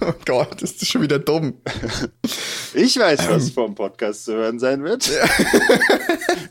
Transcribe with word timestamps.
oh 0.00 0.12
Gott, 0.24 0.62
ist 0.62 0.80
das 0.80 0.88
schon 0.88 1.02
wieder 1.02 1.18
dumm. 1.18 1.54
Ich 2.74 2.98
weiß, 2.98 3.28
was 3.28 3.48
ähm. 3.48 3.52
vom 3.52 3.74
Podcast 3.74 4.24
zu 4.24 4.34
hören 4.34 4.58
sein 4.58 4.84
wird. 4.84 5.08
Ja. 5.08 5.28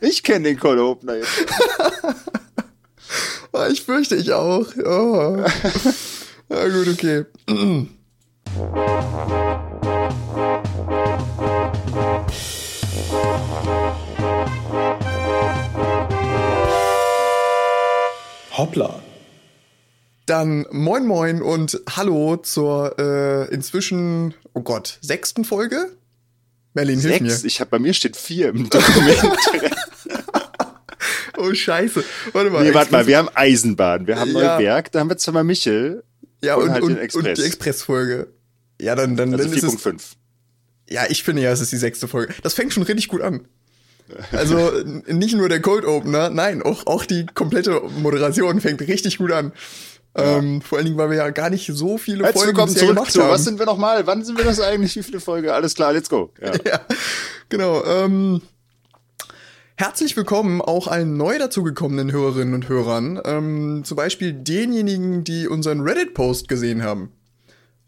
ich 0.00 0.22
kenne 0.22 0.48
den 0.48 0.58
Cold 0.58 0.80
Opener 0.80 1.16
jetzt. 1.16 1.30
oh, 3.52 3.64
ich 3.70 3.82
fürchte 3.82 4.16
ich 4.16 4.32
auch. 4.32 4.66
Oh. 4.84 5.44
Ja, 6.52 6.66
gut, 6.66 6.88
okay. 6.88 7.26
Hoppla. 18.50 18.99
Dann 20.30 20.64
moin 20.70 21.08
moin 21.08 21.42
und 21.42 21.80
hallo 21.96 22.36
zur 22.36 22.96
äh, 23.00 23.52
inzwischen, 23.52 24.32
oh 24.52 24.60
Gott, 24.60 24.96
sechsten 25.00 25.44
Folge? 25.44 25.90
Merlin, 26.72 27.00
hilf 27.00 27.14
Sechs? 27.14 27.42
mir. 27.42 27.46
Ich 27.48 27.60
hab, 27.60 27.70
bei 27.70 27.80
mir 27.80 27.92
steht 27.92 28.16
vier 28.16 28.50
im 28.50 28.70
Dokument. 28.70 29.18
oh 31.36 31.52
Scheiße. 31.52 32.04
Warte 32.32 32.50
mal. 32.50 32.62
Nee, 32.62 32.72
warte 32.72 32.92
mal, 32.92 33.08
wir 33.08 33.18
haben 33.18 33.28
Eisenbahn, 33.34 34.06
wir 34.06 34.20
haben 34.20 34.30
ja. 34.30 34.56
Neuwerk, 34.56 34.92
da 34.92 35.00
haben 35.00 35.10
wir 35.10 35.16
zweimal 35.16 35.42
Michel. 35.42 36.04
Ja, 36.44 36.54
und, 36.54 36.62
und, 36.62 36.70
halt 36.74 36.82
und, 36.84 36.98
Express. 36.98 37.26
und 37.26 37.38
die 37.38 37.42
Expressfolge. 37.42 38.28
Ja, 38.80 38.94
dann, 38.94 39.16
dann, 39.16 39.32
also 39.32 39.42
dann 39.42 39.52
4. 39.52 39.64
ist 39.64 39.74
es. 39.74 39.82
5. 39.82 40.12
Ja, 40.90 41.06
ich 41.08 41.24
finde 41.24 41.42
ja, 41.42 41.50
es 41.50 41.60
ist 41.60 41.72
die 41.72 41.76
sechste 41.76 42.06
Folge. 42.06 42.34
Das 42.44 42.54
fängt 42.54 42.72
schon 42.72 42.84
richtig 42.84 43.08
gut 43.08 43.20
an. 43.20 43.48
Also 44.30 44.70
nicht 45.08 45.36
nur 45.36 45.48
der 45.48 45.60
Cold 45.60 45.84
Opener, 45.84 46.30
nein, 46.30 46.62
auch, 46.62 46.86
auch 46.86 47.04
die 47.04 47.26
komplette 47.26 47.80
Moderation 47.98 48.60
fängt 48.60 48.80
richtig 48.82 49.18
gut 49.18 49.32
an. 49.32 49.50
Ja. 50.16 50.38
Ähm, 50.38 50.60
vor 50.60 50.78
allen 50.78 50.86
Dingen, 50.86 50.98
weil 50.98 51.10
wir 51.10 51.18
ja 51.18 51.30
gar 51.30 51.50
nicht 51.50 51.70
so 51.72 51.96
viele 51.96 52.24
Herzlich 52.24 52.42
Folgen 52.42 52.56
willkommen 52.56 52.76
zurück 52.76 52.94
gemacht 52.96 53.12
zu, 53.12 53.22
haben. 53.22 53.30
Was 53.30 53.44
sind 53.44 53.58
wir 53.58 53.66
nochmal? 53.66 54.06
Wann 54.06 54.24
sind 54.24 54.38
wir 54.38 54.44
das 54.44 54.60
eigentlich? 54.60 54.96
Wie 54.96 55.02
viele 55.02 55.20
Folge? 55.20 55.54
Alles 55.54 55.74
klar, 55.74 55.92
let's 55.92 56.10
go. 56.10 56.32
Ja, 56.40 56.52
ja 56.66 56.80
genau. 57.48 57.84
Ähm, 57.84 58.42
herzlich 59.76 60.16
willkommen 60.16 60.60
auch 60.60 60.88
allen 60.88 61.16
neu 61.16 61.38
dazugekommenen 61.38 62.10
Hörerinnen 62.10 62.54
und 62.54 62.68
Hörern. 62.68 63.20
Ähm, 63.24 63.82
zum 63.84 63.96
Beispiel 63.96 64.32
denjenigen, 64.32 65.22
die 65.22 65.46
unseren 65.46 65.80
Reddit-Post 65.80 66.48
gesehen 66.48 66.82
haben. 66.82 67.12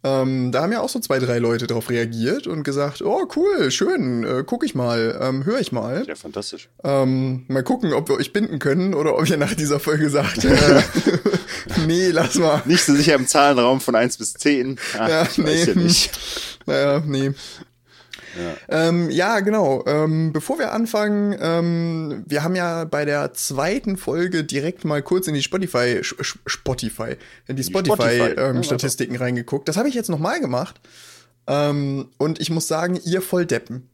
Ähm, 0.04 0.50
da 0.50 0.62
haben 0.62 0.72
ja 0.72 0.80
auch 0.80 0.88
so 0.88 0.98
zwei, 0.98 1.20
drei 1.20 1.38
Leute 1.38 1.68
drauf 1.68 1.88
reagiert 1.88 2.48
und 2.48 2.64
gesagt, 2.64 3.02
oh 3.02 3.28
cool, 3.36 3.70
schön, 3.70 4.24
äh, 4.24 4.42
guck 4.44 4.64
ich 4.64 4.74
mal, 4.74 5.16
ähm, 5.22 5.44
höre 5.44 5.60
ich 5.60 5.70
mal. 5.70 6.04
Ja, 6.08 6.16
fantastisch. 6.16 6.68
Ähm, 6.82 7.44
mal 7.46 7.62
gucken, 7.62 7.92
ob 7.92 8.08
wir 8.08 8.16
euch 8.16 8.32
binden 8.32 8.58
können 8.58 8.94
oder 8.94 9.16
ob 9.16 9.28
ihr 9.28 9.36
nach 9.36 9.54
dieser 9.54 9.78
Folge 9.78 10.10
sagt, 10.10 10.44
äh, 10.44 10.82
nee, 11.86 12.10
lass 12.10 12.34
mal. 12.36 12.62
Nicht 12.64 12.84
so 12.84 12.94
sicher 12.94 13.14
im 13.14 13.26
Zahlenraum 13.26 13.80
von 13.80 13.94
eins 13.94 14.16
bis 14.16 14.34
zehn. 14.34 14.78
Ah, 14.98 15.08
ja, 15.08 15.28
nee. 15.36 15.64
Ja 15.64 15.74
nicht. 15.74 16.10
Naja, 16.66 17.02
nee. 17.04 17.32
Ja, 18.36 18.88
ähm, 18.88 19.10
ja 19.10 19.40
genau. 19.40 19.84
Ähm, 19.86 20.32
bevor 20.32 20.58
wir 20.58 20.72
anfangen, 20.72 21.36
ähm, 21.40 22.24
wir 22.26 22.42
haben 22.42 22.54
ja 22.54 22.84
bei 22.84 23.04
der 23.04 23.34
zweiten 23.34 23.96
Folge 23.96 24.44
direkt 24.44 24.84
mal 24.84 25.02
kurz 25.02 25.26
in 25.26 25.34
die 25.34 25.42
Spotify, 25.42 26.00
Spotify, 26.02 27.16
in 27.46 27.56
die 27.56 27.64
Spotify-Statistiken 27.64 29.14
Spotify, 29.14 29.14
ähm, 29.14 29.14
ja, 29.14 29.20
reingeguckt. 29.20 29.68
Das 29.68 29.76
habe 29.76 29.88
ich 29.88 29.94
jetzt 29.94 30.08
nochmal 30.08 30.40
gemacht. 30.40 30.80
Ähm, 31.46 32.08
und 32.18 32.40
ich 32.40 32.50
muss 32.50 32.68
sagen, 32.68 32.98
ihr 33.04 33.20
Volldeppen. 33.20 33.88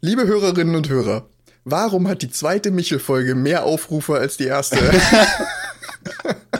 Liebe 0.00 0.26
Hörerinnen 0.26 0.76
und 0.76 0.88
Hörer, 0.88 1.26
warum 1.64 2.08
hat 2.08 2.22
die 2.22 2.30
zweite 2.30 2.70
Michel-Folge 2.70 3.34
mehr 3.34 3.64
Aufrufe 3.64 4.14
als 4.14 4.36
die 4.36 4.46
erste? 4.46 4.78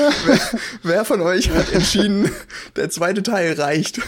wer, 0.82 1.04
von 1.04 1.20
euch 1.20 1.50
hat 1.50 1.72
entschieden, 1.72 2.30
der 2.76 2.90
zweite 2.90 3.22
Teil 3.22 3.54
reicht? 3.54 4.00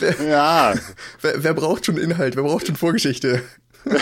Wer, 0.00 0.22
ja. 0.22 0.74
Wer, 1.20 1.42
wer, 1.44 1.54
braucht 1.54 1.86
schon 1.86 1.98
Inhalt? 1.98 2.36
Wer 2.36 2.42
braucht 2.42 2.66
schon 2.66 2.76
Vorgeschichte? 2.76 3.42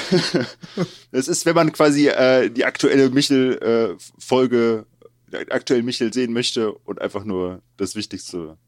Es 1.12 1.28
ist, 1.28 1.46
wenn 1.46 1.54
man 1.54 1.72
quasi 1.72 2.08
äh, 2.08 2.50
die 2.50 2.64
aktuelle 2.64 3.08
Michel-Folge, 3.08 4.84
äh, 5.32 5.46
aktuell 5.50 5.82
Michel 5.82 6.12
sehen 6.12 6.32
möchte 6.32 6.72
und 6.72 7.00
einfach 7.00 7.24
nur 7.24 7.62
das 7.76 7.94
Wichtigste 7.94 8.58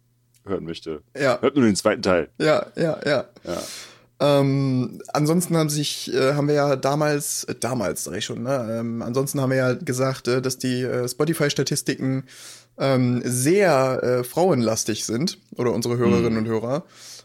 hören 0.47 0.65
möchte. 0.65 1.03
Ja. 1.19 1.41
Hört 1.41 1.57
nur 1.57 1.65
den 1.65 1.77
zweiten 1.77 2.03
Teil. 2.03 2.31
Ja, 2.39 2.67
ja, 2.77 2.99
ja. 3.05 3.25
ja. 3.45 3.63
Ähm, 4.21 5.01
ansonsten 5.13 5.57
haben 5.57 5.71
sich, 5.71 6.13
äh, 6.13 6.35
haben 6.35 6.49
wir 6.49 6.55
ja 6.55 6.77
damals, 6.77 7.45
äh, 7.45 7.55
damals 7.55 8.05
sag 8.05 8.17
ich 8.17 8.25
schon, 8.25 8.43
ne? 8.43 8.79
Ähm, 8.81 9.01
ansonsten 9.01 9.41
haben 9.41 9.51
wir 9.51 9.57
ja 9.59 9.73
gesagt, 9.75 10.27
äh, 10.27 10.43
dass 10.43 10.59
die 10.59 10.83
äh, 10.83 11.09
Spotify-Statistiken 11.09 12.25
ähm, 12.79 13.23
sehr 13.25 14.03
äh, 14.03 14.25
frauenlastig 14.25 15.05
sind, 15.05 15.39
oder 15.57 15.73
unsere 15.73 15.99
Hörerinnen 15.99 16.33
mhm. 16.33 16.39
und 16.39 16.47
Hörer. 16.47 16.85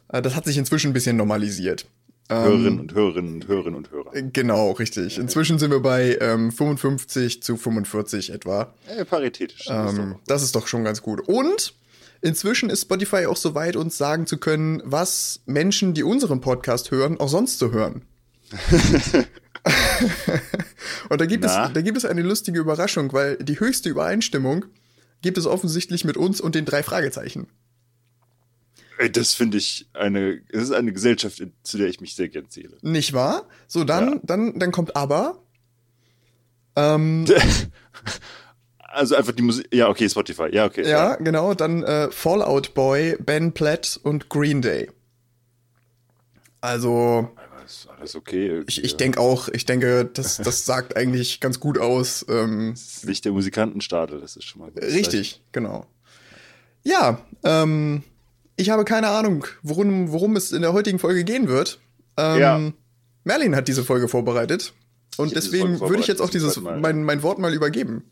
Äh, 0.09 0.21
das 0.21 0.35
hat 0.35 0.45
sich 0.45 0.57
inzwischen 0.57 0.91
ein 0.91 0.93
bisschen 0.93 1.17
normalisiert. 1.17 1.87
Hörerinnen 2.29 2.73
ähm, 2.73 2.79
und 2.79 2.93
Hörerinnen 2.93 3.33
und 3.33 3.47
Hörerinnen 3.47 3.75
und 3.75 3.91
Hörer. 3.91 4.11
Genau, 4.31 4.71
richtig. 4.71 5.17
Inzwischen 5.17 5.59
sind 5.59 5.71
wir 5.71 5.81
bei 5.81 6.17
ähm, 6.21 6.51
55 6.51 7.43
zu 7.43 7.57
45 7.57 8.31
etwa. 8.31 8.73
Äh, 8.87 9.03
paritätisch. 9.05 9.65
Das, 9.65 9.93
ähm, 9.93 10.11
ist 10.11 10.17
das 10.27 10.43
ist 10.43 10.55
doch 10.55 10.67
schon 10.67 10.83
ganz 10.83 11.01
gut. 11.01 11.21
Und 11.27 11.73
inzwischen 12.23 12.69
ist 12.69 12.83
Spotify 12.83 13.25
auch 13.27 13.37
so 13.37 13.53
weit, 13.53 13.75
uns 13.75 13.97
sagen 13.97 14.25
zu 14.25 14.37
können, 14.37 14.81
was 14.85 15.41
Menschen, 15.45 15.93
die 15.93 16.03
unseren 16.03 16.41
Podcast 16.41 16.89
hören, 16.89 17.19
auch 17.19 17.29
sonst 17.29 17.59
zu 17.59 17.71
hören. 17.71 18.05
und 21.09 21.21
da 21.21 21.25
gibt, 21.25 21.43
es, 21.43 21.51
da 21.51 21.81
gibt 21.81 21.97
es 21.97 22.05
eine 22.05 22.21
lustige 22.21 22.59
Überraschung, 22.59 23.11
weil 23.13 23.37
die 23.37 23.59
höchste 23.59 23.89
Übereinstimmung 23.89 24.65
gibt 25.21 25.37
es 25.37 25.45
offensichtlich 25.45 26.05
mit 26.05 26.17
uns 26.17 26.39
und 26.41 26.55
den 26.55 26.65
drei 26.65 26.81
Fragezeichen. 26.83 27.47
Das 29.11 29.33
finde 29.33 29.57
ich 29.57 29.89
eine, 29.93 30.41
das 30.51 30.63
ist 30.63 30.71
eine 30.71 30.93
Gesellschaft, 30.93 31.43
zu 31.63 31.77
der 31.77 31.87
ich 31.87 31.99
mich 31.99 32.15
sehr 32.15 32.29
gern 32.29 32.49
zähle. 32.49 32.77
Nicht 32.81 33.13
wahr? 33.13 33.49
So, 33.67 33.83
dann, 33.83 34.13
ja. 34.13 34.19
dann, 34.23 34.59
dann 34.59 34.71
kommt 34.71 34.95
aber. 34.95 35.43
Ähm, 36.75 37.25
also 38.93 39.15
einfach 39.15 39.33
die 39.33 39.41
Musik. 39.41 39.67
Ja, 39.73 39.89
okay, 39.89 40.09
Spotify. 40.09 40.47
Ja, 40.51 40.65
okay. 40.65 40.83
Ja, 40.83 41.11
ja. 41.11 41.15
genau. 41.15 41.53
Dann 41.53 41.83
äh, 41.83 42.11
Fallout 42.11 42.73
Boy, 42.73 43.17
Ben 43.19 43.51
Platt 43.51 43.99
und 44.03 44.29
Green 44.29 44.61
Day. 44.61 44.89
Also. 46.61 47.29
Alles, 47.59 47.87
alles 47.97 48.15
okay. 48.15 48.63
Ich, 48.67 48.83
ich 48.83 48.95
denke 48.97 49.19
auch, 49.19 49.49
ich 49.49 49.65
denke, 49.65 50.05
das, 50.05 50.37
das 50.37 50.65
sagt 50.65 50.95
eigentlich 50.95 51.39
ganz 51.39 51.59
gut 51.59 51.77
aus. 51.77 52.25
Ähm, 52.29 52.75
Licht 53.03 53.25
der 53.25 53.31
Musikantenstadel, 53.31 54.21
das 54.21 54.35
ist 54.35 54.45
schon 54.45 54.61
mal 54.61 54.71
gut. 54.71 54.83
Richtig, 54.83 55.41
genau. 55.51 55.85
Ja, 56.83 57.21
ähm, 57.43 58.03
ich 58.55 58.69
habe 58.69 58.85
keine 58.85 59.09
Ahnung, 59.09 59.45
worum, 59.61 60.11
worum 60.11 60.35
es 60.35 60.51
in 60.51 60.61
der 60.61 60.73
heutigen 60.73 60.99
Folge 60.99 61.23
gehen 61.23 61.47
wird. 61.47 61.79
Ähm, 62.17 62.39
ja. 62.39 62.71
Merlin 63.23 63.55
hat 63.55 63.67
diese 63.67 63.83
Folge 63.83 64.07
vorbereitet. 64.07 64.73
Und 65.17 65.35
deswegen 65.35 65.79
würde 65.79 65.99
ich 65.99 66.07
jetzt 66.07 66.21
auch 66.21 66.29
dieses, 66.29 66.59
mein, 66.59 67.03
mein 67.03 67.23
Wort 67.23 67.39
mal 67.39 67.53
übergeben. 67.53 68.03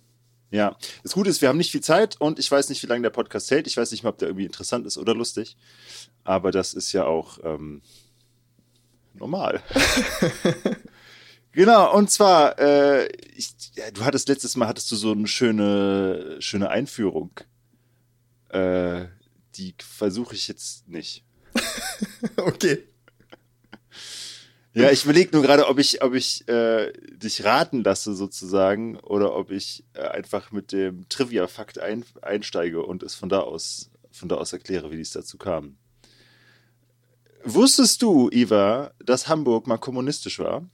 Ja, 0.51 0.77
das 1.01 1.13
Gute 1.13 1.29
ist, 1.29 1.41
wir 1.41 1.47
haben 1.47 1.57
nicht 1.57 1.71
viel 1.71 1.81
Zeit 1.81 2.19
und 2.19 2.37
ich 2.37 2.51
weiß 2.51 2.67
nicht, 2.67 2.83
wie 2.83 2.87
lange 2.87 3.03
der 3.03 3.09
Podcast 3.09 3.49
hält. 3.51 3.67
Ich 3.67 3.77
weiß 3.77 3.89
nicht 3.91 4.03
mal, 4.03 4.09
ob 4.09 4.17
der 4.17 4.27
irgendwie 4.27 4.45
interessant 4.45 4.85
ist 4.85 4.97
oder 4.97 5.15
lustig. 5.15 5.55
Aber 6.25 6.51
das 6.51 6.73
ist 6.73 6.91
ja 6.91 7.05
auch 7.05 7.39
ähm, 7.43 7.81
normal. 9.13 9.63
genau, 11.53 11.95
und 11.95 12.11
zwar, 12.11 12.59
äh, 12.59 13.07
ich, 13.33 13.53
ja, 13.75 13.91
du 13.91 14.03
hattest 14.03 14.27
letztes 14.27 14.57
Mal 14.57 14.67
hattest 14.67 14.91
du 14.91 14.97
so 14.97 15.13
eine 15.13 15.27
schöne, 15.27 16.35
schöne 16.39 16.69
Einführung. 16.69 17.31
Äh, 18.49 19.05
die 19.55 19.73
versuche 19.79 20.35
ich 20.35 20.49
jetzt 20.49 20.89
nicht. 20.89 21.23
okay. 22.35 22.90
Ja, 24.73 24.89
ich 24.89 25.03
überlege 25.03 25.31
nur 25.33 25.41
gerade, 25.41 25.67
ob 25.67 25.79
ich, 25.79 26.01
ob 26.01 26.13
ich 26.13 26.47
äh, 26.47 26.93
dich 27.11 27.43
raten 27.43 27.83
lasse 27.83 28.15
sozusagen 28.15 28.97
oder 28.99 29.35
ob 29.35 29.51
ich 29.51 29.83
äh, 29.93 30.01
einfach 30.01 30.51
mit 30.51 30.71
dem 30.71 31.09
Trivia-Fakt 31.09 31.79
ein, 31.79 32.05
einsteige 32.21 32.81
und 32.81 33.03
es 33.03 33.13
von 33.13 33.27
da 33.27 33.41
aus 33.41 33.91
von 34.11 34.29
da 34.29 34.35
aus 34.35 34.53
erkläre, 34.53 34.91
wie 34.91 35.01
es 35.01 35.11
dazu 35.11 35.37
kam. 35.37 35.77
Wusstest 37.43 38.01
du, 38.01 38.29
Iva, 38.29 38.91
dass 39.03 39.27
Hamburg 39.27 39.65
mal 39.65 39.77
kommunistisch 39.77 40.37
war? 40.39 40.69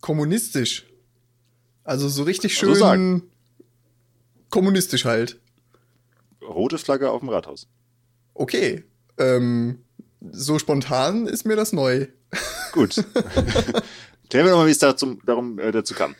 Kommunistisch? 0.00 0.86
Also 1.84 2.08
so 2.08 2.22
richtig 2.22 2.56
schön 2.56 2.74
so 2.74 3.22
kommunistisch 4.48 5.04
halt. 5.04 5.38
Rote 6.40 6.78
Flagge 6.78 7.10
auf 7.10 7.20
dem 7.20 7.28
Rathaus. 7.28 7.68
Okay. 8.34 8.84
Ähm, 9.18 9.84
so 10.20 10.58
spontan 10.58 11.26
ist 11.26 11.44
mir 11.44 11.56
das 11.56 11.72
neu. 11.72 12.06
Gut. 12.76 12.94
Klären 14.28 14.46
wir 14.46 14.50
doch 14.50 14.58
mal, 14.58 14.66
wie 14.66 14.70
es 14.70 14.78
dazu, 14.78 15.18
darum, 15.24 15.58
äh, 15.58 15.72
dazu 15.72 15.94
kam. 15.94 16.14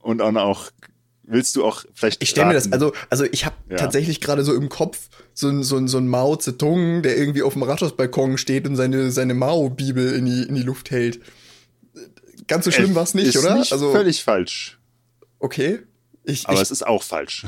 Und 0.00 0.18
dann 0.18 0.36
auch, 0.36 0.70
willst 1.22 1.56
du 1.56 1.64
auch 1.64 1.84
vielleicht. 1.94 2.22
Ich 2.22 2.28
stelle 2.28 2.48
mir 2.48 2.52
das, 2.52 2.70
also, 2.72 2.92
also 3.08 3.24
ich 3.24 3.46
habe 3.46 3.56
ja. 3.70 3.76
tatsächlich 3.76 4.20
gerade 4.20 4.44
so 4.44 4.54
im 4.54 4.68
Kopf 4.68 5.08
so, 5.32 5.62
so, 5.62 5.84
so 5.86 5.96
ein 5.98 6.08
Mao 6.08 6.36
Zedong, 6.36 7.02
der 7.02 7.16
irgendwie 7.16 7.42
auf 7.42 7.54
dem 7.54 7.62
Rathausbalkon 7.62 8.36
steht 8.36 8.68
und 8.68 8.76
seine, 8.76 9.10
seine 9.10 9.32
Mao-Bibel 9.32 10.14
in 10.14 10.26
die, 10.26 10.42
in 10.42 10.54
die 10.54 10.62
Luft 10.62 10.90
hält. 10.90 11.20
Ganz 12.46 12.66
so 12.66 12.70
schlimm 12.70 12.94
war 12.94 13.02
es 13.04 13.14
nicht, 13.14 13.34
ist 13.34 13.38
oder? 13.38 13.56
Nicht 13.56 13.72
also 13.72 13.90
völlig 13.90 14.22
falsch. 14.22 14.78
Okay. 15.38 15.80
Ich, 16.24 16.46
Aber 16.46 16.56
ich, 16.56 16.60
es 16.60 16.70
ist 16.70 16.86
auch 16.86 17.02
falsch. 17.02 17.46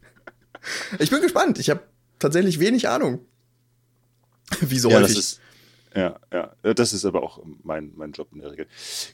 ich 0.98 1.08
bin 1.08 1.22
gespannt. 1.22 1.58
Ich 1.58 1.70
habe 1.70 1.80
tatsächlich 2.18 2.60
wenig 2.60 2.88
Ahnung. 2.88 3.24
Wie 4.60 4.78
so 4.78 4.90
ja, 4.90 4.98
häufig. 4.98 5.16
Das 5.16 5.24
ist, 5.24 5.40
ja, 5.94 6.18
ja, 6.32 6.54
das 6.74 6.92
ist 6.92 7.04
aber 7.04 7.22
auch 7.22 7.42
mein, 7.62 7.92
mein 7.96 8.12
Job 8.12 8.28
in 8.32 8.40
der 8.40 8.50
Regel. 8.52 8.66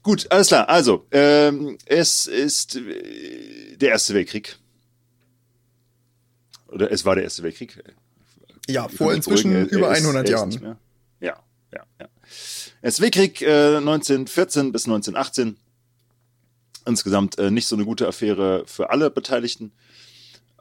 Gut, 0.02 0.26
alles 0.30 0.48
klar. 0.48 0.68
Also, 0.68 1.06
ähm, 1.10 1.78
es 1.86 2.26
ist 2.26 2.76
äh, 2.76 3.76
der 3.76 3.90
Erste 3.90 4.14
Weltkrieg. 4.14 4.58
Oder 6.68 6.90
es 6.90 7.04
war 7.04 7.14
der 7.14 7.24
Erste 7.24 7.42
Weltkrieg. 7.42 7.82
Ja, 8.68 8.88
vor 8.88 9.14
inzwischen 9.14 9.52
beruhigen, 9.52 9.70
er- 9.72 9.78
über 9.78 9.86
er 9.88 9.92
ist- 9.96 10.02
100 10.02 10.28
er 10.28 10.34
ist 10.46 10.54
Jahren. 10.60 10.76
Ja, 11.20 11.36
ja, 11.72 11.82
ja. 12.00 12.08
Erste 12.82 13.02
Weltkrieg 13.02 13.40
äh, 13.42 13.76
1914 13.76 14.72
bis 14.72 14.84
1918. 14.86 15.56
Insgesamt 16.84 17.38
äh, 17.38 17.50
nicht 17.50 17.66
so 17.66 17.74
eine 17.76 17.84
gute 17.84 18.06
Affäre 18.06 18.64
für 18.66 18.90
alle 18.90 19.10
Beteiligten 19.10 19.72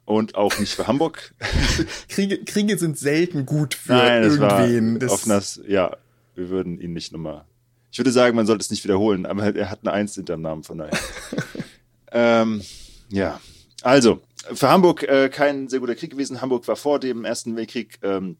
und 0.06 0.36
auch 0.36 0.58
nicht 0.60 0.74
für 0.74 0.88
Hamburg. 0.88 1.34
Kriege, 2.10 2.44
Kriege 2.46 2.78
sind 2.78 2.98
selten 2.98 3.46
gut 3.46 3.74
für 3.74 3.94
Nein, 3.94 4.24
es 4.24 4.36
irgendwen. 4.36 4.94
war 4.94 5.00
Das- 5.00 5.12
auf 5.12 5.24
das, 5.26 5.62
ja, 5.68 5.96
wir 6.36 6.50
würden 6.50 6.80
ihn 6.80 6.94
nicht 6.94 7.12
nochmal. 7.12 7.46
Ich 7.92 8.00
würde 8.00 8.12
sagen, 8.12 8.36
man 8.36 8.46
sollte 8.46 8.62
es 8.62 8.72
nicht 8.72 8.84
wiederholen, 8.84 9.26
aber 9.26 9.56
er 9.56 9.70
hat 9.70 9.80
eine 9.84 9.94
Eins 9.94 10.16
hinterm 10.16 10.42
Namen, 10.42 10.64
von 10.64 10.80
daher. 10.80 10.98
ähm, 12.12 12.62
ja, 13.10 13.40
also, 13.82 14.22
für 14.54 14.70
Hamburg 14.70 15.04
äh, 15.04 15.30
kein 15.30 15.68
sehr 15.70 15.80
guter 15.80 15.96
Krieg 15.96 16.12
gewesen. 16.12 16.42
Hamburg 16.42 16.68
war 16.68 16.76
vor 16.76 17.00
dem 17.00 17.24
Ersten 17.24 17.56
Weltkrieg 17.56 18.00
ähm, 18.02 18.38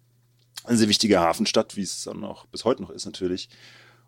eine 0.64 0.78
sehr 0.78 0.90
wichtige 0.90 1.20
Hafenstadt, 1.20 1.76
wie 1.76 1.82
es 1.82 2.04
dann 2.04 2.24
auch 2.24 2.46
bis 2.48 2.66
heute 2.66 2.82
noch 2.82 2.90
ist 2.90 3.06
natürlich. 3.06 3.50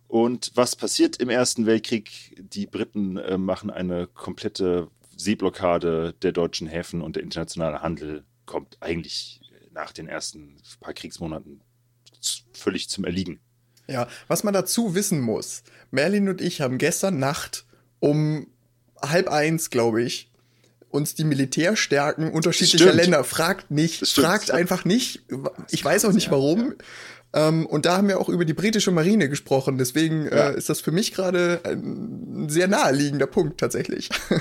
Und 0.07 0.51
was 0.55 0.75
passiert 0.75 1.17
im 1.17 1.29
Ersten 1.29 1.65
Weltkrieg? 1.65 2.35
Die 2.53 2.65
Briten 2.65 3.17
äh, 3.17 3.37
machen 3.37 3.69
eine 3.69 4.07
komplette 4.07 4.89
Seeblockade 5.15 6.15
der 6.21 6.31
deutschen 6.31 6.67
Häfen 6.67 7.01
und 7.01 7.15
der 7.15 7.23
internationale 7.23 7.81
Handel 7.81 8.23
kommt 8.45 8.77
eigentlich 8.79 9.41
nach 9.71 9.91
den 9.91 10.07
ersten 10.07 10.57
paar 10.79 10.93
Kriegsmonaten 10.93 11.61
völlig 12.53 12.89
zum 12.89 13.05
Erliegen. 13.05 13.39
Ja, 13.87 14.07
was 14.27 14.43
man 14.43 14.53
dazu 14.53 14.95
wissen 14.95 15.21
muss, 15.21 15.63
Merlin 15.91 16.27
und 16.29 16.41
ich 16.41 16.61
haben 16.61 16.77
gestern 16.77 17.19
Nacht 17.19 17.65
um 17.99 18.47
halb 19.01 19.29
eins, 19.29 19.69
glaube 19.69 20.01
ich, 20.03 20.29
uns 20.89 21.15
die 21.15 21.23
Militärstärken 21.23 22.31
unterschiedlicher 22.31 22.85
Stimmt. 22.85 22.95
Länder 23.01 23.23
fragt 23.23 23.71
nicht, 23.71 24.07
stimmt. 24.07 24.25
fragt 24.27 24.51
einfach 24.51 24.85
nicht. 24.85 25.21
Ich 25.69 25.83
weiß 25.83 26.05
auch 26.05 26.13
nicht 26.13 26.25
ja, 26.27 26.31
warum. 26.31 26.73
Ähm, 27.33 27.65
und 27.65 27.85
da 27.85 27.97
haben 27.97 28.07
wir 28.07 28.19
auch 28.19 28.29
über 28.29 28.45
die 28.45 28.53
britische 28.53 28.91
Marine 28.91 29.29
gesprochen. 29.29 29.77
Deswegen 29.77 30.25
Ja. 30.25 30.49
äh, 30.51 30.57
ist 30.57 30.69
das 30.69 30.79
für 30.81 30.91
mich 30.91 31.13
gerade 31.13 31.59
ein 31.65 32.47
sehr 32.49 32.67
naheliegender 32.67 33.27
Punkt 33.27 33.59
tatsächlich. 33.59 34.09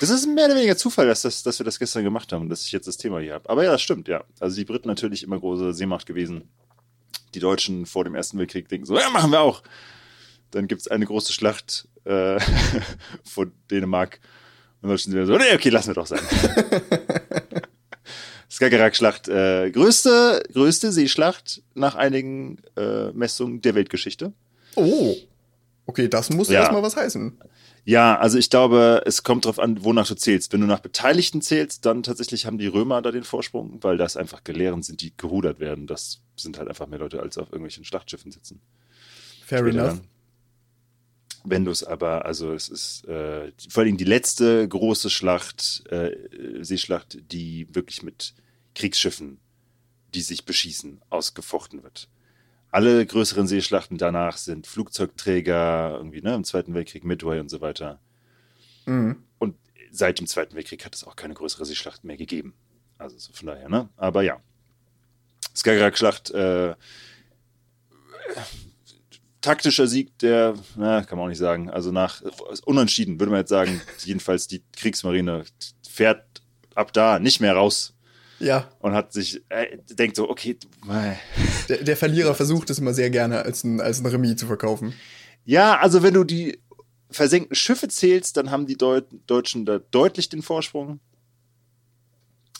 Das 0.00 0.08
ist 0.08 0.26
mehr 0.26 0.46
oder 0.46 0.54
weniger 0.56 0.78
Zufall, 0.78 1.06
dass, 1.06 1.20
das, 1.22 1.42
dass 1.42 1.58
wir 1.60 1.64
das 1.64 1.78
gestern 1.78 2.04
gemacht 2.04 2.32
haben 2.32 2.42
und 2.42 2.48
dass 2.48 2.64
ich 2.64 2.72
jetzt 2.72 2.88
das 2.88 2.96
Thema 2.96 3.20
hier 3.20 3.34
habe. 3.34 3.48
Aber 3.50 3.64
ja, 3.64 3.72
das 3.72 3.82
stimmt, 3.82 4.08
ja. 4.08 4.24
Also 4.38 4.56
die 4.56 4.64
Briten 4.64 4.88
natürlich 4.88 5.22
immer 5.22 5.38
große 5.38 5.74
Seemacht 5.74 6.06
gewesen. 6.06 6.44
Die 7.34 7.40
Deutschen 7.40 7.86
vor 7.86 8.04
dem 8.04 8.14
Ersten 8.14 8.38
Weltkrieg 8.38 8.68
denken 8.68 8.86
so, 8.86 8.98
ja, 8.98 9.08
machen 9.10 9.30
wir 9.30 9.40
auch. 9.40 9.62
Dann 10.50 10.66
gibt 10.66 10.80
es 10.80 10.88
eine 10.88 11.06
große 11.06 11.32
Schlacht 11.32 11.86
äh, 12.04 12.40
von 13.24 13.52
Dänemark. 13.70 14.20
Und 14.82 14.88
dann 14.88 14.98
sind 14.98 15.14
wir 15.14 15.26
so, 15.26 15.36
nee, 15.36 15.54
okay, 15.54 15.68
lassen 15.68 15.88
wir 15.88 15.94
doch 15.94 16.06
sein. 16.06 16.20
Skagerrak-Schlacht, 18.50 19.28
äh, 19.28 19.70
größte, 19.70 20.42
größte 20.52 20.90
Seeschlacht 20.90 21.62
nach 21.74 21.94
einigen 21.94 22.58
äh, 22.76 23.12
Messungen 23.12 23.60
der 23.60 23.74
Weltgeschichte. 23.74 24.32
oh. 24.76 25.14
Okay, 25.86 26.06
das 26.08 26.30
muss 26.30 26.48
Ja. 26.48 26.60
erstmal 26.60 26.84
was 26.84 26.94
heißen. 26.94 27.36
Ja, 27.84 28.18
also 28.18 28.38
ich 28.38 28.50
glaube, 28.50 29.02
es 29.06 29.22
kommt 29.22 29.46
drauf 29.46 29.58
an, 29.58 29.82
wonach 29.84 30.06
du 30.06 30.14
zählst. 30.14 30.52
Wenn 30.52 30.60
du 30.60 30.66
nach 30.66 30.80
Beteiligten 30.80 31.42
zählst, 31.42 31.86
dann 31.86 32.02
tatsächlich 32.02 32.46
haben 32.46 32.58
die 32.58 32.66
Römer 32.66 33.02
da 33.02 33.10
den 33.10 33.24
Vorsprung, 33.24 33.78
weil 33.82 33.96
das 33.96 34.16
einfach 34.16 34.44
Gelehren 34.44 34.82
sind, 34.82 35.00
die 35.00 35.16
gerudert 35.16 35.60
werden. 35.60 35.86
Das 35.86 36.20
sind 36.36 36.58
halt 36.58 36.68
einfach 36.68 36.86
mehr 36.86 36.98
Leute, 36.98 37.20
als 37.20 37.38
auf 37.38 37.48
irgendwelchen 37.48 37.84
Schlachtschiffen 37.84 38.32
sitzen. 38.32 38.60
Fair 39.44 39.60
Später 39.60 39.78
enough. 39.78 39.98
dann. 39.98 40.08
Wenn 41.42 41.64
du 41.64 41.70
es 41.70 41.82
aber, 41.82 42.26
also 42.26 42.52
es 42.52 42.68
ist 42.68 43.08
äh, 43.08 43.50
vor 43.70 43.82
allem 43.82 43.96
die 43.96 44.04
letzte 44.04 44.68
große 44.68 45.08
Schlacht, 45.08 45.84
äh, 45.90 46.14
Seeschlacht, 46.62 47.18
die 47.32 47.66
wirklich 47.74 48.02
mit 48.02 48.34
Kriegsschiffen, 48.74 49.38
die 50.14 50.20
sich 50.20 50.44
beschießen, 50.44 51.00
ausgefochten 51.08 51.82
wird. 51.82 52.08
Alle 52.70 53.04
größeren 53.04 53.46
Seeschlachten 53.46 53.98
danach 53.98 54.36
sind 54.36 54.66
Flugzeugträger, 54.66 55.94
irgendwie, 55.96 56.22
ne, 56.22 56.34
im 56.34 56.44
Zweiten 56.44 56.74
Weltkrieg, 56.74 57.04
Midway 57.04 57.40
und 57.40 57.48
so 57.48 57.60
weiter. 57.60 58.00
Mhm. 58.86 59.24
Und 59.38 59.56
seit 59.90 60.20
dem 60.20 60.26
Zweiten 60.26 60.54
Weltkrieg 60.54 60.84
hat 60.84 60.94
es 60.94 61.04
auch 61.04 61.16
keine 61.16 61.34
größere 61.34 61.64
Seeschlacht 61.64 62.04
mehr 62.04 62.16
gegeben. 62.16 62.54
Also 62.98 63.18
so 63.18 63.32
von 63.32 63.46
daher, 63.46 63.68
ne? 63.68 63.88
Aber 63.96 64.22
ja. 64.22 64.40
Skagerrak-Schlacht, 65.56 66.30
äh, 66.30 66.74
taktischer 69.40 69.86
Sieg, 69.86 70.18
der, 70.18 70.54
na, 70.76 71.02
kann 71.02 71.18
man 71.18 71.26
auch 71.26 71.28
nicht 71.28 71.38
sagen. 71.38 71.70
Also 71.70 71.92
nach 71.92 72.22
unentschieden, 72.64 73.18
würde 73.18 73.30
man 73.30 73.40
jetzt 73.40 73.48
sagen, 73.48 73.80
jedenfalls 74.04 74.46
die 74.46 74.62
Kriegsmarine 74.76 75.44
fährt 75.88 76.24
ab 76.74 76.92
da 76.92 77.18
nicht 77.18 77.40
mehr 77.40 77.54
raus 77.54 77.94
Ja, 78.38 78.70
und 78.78 78.92
hat 78.92 79.12
sich, 79.12 79.42
äh, 79.48 79.78
denkt 79.90 80.16
so, 80.16 80.28
okay, 80.28 80.56
äh, 80.88 81.14
der, 81.70 81.84
der 81.84 81.96
Verlierer 81.96 82.34
versucht 82.34 82.68
es 82.70 82.78
immer 82.78 82.92
sehr 82.92 83.10
gerne 83.10 83.42
als 83.42 83.64
ein, 83.64 83.80
als 83.80 84.00
ein 84.00 84.06
Remis 84.06 84.36
zu 84.36 84.46
verkaufen. 84.46 84.94
Ja, 85.44 85.78
also 85.78 86.02
wenn 86.02 86.14
du 86.14 86.24
die 86.24 86.58
versenkten 87.10 87.54
Schiffe 87.56 87.88
zählst, 87.88 88.36
dann 88.36 88.50
haben 88.50 88.66
die 88.66 88.76
Deut 88.76 89.06
Deutschen 89.26 89.64
da 89.64 89.78
deutlich 89.78 90.28
den 90.28 90.42
Vorsprung. 90.42 91.00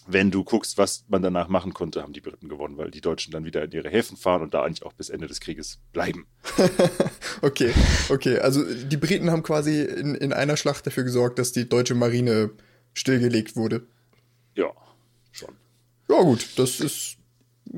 Wenn 0.06 0.30
du 0.30 0.42
guckst, 0.42 0.76
was 0.76 1.04
man 1.08 1.22
danach 1.22 1.48
machen 1.48 1.72
konnte, 1.72 2.02
haben 2.02 2.12
die 2.12 2.20
Briten 2.20 2.48
gewonnen, 2.48 2.76
weil 2.76 2.90
die 2.90 3.00
Deutschen 3.00 3.32
dann 3.32 3.44
wieder 3.44 3.62
in 3.62 3.70
ihre 3.70 3.90
Häfen 3.90 4.16
fahren 4.16 4.42
und 4.42 4.54
da 4.54 4.64
eigentlich 4.64 4.82
auch 4.82 4.92
bis 4.92 5.08
Ende 5.08 5.28
des 5.28 5.40
Krieges 5.40 5.78
bleiben. 5.92 6.26
Okay, 7.42 7.72
okay. 8.10 8.38
Also 8.38 8.62
die 8.62 8.98
Briten 8.98 9.30
haben 9.30 9.42
quasi 9.42 9.80
in, 9.82 10.14
in 10.14 10.34
einer 10.34 10.58
Schlacht 10.58 10.86
dafür 10.86 11.04
gesorgt, 11.04 11.38
dass 11.38 11.52
die 11.52 11.66
deutsche 11.66 11.94
Marine 11.94 12.50
stillgelegt 12.92 13.56
wurde. 13.56 13.86
Ja, 14.54 14.70
schon. 15.32 15.54
Ja, 16.10 16.20
gut, 16.20 16.46
das 16.56 16.80
ist 16.80 17.16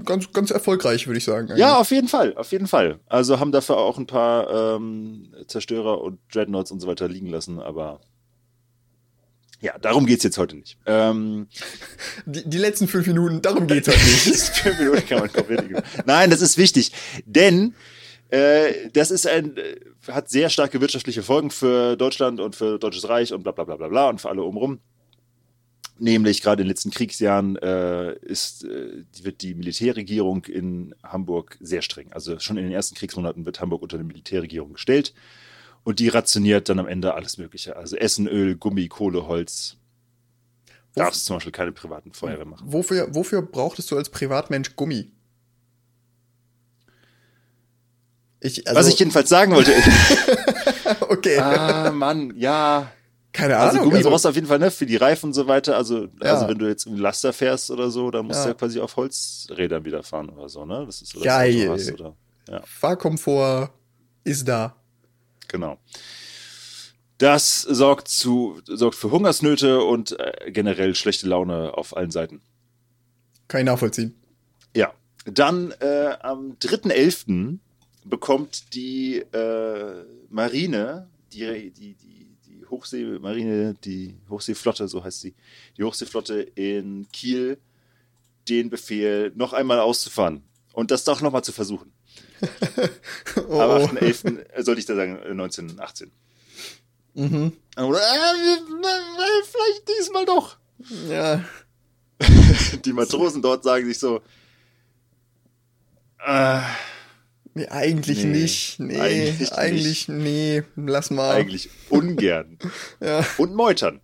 ganz, 0.04 0.32
ganz 0.32 0.50
erfolgreich, 0.50 1.06
würde 1.06 1.18
ich 1.18 1.24
sagen. 1.24 1.48
eigentlich. 1.48 1.58
Ja, 1.58 1.78
auf 1.78 1.90
jeden 1.90 2.08
Fall, 2.08 2.34
auf 2.36 2.52
jeden 2.52 2.66
Fall. 2.66 3.00
Also 3.06 3.38
haben 3.40 3.52
dafür 3.52 3.78
auch 3.78 3.98
ein 3.98 4.06
paar 4.06 4.76
ähm, 4.76 5.34
Zerstörer 5.46 6.00
und 6.00 6.18
Dreadnoughts 6.32 6.70
und 6.70 6.80
so 6.80 6.86
weiter 6.86 7.08
liegen 7.08 7.28
lassen, 7.28 7.60
aber 7.60 8.00
ja, 9.60 9.78
darum 9.78 10.06
geht's 10.06 10.24
jetzt 10.24 10.38
heute 10.38 10.56
nicht. 10.56 10.76
Ähm, 10.86 11.46
Die, 12.26 12.48
die 12.48 12.58
letzten 12.58 12.88
fünf 12.88 13.06
Minuten, 13.06 13.40
darum 13.42 13.68
geht's 13.68 13.87
halt 13.87 13.99
nicht. 13.99 14.37
Fünf 14.58 14.78
Minuten 14.78 15.06
kann 15.06 15.20
man 15.20 15.32
komplett. 15.32 15.84
Nein, 16.04 16.30
das 16.30 16.42
ist 16.42 16.58
wichtig, 16.58 16.92
denn 17.26 17.75
äh, 18.30 18.88
das 18.92 19.12
ist 19.12 19.26
ein, 19.26 19.54
hat 20.08 20.30
sehr 20.30 20.49
starke 20.49 20.80
wirtschaftliche 20.80 21.22
Folgen 21.22 21.50
für 21.50 21.96
Deutschland 21.96 22.40
und 22.40 22.56
für 22.56 22.78
Deutsches 22.78 23.08
Reich 23.08 23.32
und 23.32 23.44
bla 23.44 23.52
bla 23.52 23.64
bla 23.64 23.76
bla 23.76 23.88
bla 23.88 24.08
und 24.08 24.20
für 24.20 24.30
alle 24.30 24.42
umrum. 24.42 24.80
Nämlich 26.02 26.42
gerade 26.42 26.62
in 26.62 26.66
den 26.66 26.71
letzten 26.71 26.90
Kriegsjahren 26.90 27.54
äh, 27.59 28.14
ist, 28.23 28.64
äh, 28.64 29.04
wird 29.23 29.40
die 29.40 29.54
Militärregierung 29.54 30.44
in 30.47 30.97
Hamburg 31.04 31.56
sehr 31.61 31.80
streng. 31.80 32.12
Also 32.12 32.40
schon 32.40 32.56
in 32.56 32.64
den 32.64 32.73
ersten 32.73 32.97
Kriegsmonaten 32.97 33.47
wird 33.47 33.61
Hamburg 33.61 33.82
unter 33.82 33.99
eine 33.99 34.04
Militärregierung 34.04 34.73
gestellt 34.73 35.14
und 35.85 36.00
die 36.00 36.09
rationiert 36.09 36.68
dann 36.68 36.80
am 36.80 36.88
Ende 36.88 37.14
alles 37.14 37.38
Mögliche. 37.38 37.76
Also 37.76 37.94
Essen, 37.94 38.26
Öl, 38.26 38.56
Gummi, 38.56 38.88
Kohle, 38.88 39.28
Holz. 39.28 39.76
Darfst 40.97 41.25
zum 41.25 41.37
Beispiel 41.37 41.52
keine 41.52 41.71
privaten 41.71 42.12
Feuerwehr 42.12 42.47
machen. 42.47 42.64
Wofür, 42.66 43.14
wofür 43.14 43.40
brauchtest 43.40 43.88
du 43.92 43.97
als 43.97 44.09
Privatmensch 44.11 44.75
Gummi? 44.75 45.09
Ich, 48.40 48.66
also, 48.66 48.80
Was 48.80 48.88
ich 48.88 48.99
jedenfalls 48.99 49.28
sagen 49.28 49.54
wollte, 49.54 49.73
okay, 51.11 51.38
Ah, 51.38 51.92
Mann, 51.92 52.35
ja. 52.37 52.90
Keine 53.32 53.56
Also 53.56 53.78
Ahnung. 53.78 53.90
Gummi 53.90 54.02
brauchst 54.02 54.24
du 54.24 54.28
auf 54.28 54.34
jeden 54.34 54.46
Fall, 54.46 54.58
ne, 54.58 54.70
für 54.70 54.86
die 54.86 54.96
Reifen 54.96 55.26
und 55.26 55.32
so 55.32 55.46
weiter. 55.46 55.76
Also, 55.76 56.04
Ja. 56.22 56.34
also 56.34 56.48
wenn 56.48 56.58
du 56.58 56.68
jetzt 56.68 56.86
im 56.86 56.96
Laster 56.96 57.32
fährst 57.32 57.70
oder 57.70 57.90
so, 57.90 58.10
dann 58.10 58.26
musst 58.26 58.40
Ja. 58.40 58.44
du 58.44 58.48
ja 58.50 58.54
quasi 58.54 58.80
auf 58.80 58.96
Holzrädern 58.96 59.84
wieder 59.84 60.02
fahren 60.02 60.28
oder 60.30 60.48
so, 60.48 60.64
ne? 60.66 60.84
Das 60.86 61.00
ist 61.02 61.12
so 61.12 61.18
das 61.18 61.24
Geil. 61.26 61.68
Hast, 61.70 61.92
oder? 61.92 62.14
Ja, 62.48 62.62
Fahrkomfort 62.66 63.70
ist 64.24 64.46
da. 64.48 64.76
genau. 65.48 65.78
Das 67.18 67.60
sorgt 67.62 68.08
zu, 68.08 68.60
sorgt 68.66 68.96
für 68.96 69.10
Hungersnöte 69.12 69.82
und 69.82 70.18
äh, 70.18 70.50
generell 70.50 70.94
schlechte 70.96 71.28
Laune 71.28 71.72
auf 71.76 71.96
allen 71.96 72.10
Seiten. 72.10 72.40
Kann 73.48 73.60
ich 73.60 73.66
nachvollziehen. 73.66 74.14
Ja. 74.74 74.92
Dann 75.24 75.72
äh, 75.80 76.16
am 76.20 76.56
3.11. 76.60 77.58
bekommt 78.04 78.74
die 78.74 79.18
äh, 79.18 80.04
Marine, 80.30 81.08
die, 81.32 81.70
die, 81.70 81.94
die 81.94 82.22
Hochseemarine, 82.73 83.75
die 83.85 84.17
Hochseeflotte, 84.29 84.88
so 84.88 85.05
heißt 85.05 85.21
sie, 85.21 85.35
die 85.76 85.85
Hochseeflotte 85.85 86.41
in 86.41 87.07
Kiel, 87.12 87.59
den 88.49 88.71
Befehl, 88.71 89.31
noch 89.37 89.52
einmal 89.52 89.79
auszufahren. 89.79 90.43
Und 90.73 90.91
das 90.91 91.05
doch 91.05 91.21
nochmal 91.21 91.45
zu 91.45 91.52
versuchen. 91.52 91.93
Oh, 93.49 93.61
Am 93.61 93.71
oh. 93.71 93.87
8.11., 93.87 94.38
äh, 94.38 94.62
sollte 94.64 94.81
ich 94.81 94.87
da 94.87 94.97
sagen, 94.97 95.17
äh, 95.19 95.31
1918. 95.31 96.11
Mhm. 97.14 97.52
Oder, 97.76 97.99
äh, 97.99 98.55
äh, 98.55 99.43
vielleicht 99.45 99.88
diesmal 99.88 100.25
doch. 100.25 100.57
Ja. 101.09 101.45
die 102.85 102.93
Matrosen 102.93 103.43
dort 103.43 103.64
sagen 103.64 103.87
sich 103.87 103.99
so, 103.99 104.23
äh, 106.25 106.61
nee, 107.54 107.66
eigentlich 107.68 108.25
nee, 108.25 108.30
nicht. 108.30 108.80
Nee, 108.80 109.00
eigentlich, 109.00 109.52
eigentlich 109.52 110.09
nicht. 110.09 110.09
nee, 110.09 110.62
lass 110.76 111.11
mal. 111.11 111.35
Eigentlich 111.37 111.71
ungern. 111.88 112.59
ja. 113.00 113.25
Und 113.38 113.54
meutern. 113.54 114.00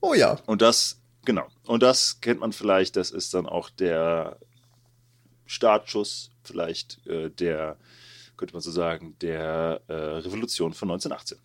Oh 0.00 0.14
ja. 0.14 0.38
Und 0.46 0.62
das, 0.62 1.00
genau. 1.24 1.48
Und 1.66 1.82
das 1.82 2.20
kennt 2.20 2.40
man 2.40 2.52
vielleicht, 2.52 2.96
das 2.96 3.10
ist 3.10 3.34
dann 3.34 3.46
auch 3.46 3.70
der 3.70 4.38
Startschuss, 5.46 6.30
vielleicht 6.42 7.06
äh, 7.06 7.30
der, 7.30 7.78
könnte 8.36 8.54
man 8.54 8.60
so 8.60 8.70
sagen, 8.70 9.16
der 9.20 9.80
äh, 9.88 9.92
Revolution 9.92 10.74
von 10.74 10.90
1918. 10.90 11.38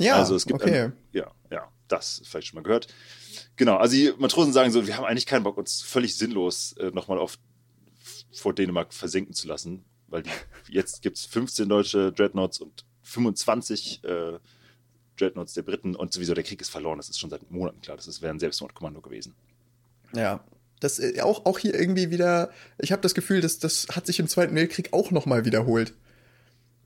Ja, 0.00 0.16
also 0.16 0.34
es 0.34 0.46
gibt 0.46 0.62
okay. 0.62 0.82
Ein, 0.82 0.92
ja, 1.12 1.30
ja, 1.50 1.68
das 1.88 2.22
vielleicht 2.24 2.48
schon 2.48 2.56
mal 2.56 2.62
gehört. 2.62 2.88
Genau, 3.56 3.76
also 3.76 3.96
die 3.96 4.12
Matrosen 4.18 4.52
sagen 4.52 4.70
so, 4.70 4.86
wir 4.86 4.96
haben 4.96 5.04
eigentlich 5.04 5.26
keinen 5.26 5.42
Bock, 5.42 5.56
uns 5.56 5.82
völlig 5.82 6.16
sinnlos 6.16 6.74
äh, 6.78 6.90
nochmal 6.90 7.18
auf 7.18 7.38
vor 8.32 8.54
Dänemark 8.54 8.92
versinken 8.92 9.34
zu 9.34 9.48
lassen, 9.48 9.84
weil 10.08 10.22
die, 10.22 10.30
jetzt 10.68 11.02
gibt 11.02 11.16
es 11.18 11.26
15 11.26 11.68
deutsche 11.68 12.12
Dreadnoughts 12.12 12.60
und 12.60 12.84
25 13.02 14.04
äh, 14.04 14.38
Dreadnoughts 15.16 15.54
der 15.54 15.62
Briten 15.62 15.94
und 15.94 16.12
sowieso 16.12 16.34
der 16.34 16.44
Krieg 16.44 16.60
ist 16.60 16.70
verloren. 16.70 16.98
Das 16.98 17.08
ist 17.08 17.18
schon 17.18 17.30
seit 17.30 17.50
Monaten 17.50 17.80
klar. 17.80 17.96
Das 17.96 18.20
wäre 18.20 18.32
ein 18.32 18.38
Selbstmordkommando 18.38 19.00
gewesen. 19.00 19.34
Ja, 20.14 20.44
das 20.80 20.98
äh, 20.98 21.20
auch, 21.22 21.46
auch 21.46 21.58
hier 21.58 21.74
irgendwie 21.74 22.10
wieder, 22.10 22.50
ich 22.78 22.92
habe 22.92 23.02
das 23.02 23.14
Gefühl, 23.14 23.40
dass 23.40 23.58
das 23.58 23.88
hat 23.92 24.06
sich 24.06 24.18
im 24.18 24.28
Zweiten 24.28 24.54
Weltkrieg 24.54 24.92
auch 24.92 25.10
nochmal 25.10 25.44
wiederholt. 25.44 25.94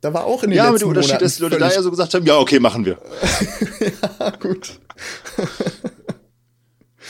Da 0.01 0.15
war 0.15 0.25
auch 0.25 0.43
in 0.43 0.51
den 0.51 0.57
ja, 0.57 0.71
letzten 0.71 0.87
Monaten. 0.87 1.09
Ja, 1.09 1.15
aber 1.15 1.19
der 1.19 1.19
Unterschied 1.19 1.27
ist, 1.27 1.39
die 1.39 1.43
Leute 1.43 1.59
da 1.59 1.71
ja 1.71 1.83
so 1.83 1.91
gesagt 1.91 2.15
haben, 2.15 2.25
ja, 2.25 2.39
okay, 2.39 2.59
machen 2.59 2.87
wir. 2.87 2.99
ja, 4.19 4.31
gut. 4.31 4.81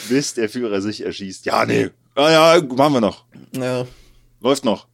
Bis 0.08 0.34
der 0.34 0.48
Führer 0.48 0.80
sich 0.80 1.04
erschießt. 1.04 1.46
Ja, 1.46 1.64
nee. 1.66 1.90
Ja, 2.16 2.56
ja, 2.56 2.62
machen 2.74 2.94
wir 2.94 3.00
noch. 3.00 3.24
Ja. 3.52 3.86
Läuft 4.40 4.64
noch. 4.64 4.88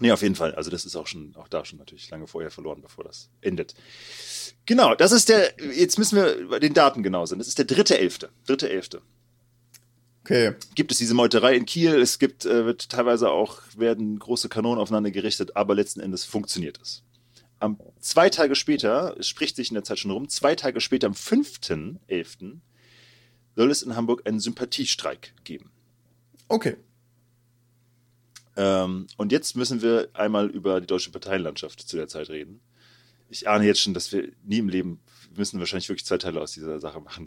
Nee, 0.00 0.12
auf 0.12 0.22
jeden 0.22 0.34
Fall. 0.34 0.54
Also 0.54 0.70
das 0.70 0.86
ist 0.86 0.96
auch 0.96 1.06
schon, 1.06 1.34
auch 1.36 1.48
da 1.48 1.64
schon 1.64 1.78
natürlich 1.78 2.10
lange 2.10 2.26
vorher 2.26 2.50
verloren, 2.50 2.80
bevor 2.80 3.04
das 3.04 3.28
endet. 3.42 3.74
Genau, 4.64 4.94
das 4.94 5.12
ist 5.12 5.28
der, 5.28 5.52
jetzt 5.74 5.98
müssen 5.98 6.16
wir 6.16 6.48
bei 6.48 6.58
den 6.58 6.72
Daten 6.72 7.02
genau 7.02 7.26
sein. 7.26 7.38
Das 7.38 7.48
ist 7.48 7.58
der 7.58 7.66
dritte 7.66 7.98
Elfte. 7.98 8.30
Dritte 8.46 8.70
Elfte. 8.70 9.02
Okay. 10.24 10.54
Gibt 10.74 10.92
es 10.92 10.98
diese 10.98 11.14
Meuterei 11.14 11.54
in 11.54 11.66
Kiel? 11.66 12.00
Es 12.00 12.18
gibt, 12.18 12.46
äh, 12.46 12.64
wird 12.64 12.88
teilweise 12.88 13.30
auch, 13.30 13.60
werden 13.76 14.18
große 14.18 14.48
Kanonen 14.48 14.78
aufeinander 14.80 15.10
gerichtet, 15.10 15.56
aber 15.56 15.74
letzten 15.74 16.00
Endes 16.00 16.24
funktioniert 16.24 16.78
es. 16.80 17.02
Am 17.58 17.78
zwei 18.00 18.30
Tage 18.30 18.54
später, 18.54 19.16
es 19.18 19.28
spricht 19.28 19.56
sich 19.56 19.68
in 19.68 19.74
der 19.74 19.84
Zeit 19.84 19.98
schon 19.98 20.10
rum, 20.10 20.28
zwei 20.28 20.54
Tage 20.54 20.80
später, 20.80 21.08
am 21.08 21.12
5.11., 21.12 22.60
soll 23.56 23.70
es 23.70 23.82
in 23.82 23.96
Hamburg 23.96 24.22
einen 24.26 24.40
Sympathiestreik 24.40 25.34
geben. 25.44 25.70
Okay. 26.48 26.76
Ähm, 28.60 29.06
und 29.16 29.32
jetzt 29.32 29.56
müssen 29.56 29.80
wir 29.80 30.10
einmal 30.12 30.50
über 30.50 30.82
die 30.82 30.86
deutsche 30.86 31.10
Parteienlandschaft 31.10 31.80
zu 31.80 31.96
der 31.96 32.08
Zeit 32.08 32.28
reden. 32.28 32.60
Ich 33.30 33.48
ahne 33.48 33.64
jetzt 33.64 33.80
schon, 33.80 33.94
dass 33.94 34.12
wir 34.12 34.28
nie 34.44 34.58
im 34.58 34.68
Leben 34.68 35.00
müssen 35.34 35.60
wahrscheinlich 35.60 35.88
wirklich 35.88 36.04
zwei 36.04 36.18
Teile 36.18 36.42
aus 36.42 36.52
dieser 36.52 36.78
Sache 36.78 37.00
machen. 37.00 37.26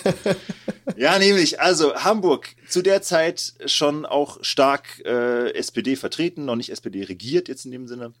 ja, 0.98 1.18
nämlich, 1.18 1.60
also 1.60 1.94
Hamburg 1.94 2.56
zu 2.68 2.82
der 2.82 3.00
Zeit 3.00 3.54
schon 3.64 4.04
auch 4.04 4.44
stark 4.44 5.00
äh, 5.06 5.54
SPD 5.54 5.96
vertreten, 5.96 6.44
noch 6.44 6.56
nicht 6.56 6.70
SPD 6.70 7.04
regiert 7.04 7.48
jetzt 7.48 7.64
in 7.64 7.70
dem 7.70 7.86
Sinne. 7.86 8.12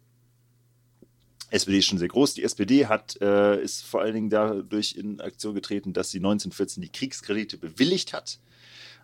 SPD 1.50 1.78
ist 1.78 1.86
schon 1.86 1.98
sehr 1.98 2.08
groß. 2.08 2.34
Die 2.34 2.42
SPD 2.42 2.86
hat, 2.86 3.20
äh, 3.20 3.62
ist 3.62 3.84
vor 3.84 4.00
allen 4.00 4.14
Dingen 4.14 4.30
dadurch 4.30 4.96
in 4.96 5.20
Aktion 5.20 5.54
getreten, 5.54 5.92
dass 5.92 6.10
sie 6.10 6.18
1914 6.18 6.80
die 6.80 6.90
Kriegskredite 6.90 7.58
bewilligt 7.58 8.14
hat. 8.14 8.38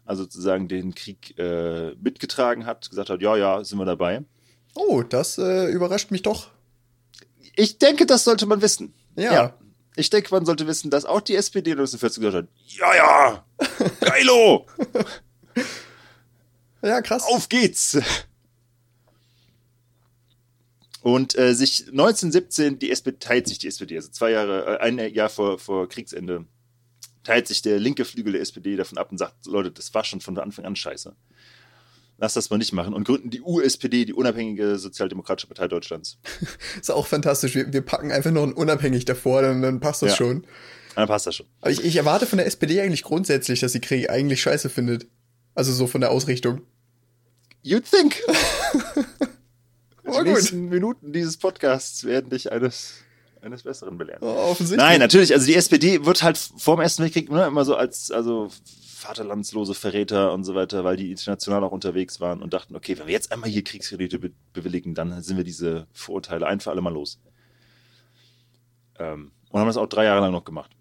Also 0.05 0.25
sozusagen 0.25 0.69
den 0.69 0.95
Krieg 0.95 1.39
äh, 1.39 1.95
mitgetragen 1.95 2.67
hat, 2.67 2.91
gesagt 2.91 3.11
hat, 3.11 3.21
ja, 3.23 3.37
ja, 3.37 3.63
sind 3.65 3.79
wir 3.79 3.85
dabei. 3.85 4.25
Oh, 4.75 5.03
das 5.03 5.39
äh, 5.39 5.67
überrascht 5.71 6.11
mich 6.11 6.23
doch. 6.23 6.49
Ich 7.57 7.79
denke, 7.79 8.07
das 8.07 8.25
sollte 8.25 8.47
man 8.47 8.63
wissen. 8.63 8.95
Ja. 9.17 9.33
ja. 9.33 9.55
Ich 9.97 10.11
denke, 10.11 10.31
man 10.31 10.47
sollte 10.47 10.67
wissen, 10.67 10.91
dass 10.91 11.05
auch 11.05 11.21
die 11.21 11.37
SPD 11.37 11.73
1940 11.73 12.23
gesagt 12.23 12.37
hat, 12.37 12.49
ja, 12.67 12.95
ja, 12.95 13.45
geilo! 14.01 14.67
ja, 16.83 17.03
krass. 17.03 17.25
Auf 17.25 17.49
geht's! 17.49 17.99
Und 21.03 21.37
äh, 21.39 21.55
sich 21.55 21.89
1917, 21.89 22.79
die 22.79 22.91
SPD 22.91 23.19
teilt 23.19 23.49
sich 23.49 23.59
die 23.59 23.69
SPD, 23.69 23.97
also 23.97 24.11
zwei 24.11 24.31
Jahre, 24.31 24.77
äh, 24.77 24.79
ein 24.81 24.99
Jahr 24.99 25.31
vor, 25.31 25.59
vor 25.59 25.89
Kriegsende, 25.89 26.45
teilt 27.23 27.47
sich 27.47 27.63
der 27.63 27.79
linke 27.79 28.05
Flügel 28.05 28.33
der 28.33 28.43
SPD 28.43 28.77
davon 28.77 28.99
ab 28.99 29.11
und 29.11 29.19
sagt, 29.19 29.47
Leute, 29.47 29.71
das 29.71 29.93
war 29.95 30.05
schon 30.05 30.21
von 30.21 30.39
Anfang 30.39 30.65
an 30.65 30.77
scheiße. 30.77 31.15
Lass 32.19 32.35
das 32.35 32.51
mal 32.51 32.59
nicht 32.59 32.73
machen 32.73 32.93
und 32.93 33.05
gründen 33.05 33.31
die 33.31 33.41
USPD, 33.41 34.05
die 34.05 34.13
unabhängige 34.13 34.79
Sozialdemokratische 34.79 35.47
Partei 35.47 35.69
Deutschlands. 35.69 36.19
ist 36.81 36.91
auch 36.91 37.07
fantastisch. 37.07 37.55
Wir, 37.55 37.73
wir 37.73 37.81
packen 37.81 38.13
einfach 38.13 38.31
nur 38.31 38.43
ein 38.43 38.53
unabhängig 38.53 39.07
davor, 39.07 39.41
dann, 39.43 39.63
dann 39.63 39.81
passt 39.81 40.03
das 40.03 40.11
ja. 40.11 40.17
schon. 40.17 40.47
Dann 40.97 41.09
passt 41.09 41.27
das 41.27 41.37
schon. 41.37 41.47
Aber 41.61 41.71
ich, 41.71 41.83
ich 41.83 41.97
erwarte 41.97 42.27
von 42.27 42.37
der 42.37 42.47
SPD 42.47 42.81
eigentlich 42.81 43.05
grundsätzlich, 43.05 43.61
dass 43.61 43.73
sie 43.73 43.81
Krieg 43.81 44.11
eigentlich 44.11 44.43
scheiße 44.43 44.69
findet. 44.69 45.07
Also 45.55 45.73
so 45.73 45.87
von 45.87 46.01
der 46.01 46.11
Ausrichtung. 46.11 46.61
You'd 47.65 47.85
think. 47.91 48.17
die 50.05 50.23
nächsten 50.23 50.69
Minuten 50.69 51.13
dieses 51.13 51.37
Podcasts 51.37 52.05
werden 52.05 52.31
dich 52.31 52.53
eines 52.53 53.03
eines 53.43 53.63
Besseren 53.63 53.99
belehren. 53.99 54.23
Oh, 54.23 54.51
offensichtlich. 54.51 54.77
Nein, 54.79 55.01
natürlich. 55.01 55.33
Also 55.33 55.47
die 55.47 55.55
SPD 55.55 56.05
wird 56.05 56.23
halt 56.23 56.39
vor 56.39 56.77
dem 56.77 56.83
Ersten 56.83 57.03
Weltkrieg 57.03 57.31
ne, 57.31 57.47
immer 57.47 57.65
so 57.65 57.75
als 57.75 58.11
also 58.11 58.51
vaterlandslose 59.01 59.75
Verräter 59.75 60.33
und 60.33 60.45
so 60.45 60.55
weiter, 60.55 60.85
weil 60.85 60.97
die 60.97 61.11
international 61.11 61.65
auch 61.65 61.73
unterwegs 61.73 62.21
waren 62.21 62.43
und 62.43 62.53
dachten, 62.53 62.77
okay, 62.77 62.99
wenn 62.99 63.07
wir 63.07 63.15
jetzt 63.15 63.33
einmal 63.33 63.49
hier 63.49 63.65
Kriegskredite 63.65 64.19
be 64.19 64.33
bewilligen, 64.53 64.95
dann 64.95 65.23
sind 65.23 65.37
wir 65.37 65.45
diese 65.45 65.87
Vorurteile 65.93 66.47
ein 66.47 66.61
für 66.61 66.71
alle 66.71 66.83
Mal 66.83 66.93
los. 66.93 67.19
Ähm, 68.99 69.33
und 69.51 69.61
haben 69.61 69.67
das 69.67 69.79
auch 69.79 69.87
drei 69.87 70.05
Jahre 70.05 70.21
lang 70.21 70.33
noch 70.33 70.45
gemacht, 70.45 70.77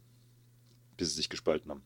bis 0.97 1.09
sie 1.09 1.15
sich 1.15 1.29
gespalten 1.29 1.71
haben. 1.71 1.83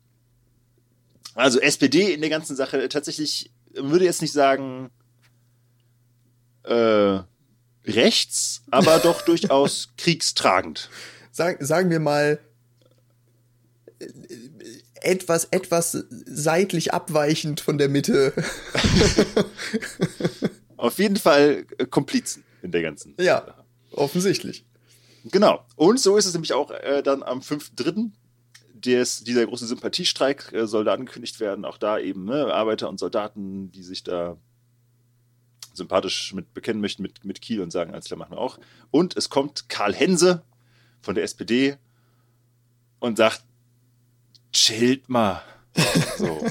Also 1.36 1.60
SPD 1.60 2.14
in 2.14 2.22
der 2.22 2.30
ganzen 2.30 2.56
Sache 2.56 2.90
tatsächlich 2.90 3.52
würde 3.74 4.06
jetzt 4.06 4.22
nicht 4.22 4.34
sagen 4.34 4.90
äh, 6.64 7.20
rechts, 7.86 8.64
aber 8.72 9.00
doch 9.00 9.22
durchaus 9.26 9.90
kriegstragend. 9.98 10.90
Sag, 11.32 11.64
sagen 11.64 11.90
wir 11.90 12.00
mal 12.00 12.40
etwas, 15.02 15.46
etwas 15.46 16.06
seitlich 16.26 16.94
abweichend 16.94 17.62
von 17.62 17.78
der 17.78 17.90
Mitte. 17.90 18.34
Auf 20.78 20.98
jeden 21.00 21.18
Fall 21.18 21.66
äh, 21.78 21.86
Komplizen 21.86 22.44
in 22.62 22.72
der 22.72 22.82
ganzen. 22.82 23.16
Ja, 23.20 23.46
Sache. 23.46 23.64
offensichtlich. 23.92 24.66
Genau. 25.26 25.66
Und 25.76 26.00
so 26.00 26.18
ist 26.18 26.26
es 26.26 26.34
nämlich 26.34 26.54
auch 26.54 26.72
äh, 26.72 27.02
dann 27.04 27.24
am 27.24 27.40
5.3. 27.40 28.12
Des, 28.74 29.24
dieser 29.24 29.46
große 29.46 29.66
Sympathiestreik 29.66 30.52
äh, 30.52 30.68
soll 30.68 30.84
da 30.84 30.94
angekündigt 30.94 31.40
werden. 31.40 31.64
Auch 31.64 31.78
da 31.78 32.00
eben 32.00 32.26
ne, 32.26 32.54
Arbeiter 32.54 32.90
und 32.90 33.00
Soldaten, 33.00 33.72
die 33.72 33.84
sich 33.84 34.04
da 34.04 34.36
sympathisch 35.74 36.34
mit 36.34 36.54
bekennen 36.54 36.82
möchten 36.82 37.02
mit, 37.02 37.26
mit 37.26 37.42
Kiel 37.42 37.62
und 37.62 37.72
sagen, 37.72 37.94
alles 37.94 38.06
klar, 38.06 38.18
machen 38.18 38.32
wir 38.32 38.40
auch. 38.40 38.60
Und 38.92 39.18
es 39.18 39.30
kommt 39.30 39.70
Karl 39.70 39.94
Hense 39.94 40.44
von 41.02 41.16
der 41.16 41.24
SPD 41.24 41.78
und 43.00 43.18
sagt, 43.18 43.44
chillt 44.52 45.10
mal. 45.10 45.42
So. 46.18 46.46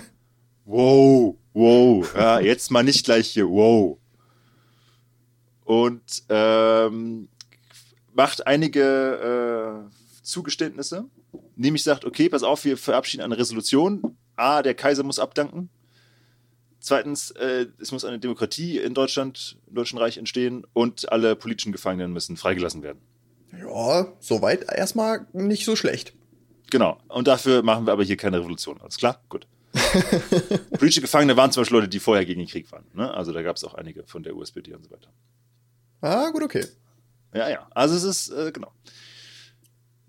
wow, 0.64 1.36
wow. 1.52 2.14
Ja, 2.14 2.40
jetzt 2.40 2.70
mal 2.72 2.82
nicht 2.82 3.04
gleich 3.04 3.28
hier, 3.28 3.48
wow. 3.48 3.98
Und 5.64 6.24
ähm, 6.28 7.28
macht 8.12 8.46
einige 8.46 9.88
äh, 9.88 10.22
Zugeständnisse. 10.22 11.04
Nämlich 11.56 11.84
sagt, 11.84 12.04
okay, 12.04 12.28
pass 12.28 12.42
auf, 12.42 12.64
wir 12.64 12.76
verabschieden 12.76 13.22
eine 13.22 13.38
Resolution. 13.38 14.16
A, 14.36 14.62
der 14.62 14.74
Kaiser 14.74 15.04
muss 15.04 15.18
abdanken. 15.18 15.70
Zweitens, 16.82 17.30
äh, 17.30 17.66
es 17.80 17.92
muss 17.92 18.04
eine 18.04 18.18
Demokratie 18.18 18.76
in 18.78 18.92
Deutschland, 18.92 19.56
im 19.68 19.76
Deutschen 19.76 20.00
Reich 20.00 20.18
entstehen 20.18 20.66
und 20.72 21.12
alle 21.12 21.36
politischen 21.36 21.70
Gefangenen 21.70 22.12
müssen 22.12 22.36
freigelassen 22.36 22.82
werden. 22.82 22.98
Ja, 23.56 24.08
soweit 24.18 24.64
erstmal 24.68 25.28
nicht 25.32 25.64
so 25.64 25.76
schlecht. 25.76 26.12
Genau. 26.72 26.98
Und 27.06 27.28
dafür 27.28 27.62
machen 27.62 27.86
wir 27.86 27.92
aber 27.92 28.02
hier 28.02 28.16
keine 28.16 28.40
Revolution. 28.40 28.80
Alles 28.80 28.96
klar? 28.96 29.22
Gut. 29.28 29.46
Politische 30.72 31.02
Gefangene 31.02 31.36
waren 31.36 31.52
zum 31.52 31.60
Beispiel 31.60 31.76
Leute, 31.78 31.88
die 31.88 32.00
vorher 32.00 32.24
gegen 32.24 32.40
den 32.40 32.48
Krieg 32.48 32.72
waren. 32.72 32.84
Ne? 32.94 33.14
Also 33.14 33.32
da 33.32 33.42
gab 33.42 33.54
es 33.54 33.62
auch 33.62 33.74
einige 33.74 34.02
von 34.08 34.24
der 34.24 34.34
USPD 34.34 34.74
und 34.74 34.82
so 34.84 34.90
weiter. 34.90 35.12
Ah, 36.00 36.30
gut, 36.30 36.42
okay. 36.42 36.66
Ja, 37.32 37.48
ja. 37.48 37.68
Also 37.70 37.94
es 37.94 38.02
ist, 38.02 38.30
äh, 38.30 38.50
genau. 38.50 38.72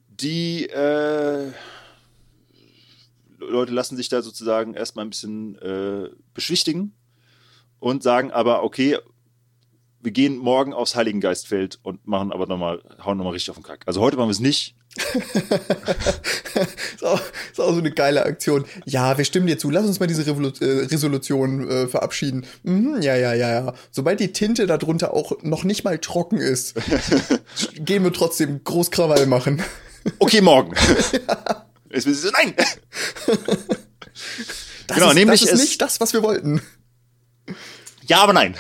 Die 0.07 0.65
äh, 0.69 1.51
Leute 3.49 3.73
lassen 3.73 3.97
sich 3.97 4.09
da 4.09 4.21
sozusagen 4.21 4.73
erstmal 4.73 5.05
ein 5.05 5.09
bisschen 5.09 5.57
äh, 5.59 6.09
beschwichtigen 6.33 6.93
und 7.79 8.03
sagen 8.03 8.31
aber, 8.31 8.63
okay, 8.63 8.97
wir 10.01 10.11
gehen 10.11 10.37
morgen 10.37 10.73
aufs 10.73 10.95
Heiligengeistfeld 10.95 11.79
und 11.81 12.05
machen 12.05 12.31
aber 12.31 12.45
nochmal, 12.45 12.81
hauen 13.03 13.17
nochmal 13.17 13.33
richtig 13.33 13.51
auf 13.51 13.57
den 13.57 13.63
Kack. 13.63 13.83
Also 13.85 14.01
heute 14.01 14.17
machen 14.17 14.27
wir 14.27 14.33
es 14.33 14.39
nicht, 14.39 14.75
ist, 16.95 17.03
auch, 17.03 17.19
ist, 17.51 17.59
auch 17.59 17.73
so 17.73 17.79
eine 17.79 17.91
geile 17.91 18.25
Aktion. 18.25 18.65
Ja, 18.85 19.17
wir 19.17 19.25
stimmen 19.25 19.47
dir 19.47 19.57
zu. 19.57 19.71
Lass 19.71 19.87
uns 19.87 19.99
mal 19.99 20.05
diese 20.05 20.27
Revolu 20.27 20.51
äh, 20.59 20.85
Resolution 20.85 21.67
äh, 21.67 21.87
verabschieden. 21.87 22.45
Mhm, 22.63 23.01
ja, 23.01 23.15
ja, 23.15 23.33
ja, 23.33 23.51
ja. 23.51 23.73
Sobald 23.89 24.19
die 24.19 24.33
Tinte 24.33 24.67
darunter 24.67 25.13
auch 25.13 25.41
noch 25.41 25.63
nicht 25.63 25.83
mal 25.83 25.97
trocken 25.97 26.37
ist, 26.37 26.75
gehen 27.75 28.03
wir 28.03 28.13
trotzdem 28.13 28.63
Großkrawall 28.63 29.25
machen. 29.25 29.63
Okay, 30.19 30.41
morgen. 30.41 30.75
ja. 31.27 31.59
Jetzt 31.93 32.05
sie 32.05 32.13
so, 32.13 32.31
nein! 32.31 32.55
Das 34.85 34.97
genau, 34.97 35.09
ist, 35.09 35.15
nämlich 35.15 35.41
das 35.41 35.51
ist 35.51 35.61
nicht 35.61 35.81
das, 35.81 36.01
was 36.01 36.11
wir 36.11 36.21
wollten. 36.23 36.61
Ja, 38.05 38.21
aber 38.21 38.33
nein. 38.33 38.55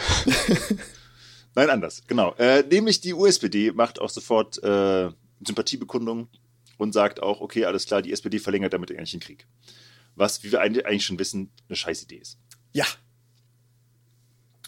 nein, 1.55 1.69
anders. 1.69 2.03
Genau. 2.07 2.33
Äh, 2.35 2.63
nämlich 2.63 3.01
die 3.01 3.13
USPD 3.13 3.73
macht 3.73 3.99
auch 3.99 4.09
sofort 4.09 4.63
äh, 4.63 5.09
Sympathiebekundung 5.45 6.29
und 6.77 6.93
sagt 6.93 7.21
auch, 7.21 7.41
okay, 7.41 7.65
alles 7.65 7.85
klar, 7.85 8.01
die 8.01 8.13
SPD 8.13 8.39
verlängert 8.39 8.73
damit 8.73 8.89
eigentlich 8.91 9.11
den 9.11 9.19
Krieg. 9.19 9.45
Was, 10.15 10.43
wie 10.43 10.53
wir 10.53 10.61
eigentlich 10.61 11.05
schon 11.05 11.19
wissen, 11.19 11.51
eine 11.67 11.75
scheiß 11.75 12.03
Idee 12.03 12.17
ist. 12.17 12.37
Ja. 12.71 12.85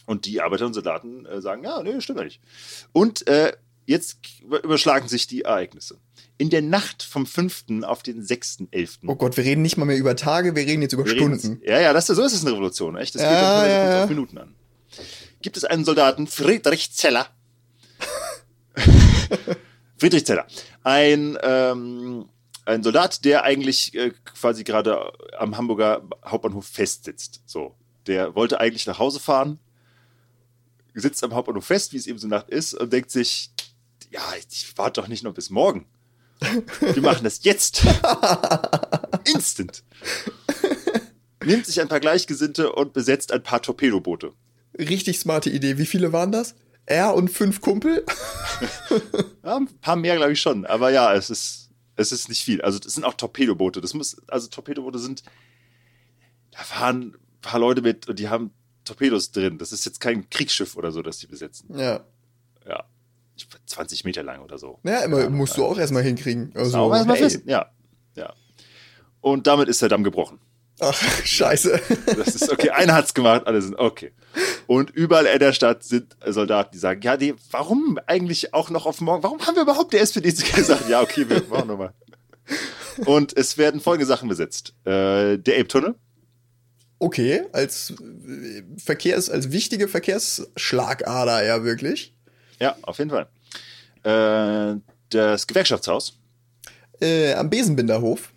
Und 0.06 0.26
die 0.26 0.42
Arbeiter 0.42 0.66
und 0.66 0.74
Soldaten 0.74 1.26
äh, 1.26 1.42
sagen, 1.42 1.64
ja, 1.64 1.82
nee, 1.82 2.00
stimmt 2.02 2.20
nicht. 2.20 2.42
Und 2.92 3.28
äh, 3.28 3.54
jetzt 3.86 4.20
überschlagen 4.42 5.08
sich 5.08 5.26
die 5.26 5.44
Ereignisse. 5.44 6.00
In 6.38 6.50
der 6.50 6.62
Nacht 6.62 7.02
vom 7.02 7.26
5. 7.26 7.66
auf 7.84 8.04
den 8.04 8.22
6.11. 8.22 8.98
Oh 9.08 9.16
Gott, 9.16 9.38
wir 9.38 9.44
reden 9.46 9.62
nicht 9.62 9.78
mal 9.78 9.86
mehr 9.86 9.98
über 9.98 10.16
Tage, 10.18 10.56
wir 10.56 10.66
reden 10.66 10.82
jetzt 10.82 10.92
über 10.92 11.06
wir 11.06 11.16
Stunden. 11.16 11.60
Jetzt, 11.62 11.70
ja, 11.70 11.80
ja, 11.80 11.94
das, 11.94 12.08
so 12.08 12.22
ist 12.24 12.34
es 12.34 12.42
eine 12.42 12.52
Revolution, 12.52 12.98
echt? 12.98 13.16
Das 13.16 13.22
geht 13.22 13.32
ja, 13.32 13.68
ja, 13.68 14.00
ja. 14.00 14.06
Minuten 14.06 14.38
an. 14.38 14.54
Gibt 15.42 15.56
es 15.56 15.64
einen 15.64 15.86
Soldaten, 15.86 16.28
Friedrich 16.28 16.92
Zeller. 16.92 17.28
Friedrich 19.98 20.26
Zeller. 20.26 20.46
Ein, 20.84 21.38
ähm, 21.42 22.26
ein 22.66 22.84
Soldat, 22.84 23.24
der 23.24 23.44
eigentlich 23.44 23.94
äh, 23.94 24.12
quasi 24.26 24.64
gerade 24.64 25.14
am 25.38 25.56
Hamburger 25.56 26.04
Hauptbahnhof 26.26 26.66
festsitzt. 26.66 27.42
So. 27.46 27.76
Der 28.08 28.36
wollte 28.36 28.60
eigentlich 28.60 28.88
nach 28.88 29.00
Hause 29.00 29.20
fahren, 29.20 29.60
sitzt 30.94 31.24
am 31.24 31.34
Hauptbahnhof 31.34 31.66
fest, 31.66 31.94
wie 31.94 31.98
es 31.98 32.08
eben 32.08 32.20
so 32.20 32.28
Nacht 32.28 32.50
ist, 32.50 32.74
und 32.74 32.92
denkt 32.92 33.12
sich, 33.12 33.52
ja, 34.12 34.22
ich 34.50 34.78
warte 34.78 35.02
doch 35.02 35.08
nicht 35.08 35.24
noch 35.24 35.34
bis 35.34 35.50
morgen. 35.50 35.86
Wir 36.40 37.02
machen 37.02 37.24
das 37.24 37.44
jetzt. 37.44 37.84
Instant. 39.34 39.84
Nimmt 41.44 41.66
sich 41.66 41.80
ein 41.80 41.88
paar 41.88 42.00
Gleichgesinnte 42.00 42.72
und 42.72 42.94
besetzt 42.94 43.32
ein 43.32 43.44
paar 43.44 43.62
Torpedoboote. 43.62 44.34
Richtig 44.78 45.20
smarte 45.20 45.50
Idee. 45.50 45.78
Wie 45.78 45.86
viele 45.86 46.12
waren 46.12 46.32
das? 46.32 46.56
Er 46.86 47.16
und 47.16 47.30
fünf 47.30 47.62
Kumpel? 47.62 48.06
ja, 49.44 49.58
ein 49.58 49.68
paar 49.82 49.96
mehr, 49.96 50.16
glaube 50.18 50.34
ich 50.34 50.42
schon. 50.42 50.66
Aber 50.66 50.92
ja, 50.92 51.14
es 51.14 51.30
ist, 51.30 51.70
es 51.96 52.12
ist 52.12 52.30
nicht 52.30 52.44
viel. 52.44 52.62
Also, 52.62 52.80
das 52.80 52.94
sind 52.94 53.04
auch 53.04 53.14
Torpedoboote. 53.14 53.82
Das 53.82 53.94
muss, 53.94 54.18
also 54.28 54.48
Torpedoboote 54.48 55.00
sind, 55.00 55.24
da 56.52 56.60
fahren 56.60 57.16
ein 57.16 57.42
paar 57.42 57.60
Leute 57.60 57.82
mit 57.82 58.08
und 58.08 58.20
die 58.20 58.30
haben 58.30 58.52
Torpedos 58.84 59.32
drin. 59.32 59.58
Das 59.58 59.72
ist 59.72 59.86
jetzt 59.86 60.00
kein 60.00 60.30
Kriegsschiff 60.30 60.76
oder 60.76 60.92
so, 60.92 61.02
das 61.02 61.18
die 61.18 61.28
besetzen. 61.28 61.76
Ja. 61.76 62.06
Ja. 62.68 62.86
20 63.66 64.06
Meter 64.06 64.24
lang 64.24 64.42
oder 64.42 64.58
so. 64.58 64.80
Ja, 64.84 65.00
immer 65.00 65.22
ja, 65.22 65.30
musst 65.30 65.58
du 65.58 65.66
auch 65.66 65.78
erstmal 65.78 66.04
hinkriegen. 66.04 66.52
Also, 66.56 66.78
auch 66.78 66.94
erstmal 66.94 67.18
hey. 67.18 67.42
Ja. 67.46 67.72
Ja. 68.16 68.34
Und 69.22 69.48
damit 69.48 69.68
ist 69.70 69.82
der 69.82 69.90
Damm 69.90 70.04
gebrochen. 70.04 70.40
Ach, 70.80 71.02
scheiße. 71.24 71.80
Das 72.18 72.36
ist 72.36 72.52
okay. 72.52 72.70
Einer 72.70 72.94
hat's 72.94 73.14
gemacht, 73.14 73.44
alle 73.46 73.62
sind 73.62 73.78
okay. 73.78 74.12
Und 74.68 74.90
überall 74.90 75.26
in 75.26 75.40
der 75.40 75.54
Stadt 75.54 75.84
sind 75.84 76.16
Soldaten, 76.26 76.72
die 76.74 76.80
sagen, 76.80 77.02
ja, 77.02 77.18
die, 77.18 77.34
warum 77.52 77.98
eigentlich 78.08 78.54
auch 78.54 78.70
noch 78.70 78.86
auf 78.86 79.02
morgen? 79.02 79.24
Warum 79.24 79.40
haben 79.46 79.56
wir 79.56 79.64
überhaupt 79.64 79.94
der 79.94 80.02
SPD 80.02 80.32
gesagt? 80.56 80.90
Ja, 80.90 81.02
okay, 81.02 81.30
wir 81.30 81.44
machen 81.50 81.68
nochmal. 81.68 81.94
Und 83.06 83.36
es 83.38 83.58
werden 83.58 83.82
folgende 83.82 84.06
Sachen 84.06 84.30
besetzt. 84.30 84.74
Äh, 84.86 85.38
der 85.38 85.58
Elbtunnel. 85.58 85.96
Okay, 87.00 87.44
als 87.52 87.92
äh, 87.92 88.64
Verkehrs, 88.78 89.30
als 89.30 89.52
wichtige 89.52 89.88
Verkehrsschlagader, 89.88 91.46
ja, 91.46 91.64
wirklich. 91.64 92.15
Ja, 92.60 92.76
auf 92.82 92.98
jeden 93.00 93.12
Fall. 93.12 93.28
Äh, 94.04 94.80
das 95.10 95.48
Gewerkschaftshaus. 95.48 96.18
Äh, 97.02 97.34
am 97.34 97.50
Besenbinderhof. 97.50 98.32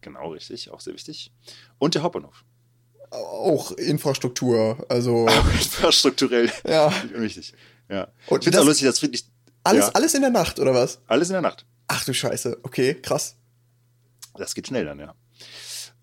Genau, 0.00 0.30
richtig, 0.30 0.70
auch 0.70 0.80
sehr 0.80 0.94
wichtig. 0.94 1.32
Und 1.78 1.94
der 1.94 2.02
Hauptbahnhof. 2.02 2.44
Auch 3.10 3.72
Infrastruktur, 3.72 4.84
also. 4.88 5.26
Auch 5.28 5.52
infrastrukturell. 5.52 6.50
Ja. 6.66 6.92
Wichtig. 7.14 7.52
Ja. 7.88 8.08
Und 8.28 8.38
ich 8.38 8.44
finde 8.44 8.58
es 8.58 8.62
auch 8.62 8.66
lustig, 8.66 8.86
dass 8.86 8.98
Friedrich. 8.98 9.26
Alles, 9.64 9.86
ja. 9.86 9.92
alles 9.92 10.14
in 10.14 10.22
der 10.22 10.30
Nacht, 10.30 10.58
oder 10.58 10.74
was? 10.74 11.00
Alles 11.06 11.28
in 11.28 11.34
der 11.34 11.42
Nacht. 11.42 11.66
Ach 11.88 12.04
du 12.04 12.14
Scheiße, 12.14 12.60
okay, 12.62 12.94
krass. 12.94 13.36
Das 14.34 14.54
geht 14.54 14.66
schnell 14.66 14.86
dann, 14.86 14.98
ja. 14.98 15.14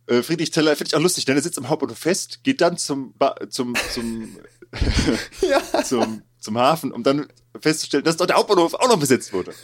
Äh, 0.05 0.21
Friedrich 0.21 0.51
Teller 0.51 0.75
finde 0.75 0.89
ich 0.89 0.95
auch 0.95 1.01
lustig, 1.01 1.25
denn 1.25 1.36
er 1.36 1.41
sitzt 1.41 1.58
am 1.58 1.67
Hauptbahnhof 1.67 1.97
fest, 1.97 2.43
geht 2.43 2.62
dann 2.62 2.77
zum, 2.77 3.13
ba 3.13 3.36
zum, 3.49 3.75
zum, 3.91 4.38
ja. 5.41 5.84
zum, 5.84 6.21
zum 6.39 6.58
Hafen, 6.58 6.91
um 6.91 7.03
dann 7.03 7.27
festzustellen, 7.59 8.03
dass 8.03 8.17
dort 8.17 8.29
der 8.29 8.38
Hauptbahnhof 8.38 8.73
auch 8.73 8.88
noch 8.88 8.99
besetzt 8.99 9.33
wurde. 9.33 9.53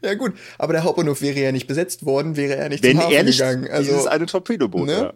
Ja, 0.00 0.14
gut, 0.14 0.34
aber 0.58 0.72
der 0.72 0.84
Hauptbahnhof 0.84 1.20
wäre 1.20 1.38
ja 1.40 1.52
nicht 1.52 1.66
besetzt 1.66 2.06
worden, 2.06 2.36
wäre 2.36 2.54
er 2.54 2.68
nicht 2.68 2.82
Wenn 2.84 2.92
zum 2.92 3.00
Hafen 3.00 3.14
er 3.14 3.22
nicht, 3.24 3.38
gegangen. 3.38 3.68
Also, 3.68 3.90
dieses 3.90 4.06
eine 4.06 4.26
Torpedoboot, 4.26 4.86
ne? 4.86 4.92
ja. 4.92 5.12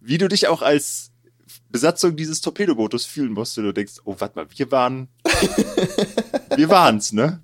Wie 0.00 0.18
du 0.18 0.28
dich 0.28 0.48
auch 0.48 0.62
als 0.62 1.10
Besatzung 1.70 2.16
dieses 2.16 2.40
Torpedobootes 2.40 3.04
fühlen 3.04 3.32
musst, 3.32 3.56
wenn 3.56 3.64
du 3.64 3.72
denkst, 3.72 3.94
oh, 4.04 4.16
warte 4.18 4.36
mal, 4.36 4.46
wir 4.56 4.70
waren, 4.70 5.08
wir 6.56 6.68
waren's, 6.68 7.12
ne? 7.12 7.40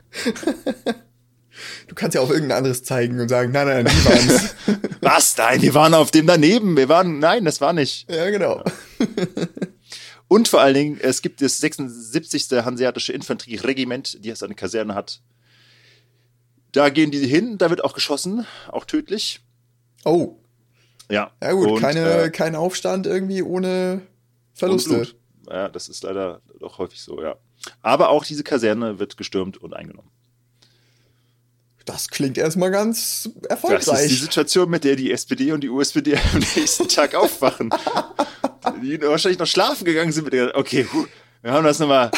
Du 1.88 1.94
kannst 1.94 2.14
ja 2.14 2.20
auch 2.20 2.30
irgendein 2.30 2.58
anderes 2.58 2.84
zeigen 2.84 3.18
und 3.20 3.28
sagen, 3.28 3.52
nein, 3.52 3.66
nein, 3.66 3.86
die 3.86 4.04
waren's. 4.04 4.54
Was? 5.00 5.36
Nein, 5.36 5.62
wir 5.62 5.74
waren 5.74 5.94
auf 5.94 6.10
dem 6.10 6.26
daneben. 6.26 6.76
Wir 6.76 6.88
waren, 6.88 7.18
nein, 7.18 7.44
das 7.44 7.60
war 7.60 7.72
nicht. 7.72 8.10
Ja, 8.10 8.30
genau. 8.30 8.62
Und 10.28 10.48
vor 10.48 10.60
allen 10.60 10.74
Dingen, 10.74 10.98
es 11.00 11.22
gibt 11.22 11.40
das 11.40 11.58
76. 11.58 12.50
Hanseatische 12.64 13.12
Infanterieregiment, 13.12 14.24
die 14.24 14.28
es 14.28 14.42
eine 14.42 14.54
Kaserne 14.54 14.94
hat, 14.94 15.20
da 16.72 16.90
gehen 16.90 17.10
die 17.10 17.26
hin, 17.26 17.58
da 17.58 17.70
wird 17.70 17.82
auch 17.82 17.94
geschossen, 17.94 18.46
auch 18.70 18.84
tödlich. 18.84 19.40
Oh. 20.04 20.36
Ja. 21.10 21.32
Ja 21.42 21.52
gut, 21.52 21.68
und, 21.68 21.80
keine, 21.80 22.24
äh, 22.24 22.30
kein 22.30 22.54
Aufstand 22.54 23.06
irgendwie 23.06 23.42
ohne 23.42 24.02
Verluste. 24.52 25.08
Ja, 25.48 25.70
das 25.70 25.88
ist 25.88 26.02
leider 26.02 26.42
doch 26.60 26.78
häufig 26.78 27.00
so, 27.00 27.22
ja. 27.22 27.36
Aber 27.80 28.10
auch 28.10 28.24
diese 28.24 28.44
Kaserne 28.44 28.98
wird 28.98 29.16
gestürmt 29.16 29.56
und 29.56 29.74
eingenommen. 29.74 30.10
Das 31.86 32.08
klingt 32.08 32.36
erstmal 32.36 32.70
ganz 32.70 33.30
erfolgreich. 33.48 33.86
Das 33.86 34.02
ist 34.02 34.10
die 34.10 34.14
Situation, 34.16 34.68
mit 34.68 34.84
der 34.84 34.94
die 34.94 35.10
SPD 35.10 35.52
und 35.52 35.62
die 35.62 35.70
USPD 35.70 36.16
am 36.16 36.40
nächsten 36.54 36.86
Tag 36.86 37.14
aufwachen. 37.14 37.70
Die 38.82 39.00
wahrscheinlich 39.00 39.38
noch 39.38 39.46
schlafen 39.46 39.84
gegangen 39.84 40.12
sind 40.12 40.26
okay, 40.54 40.86
wir 41.42 41.52
haben 41.52 41.64
das 41.64 41.78
nochmal, 41.78 42.10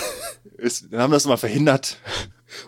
wir 0.57 0.99
haben 0.99 1.13
das 1.13 1.25
nochmal 1.25 1.39
verhindert. 1.39 1.99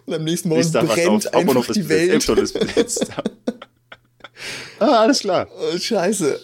Und 0.06 0.14
am 0.14 0.24
nächsten 0.24 0.48
Morgen 0.48 0.70
brennt 0.70 1.34
einfach 1.34 1.72
die 1.72 1.88
Welt. 1.88 2.26
Besetzt. 2.26 3.06
ah, 4.78 5.00
alles 5.00 5.20
klar. 5.20 5.48
Oh, 5.50 5.76
scheiße. 5.76 6.40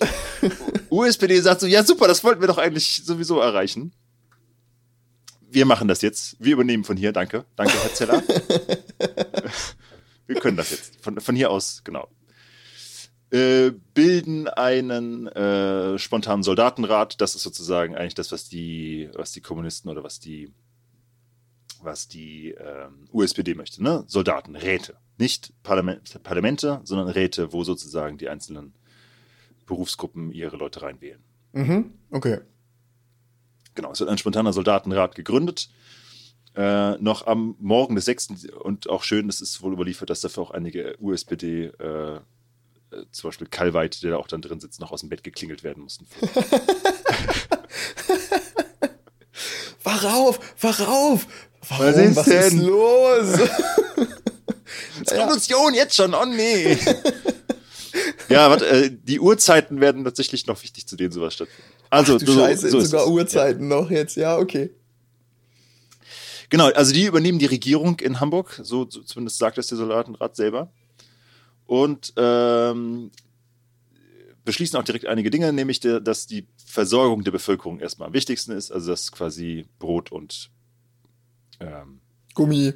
USPD 0.90 1.40
sagt 1.40 1.61
so, 1.61 1.66
ja 1.66 1.85
super, 1.85 2.09
das 2.09 2.24
wollten 2.24 2.40
wir 2.40 2.48
doch 2.48 2.59
eigentlich 2.59 3.03
sowieso 3.05 3.40
erreichen. 3.40 3.92
Wir 5.51 5.66
machen 5.66 5.88
das 5.88 6.03
jetzt. 6.03 6.37
Wir 6.38 6.55
übernehmen 6.55 6.85
von 6.85 6.96
hier. 6.96 7.12
Danke. 7.12 7.44
Danke, 7.57 7.74
Herr 7.81 7.94
Zeller. 7.94 8.22
wir 10.27 10.37
können 10.37 10.57
das 10.57 10.70
jetzt. 10.70 10.92
Von, 11.01 11.20
von 11.20 11.35
hier 11.35 11.51
aus, 11.51 11.83
genau. 11.85 12.09
Äh, 13.31 13.73
bilden 13.95 14.49
einen 14.49 15.27
äh, 15.29 15.99
spontanen 15.99 16.43
Soldatenrat. 16.43 17.21
Das 17.21 17.35
ist 17.35 17.43
sozusagen 17.43 17.95
eigentlich 17.95 18.14
das, 18.14 18.33
was 18.33 18.49
die, 18.49 19.11
was 19.14 19.33
die 19.33 19.41
Kommunisten 19.41 19.91
oder 19.91 20.03
was 20.03 20.19
die 20.19 20.53
was 21.83 22.09
die 22.09 22.51
ähm, 22.51 23.09
USPD 23.12 23.55
möchte, 23.55 23.83
ne? 23.83 24.05
Soldaten, 24.07 24.57
Räte. 24.57 24.97
Nicht 25.17 25.53
Parlament, 25.62 26.23
Parlamente, 26.23 26.81
sondern 26.85 27.09
Räte, 27.09 27.53
wo 27.53 27.64
sozusagen 27.64 28.19
die 28.19 28.29
einzelnen 28.29 28.75
Berufsgruppen 29.67 30.33
ihre 30.33 30.57
Leute 30.57 30.83
reinwählen. 30.83 31.23
Mhm, 31.53 31.93
okay. 32.11 32.41
Genau, 33.75 33.93
es 33.93 34.01
wird 34.01 34.11
ein 34.11 34.19
spontaner 34.19 34.53
Soldatenrat 34.53 35.14
gegründet. 35.14 35.71
Äh, 36.55 36.97
noch 36.99 37.27
am 37.27 37.57
Morgen 37.61 37.95
des 37.95 38.07
6. 38.07 38.49
und 38.61 38.88
auch 38.88 39.03
schön, 39.03 39.29
es 39.29 39.41
ist 39.41 39.62
wohl 39.62 39.73
überliefert, 39.73 40.11
dass 40.11 40.21
dafür 40.21 40.43
auch 40.45 40.51
einige 40.51 40.97
USPD, 41.01 41.67
äh, 41.67 42.21
äh, 42.90 43.03
zum 43.11 43.29
Beispiel 43.29 43.48
Kalweit, 43.48 44.03
der 44.03 44.12
da 44.12 44.16
auch 44.16 44.29
dann 44.29 44.42
drin 44.42 44.61
sitzt, 44.61 44.81
noch 44.81 44.92
aus 44.92 45.01
dem 45.01 45.09
Bett 45.09 45.24
geklingelt 45.24 45.64
werden 45.64 45.83
mussten. 45.83 46.07
wach 49.83 50.05
auf, 50.05 50.38
wach 50.61 50.87
auf, 50.87 51.27
Warum? 51.68 51.87
Was 51.87 51.96
ist, 51.96 52.16
Was 52.16 52.27
denn? 52.27 52.59
ist 52.59 52.66
los? 52.66 53.38
Revolution 55.11 55.74
ja. 55.74 55.83
jetzt 55.83 55.96
schon, 55.96 56.14
oh 56.14 56.24
nee. 56.24 56.79
ja, 58.29 58.51
warte, 58.51 58.66
äh, 58.66 58.90
die 58.90 59.20
Uhrzeiten 59.20 59.81
werden 59.81 60.05
tatsächlich 60.05 60.46
noch 60.46 60.62
wichtig, 60.62 60.87
zu 60.87 60.96
denen 60.96 61.12
sowas 61.12 61.35
stattfindet. 61.35 61.74
Also, 61.90 62.16
Ach, 62.16 62.20
du 62.20 62.33
so, 62.33 62.40
Scheiße, 62.40 62.70
so 62.70 62.81
sogar 62.81 63.09
Uhrzeiten 63.09 63.70
ja. 63.70 63.77
noch 63.77 63.90
jetzt, 63.90 64.16
ja, 64.16 64.38
okay. 64.38 64.70
Genau, 66.51 66.68
also 66.68 66.92
die 66.92 67.05
übernehmen 67.05 67.38
die 67.38 67.46
Regierung 67.46 68.01
in 68.01 68.20
Hamburg, 68.20 68.59
so, 68.62 68.88
so 68.88 69.03
zumindest 69.03 69.38
sagt 69.38 69.59
es 69.59 69.66
der 69.66 69.77
Soldatenrat 69.77 70.37
selber. 70.37 70.72
Und 71.68 72.14
ähm, 72.16 73.11
beschließen 74.46 74.78
auch 74.78 74.85
direkt 74.85 75.07
einige 75.07 75.28
Dinge, 75.28 75.52
nämlich, 75.52 75.81
der, 75.81 76.00
dass 76.00 76.26
die 76.26 76.46
Versorgung 76.64 77.24
der 77.24 77.31
Bevölkerung 77.31 77.78
erstmal 77.78 78.09
am 78.09 78.14
wichtigsten 78.14 78.52
ist, 78.52 78.72
also 78.72 78.90
dass 78.90 79.12
quasi 79.12 79.66
Brot 79.78 80.11
und 80.11 80.50
ähm, 81.61 82.00
Gummi. 82.33 82.72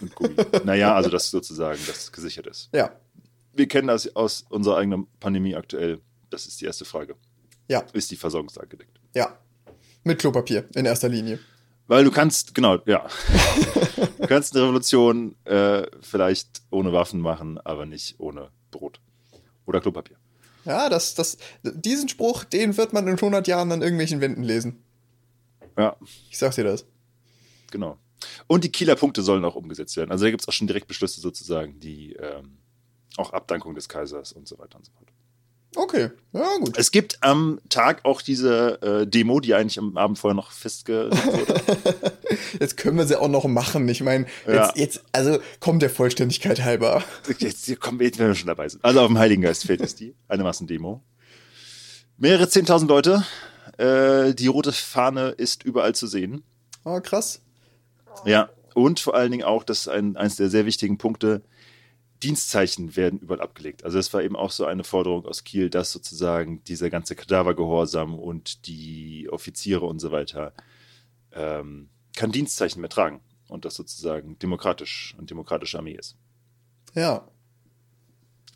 Und 0.00 0.14
Gummi. 0.16 0.34
naja, 0.64 0.96
also 0.96 1.10
dass 1.10 1.30
sozusagen 1.30 1.78
das 1.86 2.10
gesichert 2.10 2.48
ist. 2.48 2.70
Ja. 2.74 2.90
Wir 3.52 3.68
kennen 3.68 3.86
das 3.86 4.16
aus 4.16 4.46
unserer 4.48 4.78
eigenen 4.78 5.06
Pandemie 5.20 5.54
aktuell. 5.54 6.00
Das 6.28 6.46
ist 6.46 6.60
die 6.60 6.64
erste 6.64 6.84
Frage. 6.84 7.14
Ja. 7.68 7.84
Ist 7.92 8.10
die 8.10 8.16
Versorgungslage 8.16 8.70
gedeckt? 8.70 8.98
Ja. 9.14 9.38
Mit 10.02 10.18
Klopapier 10.18 10.68
in 10.74 10.86
erster 10.86 11.08
Linie. 11.08 11.38
Weil 11.86 12.02
du 12.02 12.10
kannst, 12.10 12.56
genau, 12.56 12.78
ja. 12.86 13.06
du 14.22 14.28
kannst 14.28 14.54
eine 14.54 14.64
Revolution 14.64 15.36
äh, 15.44 15.86
vielleicht 16.00 16.62
ohne 16.70 16.92
Waffen 16.92 17.20
machen, 17.20 17.58
aber 17.58 17.86
nicht 17.86 18.18
ohne 18.18 18.50
Brot. 18.70 19.00
Oder 19.66 19.80
Klopapier. 19.80 20.16
Ja, 20.64 20.88
das, 20.88 21.14
das, 21.14 21.38
diesen 21.62 22.08
Spruch, 22.08 22.44
den 22.44 22.76
wird 22.76 22.92
man 22.92 23.06
in 23.06 23.14
100 23.14 23.46
Jahren 23.48 23.70
an 23.72 23.82
irgendwelchen 23.82 24.20
Wänden 24.20 24.42
lesen. 24.42 24.82
Ja. 25.76 25.96
Ich 26.30 26.38
sag's 26.38 26.56
dir 26.56 26.64
das. 26.64 26.84
Genau. 27.70 27.98
Und 28.46 28.64
die 28.64 28.70
Kieler 28.70 28.94
Punkte 28.96 29.22
sollen 29.22 29.44
auch 29.44 29.56
umgesetzt 29.56 29.96
werden. 29.96 30.12
Also 30.12 30.24
da 30.24 30.30
gibt 30.30 30.42
es 30.42 30.48
auch 30.48 30.52
schon 30.52 30.66
direkt 30.66 30.86
Beschlüsse 30.86 31.20
sozusagen, 31.20 31.80
die 31.80 32.12
ähm, 32.14 32.58
auch 33.16 33.32
Abdankung 33.32 33.74
des 33.74 33.88
Kaisers 33.88 34.32
und 34.32 34.46
so 34.46 34.58
weiter 34.58 34.78
und 34.78 34.86
so 34.86 34.92
fort. 34.92 35.08
Okay, 35.74 36.10
ja 36.32 36.56
gut. 36.58 36.76
Es 36.76 36.90
gibt 36.90 37.18
am 37.22 37.58
Tag 37.70 38.04
auch 38.04 38.20
diese 38.20 38.82
äh, 38.82 39.06
Demo, 39.06 39.40
die 39.40 39.54
eigentlich 39.54 39.78
am 39.78 39.96
Abend 39.96 40.18
vorher 40.18 40.34
noch 40.34 40.50
festgelegt 40.50 41.16
wurde. 41.26 41.62
jetzt 42.60 42.76
können 42.76 42.98
wir 42.98 43.06
sie 43.06 43.18
auch 43.18 43.28
noch 43.28 43.44
machen. 43.46 43.88
Ich 43.88 44.02
meine, 44.02 44.26
jetzt, 44.46 44.54
Ja. 44.54 44.72
jetzt, 44.74 45.02
also 45.12 45.38
kommt 45.60 45.80
der 45.80 45.88
Vollständigkeit 45.90 46.62
halber. 46.62 47.02
Jetzt 47.38 47.80
kommen 47.80 48.00
wir, 48.00 48.10
wenn 48.18 48.28
wir 48.28 48.34
schon 48.34 48.48
dabei 48.48 48.68
sind. 48.68 48.84
Also 48.84 49.00
auf 49.00 49.06
dem 49.06 49.18
Heiligen 49.18 49.40
Geistfeld 49.42 49.80
ist 49.80 50.00
die, 50.00 50.14
eine 50.28 50.42
Massendemo. 50.42 51.02
Mehrere 52.18 52.44
10.000 52.44 52.86
Leute. 52.86 53.24
Äh, 53.78 54.34
die 54.34 54.48
rote 54.48 54.72
Fahne 54.72 55.30
ist 55.30 55.62
überall 55.64 55.94
zu 55.94 56.06
sehen. 56.06 56.42
Ah, 56.84 57.00
krass. 57.00 57.40
Ja, 58.26 58.50
und 58.74 59.00
vor 59.00 59.14
allen 59.14 59.30
Dingen 59.30 59.44
auch, 59.44 59.64
das 59.64 59.80
ist 59.80 59.88
ein, 59.88 60.16
eines 60.16 60.36
der 60.36 60.50
sehr 60.50 60.66
wichtigen 60.66 60.98
Punkte, 60.98 61.42
Dienstzeichen 62.22 62.96
werden 62.96 63.18
überall 63.18 63.40
abgelegt. 63.40 63.84
Also 63.84 63.98
das 63.98 64.12
war 64.12 64.22
eben 64.22 64.36
auch 64.36 64.50
so 64.50 64.64
eine 64.64 64.84
Forderung 64.84 65.26
aus 65.26 65.44
Kiel, 65.44 65.70
dass 65.70 65.92
sozusagen 65.92 66.62
dieser 66.64 66.90
ganze 66.90 67.14
Kadavergehorsam 67.14 68.18
und 68.18 68.66
die 68.66 69.28
Offiziere 69.30 69.86
und 69.86 69.98
so 69.98 70.12
weiter 70.12 70.52
ähm, 71.32 71.88
kein 72.16 72.32
Dienstzeichen 72.32 72.80
mehr 72.80 72.90
tragen 72.90 73.20
und 73.48 73.64
das 73.64 73.74
sozusagen 73.74 74.38
demokratisch 74.38 75.14
und 75.18 75.30
demokratische 75.30 75.78
Armee 75.78 75.96
ist. 75.98 76.16
Ja. 76.94 77.28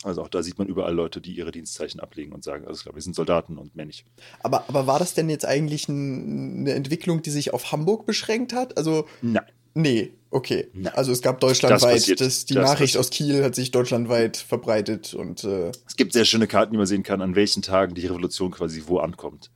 Also 0.03 0.23
auch 0.23 0.29
da 0.29 0.43
sieht 0.43 0.59
man 0.59 0.69
überall 0.69 0.95
Leute, 0.95 1.21
die 1.21 1.33
ihre 1.33 1.51
Dienstzeichen 1.51 2.01
ablegen 2.01 2.33
und 2.33 2.45
sagen, 2.45 2.67
also 2.67 2.83
klar, 2.83 2.95
wir 2.95 3.03
sind 3.03 3.17
Soldaten 3.17 3.59
und 3.59 3.75
mehr 3.75 3.87
nicht. 3.87 4.05
Aber, 4.41 4.69
aber 4.69 4.87
war 4.87 4.99
das 4.99 5.15
denn 5.15 5.29
jetzt 5.29 5.47
eigentlich 5.47 5.89
ein, 5.89 6.61
eine 6.61 6.75
Entwicklung, 6.75 7.23
die 7.23 7.31
sich 7.31 7.53
auf 7.53 7.73
Hamburg 7.73 8.07
beschränkt 8.07 8.53
hat? 8.53 8.77
Also, 8.77 9.07
Nein. 9.23 9.45
Nee, 9.77 10.13
okay. 10.31 10.69
Nein. 10.75 10.93
Also 10.95 11.13
es 11.13 11.23
gab 11.23 11.39
deutschlandweit, 11.41 12.09
Das 12.09 12.19
das, 12.19 12.45
die 12.47 12.55
Das 12.55 12.65
Nachricht 12.65 12.95
passiert. 12.95 13.01
aus 13.01 13.11
Kiel 13.11 13.45
hat 13.45 13.55
sich 13.55 13.71
deutschlandweit 13.71 14.37
verbreitet 14.37 15.15
und 15.15 15.45
äh, 15.45 15.71
Es 15.87 15.97
gibt 15.97 16.13
sehr 16.13 16.25
schöne 16.25 16.47
Karten, 16.47 16.73
die 16.73 16.79
man 16.79 16.87
sehen 16.87 17.03
kann, 17.03 17.23
an 17.23 17.35
welchen 17.37 17.63
Tagen 17.63 17.95
die 17.95 18.07
Revolution 18.07 18.51
quasi 18.51 18.83
wo 18.87 18.99
ankommt. 18.99 19.51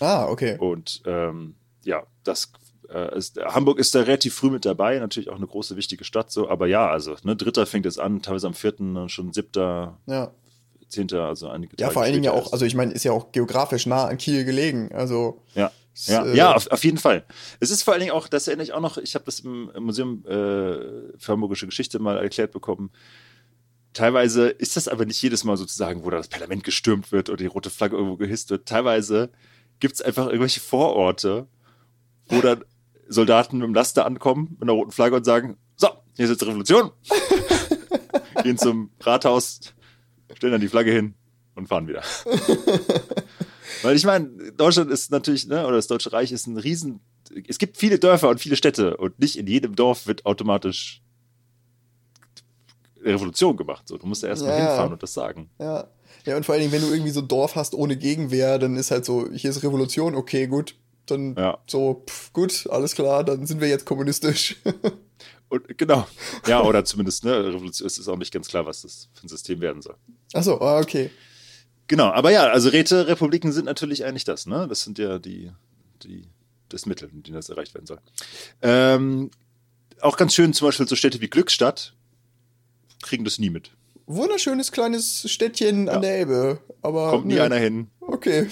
ah, 0.00 0.26
okay. 0.28 0.56
Und 0.58 1.02
ähm, 1.06 1.54
ja, 1.84 2.04
das 2.24 2.52
äh, 2.92 3.16
ist, 3.18 3.38
Hamburg 3.38 3.78
ist 3.78 3.94
da 3.94 4.00
relativ 4.00 4.34
früh 4.34 4.50
mit 4.50 4.64
dabei, 4.64 4.98
natürlich 4.98 5.28
auch 5.28 5.36
eine 5.36 5.46
große, 5.46 5.76
wichtige 5.76 6.04
Stadt, 6.04 6.30
so, 6.30 6.48
aber 6.48 6.66
ja, 6.66 6.88
also, 6.88 7.16
ne, 7.22 7.36
Dritter 7.36 7.66
fängt 7.66 7.86
es 7.86 7.98
an, 7.98 8.22
teilweise 8.22 8.46
am 8.46 8.54
vierten, 8.54 8.94
dann 8.94 9.08
schon 9.08 9.32
siebter, 9.32 9.98
Ja. 10.06 10.30
zehnter, 10.88 11.24
also 11.26 11.48
einige 11.48 11.72
Ja, 11.78 11.86
Tage 11.86 11.92
vor 11.94 12.02
allen 12.02 12.12
Dingen 12.14 12.24
ja 12.24 12.32
auch, 12.32 12.52
also 12.52 12.64
ich 12.64 12.74
meine, 12.74 12.92
ist 12.92 13.04
ja 13.04 13.12
auch 13.12 13.30
geografisch 13.32 13.84
nah 13.86 14.06
an 14.06 14.16
Kiel 14.16 14.44
gelegen. 14.46 14.90
Also 14.92 15.42
Ja. 15.54 15.70
Ja, 16.06 16.24
äh, 16.24 16.36
ja 16.36 16.54
auf, 16.54 16.66
auf 16.68 16.84
jeden 16.84 16.98
Fall. 16.98 17.24
Es 17.60 17.70
ist 17.70 17.82
vor 17.82 17.94
allen 17.94 18.00
Dingen 18.00 18.12
auch, 18.12 18.28
das 18.28 18.46
erinnere 18.46 18.64
ich 18.64 18.72
auch 18.72 18.80
noch, 18.80 18.98
ich 18.98 19.14
habe 19.14 19.24
das 19.24 19.40
im, 19.40 19.70
im 19.74 19.84
Museum 19.84 20.24
äh, 20.26 21.18
für 21.18 21.28
Hamburgische 21.28 21.66
Geschichte 21.66 21.98
mal 21.98 22.18
erklärt 22.18 22.52
bekommen. 22.52 22.90
Teilweise 23.92 24.48
ist 24.48 24.76
das 24.76 24.86
aber 24.86 25.06
nicht 25.06 25.20
jedes 25.20 25.44
Mal 25.44 25.56
sozusagen, 25.56 26.04
wo 26.04 26.10
da 26.10 26.18
das 26.18 26.28
Parlament 26.28 26.62
gestürmt 26.62 27.10
wird 27.10 27.30
oder 27.30 27.38
die 27.38 27.46
rote 27.46 27.70
Flagge 27.70 27.96
irgendwo 27.96 28.16
gehisst 28.16 28.50
wird. 28.50 28.68
Teilweise 28.68 29.30
gibt 29.80 29.94
es 29.94 30.02
einfach 30.02 30.26
irgendwelche 30.26 30.60
Vororte, 30.60 31.48
wo 32.28 32.40
dann 32.42 32.64
Soldaten 33.08 33.58
mit 33.58 33.66
dem 33.66 33.74
Laster 33.74 34.06
ankommen, 34.06 34.50
mit 34.52 34.62
einer 34.62 34.72
roten 34.72 34.92
Flagge 34.92 35.16
und 35.16 35.24
sagen, 35.24 35.56
so, 35.76 35.88
hier 36.14 36.26
ist 36.26 36.30
jetzt 36.30 36.46
Revolution. 36.46 36.90
Gehen 38.42 38.58
zum 38.58 38.90
Rathaus, 39.00 39.60
stellen 40.34 40.52
dann 40.52 40.60
die 40.60 40.68
Flagge 40.68 40.92
hin 40.92 41.14
und 41.54 41.68
fahren 41.68 41.88
wieder. 41.88 42.02
Weil 43.82 43.96
ich 43.96 44.04
meine, 44.04 44.28
Deutschland 44.56 44.90
ist 44.90 45.10
natürlich, 45.10 45.46
ne, 45.46 45.66
oder 45.66 45.76
das 45.76 45.86
Deutsche 45.86 46.12
Reich 46.12 46.32
ist 46.32 46.46
ein 46.46 46.56
Riesen. 46.56 47.00
Es 47.46 47.58
gibt 47.58 47.76
viele 47.76 47.98
Dörfer 47.98 48.28
und 48.28 48.40
viele 48.40 48.56
Städte 48.56 48.96
und 48.96 49.18
nicht 49.18 49.36
in 49.38 49.46
jedem 49.46 49.74
Dorf 49.76 50.06
wird 50.06 50.24
automatisch 50.26 51.02
Revolution 53.02 53.56
gemacht. 53.56 53.86
So, 53.86 53.96
du 53.96 54.06
musst 54.06 54.22
ja 54.22 54.28
erstmal 54.28 54.52
Ja. 54.58 54.66
hinfahren 54.66 54.92
und 54.92 55.02
das 55.02 55.14
sagen. 55.14 55.50
Ja. 55.58 55.88
Ja, 56.24 56.36
und 56.36 56.44
vor 56.44 56.54
allen 56.54 56.62
Dingen, 56.62 56.72
wenn 56.72 56.82
du 56.82 56.88
irgendwie 56.92 57.10
so 57.12 57.20
ein 57.20 57.28
Dorf 57.28 57.54
hast 57.54 57.74
ohne 57.74 57.96
Gegenwehr, 57.96 58.58
dann 58.58 58.76
ist 58.76 58.90
halt 58.90 59.04
so, 59.04 59.30
hier 59.32 59.50
ist 59.50 59.62
Revolution, 59.62 60.14
okay, 60.14 60.46
gut. 60.46 60.74
Dann 61.06 61.34
Ja. 61.36 61.58
so, 61.66 62.02
pff, 62.08 62.32
gut, 62.32 62.66
alles 62.70 62.94
klar, 62.94 63.24
dann 63.24 63.46
sind 63.46 63.60
wir 63.60 63.68
jetzt 63.68 63.86
kommunistisch. 63.86 64.56
Und 65.48 65.78
genau. 65.78 66.06
Ja, 66.46 66.62
oder 66.62 66.84
zumindest, 66.84 67.24
ne, 67.24 67.46
Revolution, 67.46 67.86
es 67.86 67.96
ist 67.98 68.08
auch 68.08 68.16
nicht 68.18 68.32
ganz 68.32 68.48
klar, 68.48 68.66
was 68.66 68.82
das 68.82 69.08
für 69.14 69.24
ein 69.26 69.28
System 69.28 69.60
werden 69.60 69.80
soll. 69.80 69.94
Achso, 70.34 70.60
ah, 70.60 70.78
okay. 70.80 71.10
Genau, 71.88 72.10
aber 72.10 72.30
ja, 72.30 72.44
also 72.48 72.68
Räterepubliken 72.68 73.50
sind 73.52 73.64
natürlich 73.64 74.04
eigentlich 74.04 74.24
das, 74.24 74.46
ne? 74.46 74.66
Das 74.68 74.82
sind 74.82 74.98
ja 74.98 75.18
die, 75.18 75.50
die, 76.02 76.24
das 76.68 76.84
Mittel, 76.86 77.08
mit 77.12 77.26
dem 77.26 77.34
das 77.34 77.48
erreicht 77.48 77.74
werden 77.74 77.86
soll. 77.86 77.98
Ähm, 78.62 79.30
auch 80.00 80.16
ganz 80.16 80.34
schön, 80.34 80.52
zum 80.52 80.68
Beispiel 80.68 80.86
so 80.86 80.94
Städte 80.96 81.20
wie 81.20 81.28
Glückstadt 81.28 81.94
kriegen 83.02 83.24
das 83.24 83.38
nie 83.38 83.50
mit. 83.50 83.70
Wunderschönes 84.06 84.72
kleines 84.72 85.30
Städtchen 85.30 85.86
Ja. 85.86 85.94
an 85.94 86.02
der 86.02 86.18
Elbe. 86.18 86.60
Aber 86.82 87.10
Kommt 87.10 87.26
nie 87.26 87.34
nö. 87.34 87.42
einer 87.42 87.56
hin. 87.56 87.88
Okay. 88.00 88.48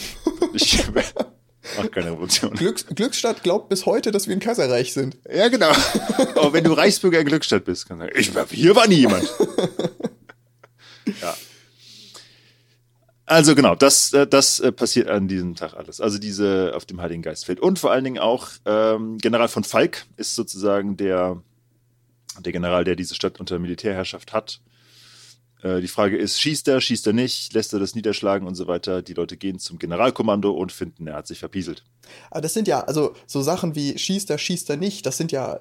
Ich 0.53 0.83
mach 1.77 1.91
keine 1.91 2.13
Revolution. 2.13 2.53
Glücks 2.55 2.87
Glücksstadt 2.87 3.43
glaubt 3.43 3.69
bis 3.69 3.87
heute, 3.87 4.13
dass 4.13 4.29
wir 4.29 4.37
ein 4.37 4.41
Kaiserreich 4.41 4.93
sind. 4.93 5.17
Ja, 5.33 5.49
genau. 5.49 5.71
Aber 6.35 6.53
wenn 6.53 6.65
du 6.65 6.73
Reichsbürger 6.73 7.21
in 7.21 7.27
Glückstadt 7.27 7.65
bist, 7.65 7.87
kannst 7.89 8.03
du 8.03 8.33
sagen, 8.33 8.49
ich 8.51 8.59
hier 8.59 8.77
war 8.77 8.87
nie 8.87 8.97
jemand. 8.97 9.25
ja. 11.23 11.35
Also 13.27 13.57
genau, 13.57 13.75
das, 13.75 14.13
äh, 14.13 14.27
das 14.27 14.61
äh, 14.61 14.71
passiert 14.71 15.09
an 15.09 15.27
diesem 15.27 15.57
Tag 15.57 15.75
alles. 15.75 16.01
Also 16.01 16.19
diese 16.19 16.73
auf 16.75 16.87
dem 16.87 17.03
Heiligen 17.03 17.23
Geistfeld. 17.23 17.59
Und 17.59 17.79
vor 17.79 17.91
allen 17.91 18.05
Dingen 18.05 18.19
auch 18.19 18.49
ähm, 18.65 19.19
General 19.19 19.49
von 19.49 19.65
Falk 19.65 20.07
ist 20.17 20.37
sozusagen 20.37 20.97
der, 20.97 21.43
der 22.39 22.53
General, 22.53 22.85
der 22.85 22.95
diese 22.95 23.17
Stadt 23.17 23.41
unter 23.41 23.59
Militärherrschaft 23.59 24.33
hat. 24.33 24.61
Äh, 25.63 25.81
die 25.81 25.89
Frage 25.89 26.17
ist, 26.17 26.41
schießt 26.41 26.69
er, 26.69 26.81
schießt 26.81 27.09
er 27.09 27.13
nicht, 27.13 27.53
lässt 27.53 27.73
er 27.73 27.81
das 27.81 27.97
niederschlagen 27.97 28.47
und 28.47 28.55
so 28.55 28.69
weiter. 28.69 29.03
Die 29.03 29.15
Leute 29.15 29.37
gehen 29.37 29.59
zum 29.59 29.81
Generalkommando 29.81 30.53
und 30.53 30.71
finden, 30.71 31.09
er 31.09 31.15
hat 31.15 31.27
sich 31.27 31.41
verpieselt. 31.41 31.83
Aber 32.31 32.43
das 32.43 32.55
sind 32.55 32.69
ja, 32.69 32.81
also 32.81 33.15
so 33.27 33.43
Sachen 33.43 33.75
wie 33.75 33.99
schießt 33.99 34.31
er, 34.31 34.39
schießt 34.39 34.71
er 34.71 34.77
nicht, 34.77 35.05
das 35.05 35.17
sind 35.17 35.33
ja 35.33 35.61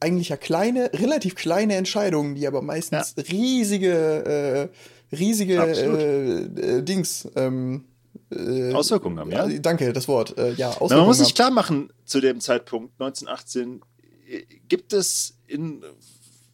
eigentlich 0.00 0.28
ja 0.28 0.36
kleine, 0.36 0.90
relativ 0.92 1.34
kleine 1.34 1.74
Entscheidungen, 1.74 2.34
die 2.34 2.46
aber 2.46 2.62
meistens 2.62 3.14
riesige, 3.30 4.70
äh, 4.72 4.76
riesige 5.12 5.54
äh, 5.54 6.78
äh, 6.78 6.82
Dings. 6.82 7.28
Ähm, 7.36 7.84
äh, 8.30 8.72
Auswirkungen 8.72 9.18
haben, 9.18 9.30
ja? 9.30 9.46
Danke, 9.60 9.92
das 9.92 10.08
Wort. 10.08 10.36
Äh, 10.36 10.52
ja, 10.54 10.68
Auswirkungen 10.68 10.90
Na, 10.90 10.96
man 10.98 11.06
muss 11.06 11.18
sich 11.18 11.34
klar 11.34 11.50
machen, 11.50 11.92
zu 12.04 12.20
dem 12.20 12.40
Zeitpunkt 12.40 13.00
1918 13.00 13.80
äh, 14.26 14.42
gibt 14.68 14.92
es 14.92 15.38
in 15.46 15.82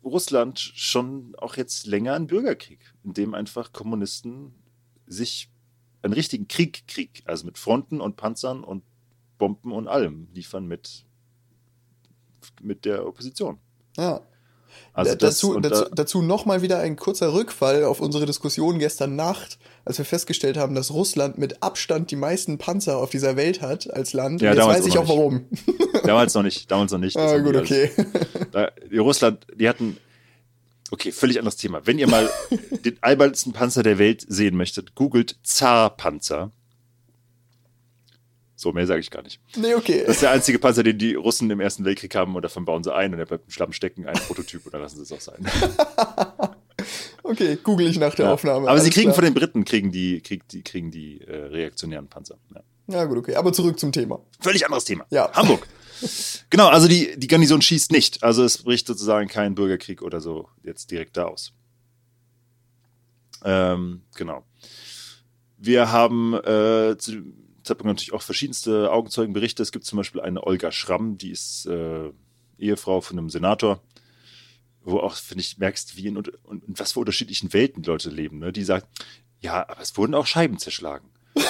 Russland 0.04 0.58
schon 0.58 1.34
auch 1.38 1.56
jetzt 1.56 1.86
länger 1.86 2.14
einen 2.14 2.26
Bürgerkrieg, 2.26 2.80
in 3.02 3.14
dem 3.14 3.34
einfach 3.34 3.72
Kommunisten 3.72 4.54
sich 5.06 5.50
einen 6.02 6.12
richtigen 6.12 6.48
Krieg, 6.48 6.86
Krieg, 6.86 7.22
also 7.24 7.46
mit 7.46 7.58
Fronten 7.58 8.00
und 8.00 8.16
Panzern 8.16 8.62
und 8.62 8.84
Bomben 9.38 9.72
und 9.72 9.88
allem 9.88 10.28
liefern 10.32 10.66
mit, 10.66 11.06
mit 12.60 12.84
der 12.84 13.06
Opposition. 13.06 13.58
Ja. 13.96 14.20
Also 14.92 15.12
Da- 15.12 15.26
dazu 15.26 15.54
und 15.56 15.64
dazu, 15.64 15.84
da, 15.84 15.90
dazu 15.94 16.22
nochmal 16.22 16.62
wieder 16.62 16.78
ein 16.78 16.96
kurzer 16.96 17.32
Rückfall 17.34 17.84
auf 17.84 18.00
unsere 18.00 18.26
Diskussion 18.26 18.78
gestern 18.78 19.16
Nacht, 19.16 19.58
als 19.84 19.98
wir 19.98 20.04
festgestellt 20.04 20.56
haben, 20.56 20.74
dass 20.74 20.92
Russland 20.92 21.36
mit 21.38 21.62
Abstand 21.62 22.10
die 22.10 22.16
meisten 22.16 22.58
Panzer 22.58 22.98
auf 22.98 23.10
dieser 23.10 23.36
Welt 23.36 23.60
hat 23.62 23.92
als 23.92 24.12
Land. 24.12 24.40
Ja, 24.40 24.54
jetzt 24.54 24.64
weiß 24.66 24.86
ich 24.86 24.96
auch 24.98 25.08
warum. 25.08 25.46
damals 26.04 26.34
noch 26.34 26.42
nicht, 26.42 26.70
damals 26.70 26.92
noch 26.92 26.98
nicht. 27.00 27.16
ah, 27.16 27.38
gut, 27.38 27.56
okay. 27.56 27.90
Da, 28.52 28.70
die 28.90 28.98
Russland, 28.98 29.46
die 29.56 29.68
hatten. 29.68 29.96
Okay, 30.90 31.10
völlig 31.10 31.38
anderes 31.38 31.56
Thema. 31.56 31.80
Wenn 31.86 31.98
ihr 31.98 32.06
mal 32.08 32.30
den 32.84 32.96
albernsten 33.00 33.52
Panzer 33.52 33.82
der 33.82 33.98
Welt 33.98 34.24
sehen 34.28 34.56
möchtet, 34.56 34.94
googelt 34.94 35.36
Zar-Panzer. 35.42 36.52
So, 38.64 38.72
mehr 38.72 38.86
sage 38.86 39.00
ich 39.00 39.10
gar 39.10 39.22
nicht. 39.22 39.42
nee, 39.56 39.74
okay. 39.74 40.04
Das 40.06 40.16
ist 40.16 40.22
der 40.22 40.30
einzige 40.30 40.58
Panzer, 40.58 40.82
den 40.82 40.96
die 40.96 41.16
Russen 41.16 41.50
im 41.50 41.60
Ersten 41.60 41.84
Weltkrieg 41.84 42.14
haben 42.14 42.34
und 42.34 42.40
davon 42.40 42.64
bauen 42.64 42.82
sie 42.82 42.94
ein 42.94 43.12
und 43.12 43.18
der 43.18 43.26
bleibt 43.26 43.44
im 43.44 43.50
Schlamm 43.50 43.74
stecken, 43.74 44.06
ein 44.06 44.14
Prototyp 44.14 44.64
und 44.64 44.72
dann 44.72 44.80
lassen 44.80 44.96
sie 44.96 45.02
es 45.02 45.12
auch 45.12 45.20
sein. 45.20 45.44
Okay, 47.26 47.56
google 47.62 47.86
ich 47.88 47.98
nach 47.98 48.14
der 48.14 48.26
Ja. 48.26 48.32
Aufnahme. 48.34 48.68
Aber 48.68 48.78
sie 48.80 48.90
kriegen 48.90 49.06
klar. 49.06 49.14
von 49.14 49.24
den 49.24 49.32
Briten 49.32 49.64
kriegen 49.64 49.90
die, 49.90 50.20
krieg, 50.20 50.46
die, 50.48 50.62
kriegen 50.62 50.90
die 50.90 51.22
äh, 51.22 51.34
reaktionären 51.34 52.06
Panzer. 52.06 52.36
Ja. 52.54 52.62
Ja, 52.86 53.04
gut, 53.06 53.16
okay. 53.16 53.34
Aber 53.36 53.52
zurück 53.54 53.78
zum 53.80 53.92
Thema. 53.92 54.20
Völlig 54.40 54.64
anderes 54.66 54.84
Thema. 54.84 55.06
Ja. 55.08 55.32
Hamburg. 55.32 55.66
genau, 56.50 56.68
also 56.68 56.86
die, 56.86 57.18
die 57.18 57.26
Garnison 57.26 57.62
schießt 57.62 57.92
nicht. 57.92 58.22
Also 58.22 58.44
es 58.44 58.58
bricht 58.62 58.86
sozusagen 58.86 59.28
kein 59.28 59.54
Bürgerkrieg 59.54 60.02
oder 60.02 60.20
so 60.20 60.48
jetzt 60.62 60.90
direkt 60.90 61.16
da 61.16 61.24
aus. 61.24 61.52
Ähm, 63.42 64.02
genau. 64.14 64.44
Wir 65.56 65.90
haben 65.92 66.34
äh, 66.34 66.96
zu 66.98 67.22
Zeitpunkt 67.64 67.86
natürlich 67.86 68.12
auch 68.12 68.22
verschiedenste 68.22 68.90
Augenzeugenberichte. 68.92 69.62
Es 69.62 69.72
gibt 69.72 69.84
zum 69.84 69.96
Beispiel 69.96 70.20
eine 70.20 70.46
Olga 70.46 70.70
Schramm, 70.72 71.18
die 71.18 71.30
ist 71.30 71.66
äh, 71.66 72.10
Ehefrau 72.58 73.00
von 73.00 73.18
einem 73.18 73.30
Senator, 73.30 73.80
wo 74.82 74.98
auch, 74.98 75.14
finde 75.14 75.42
ich, 75.42 75.58
merkst, 75.58 75.96
wie 75.96 76.06
in, 76.06 76.16
und, 76.16 76.28
in 76.44 76.78
was 76.78 76.92
für 76.92 77.00
unterschiedlichen 77.00 77.52
Welten 77.52 77.82
die 77.82 77.88
Leute 77.88 78.10
leben. 78.10 78.38
Ne? 78.38 78.52
Die 78.52 78.64
sagt, 78.64 78.86
ja, 79.40 79.68
aber 79.68 79.80
es 79.80 79.96
wurden 79.96 80.14
auch 80.14 80.26
Scheiben 80.26 80.58
zerschlagen. 80.58 81.08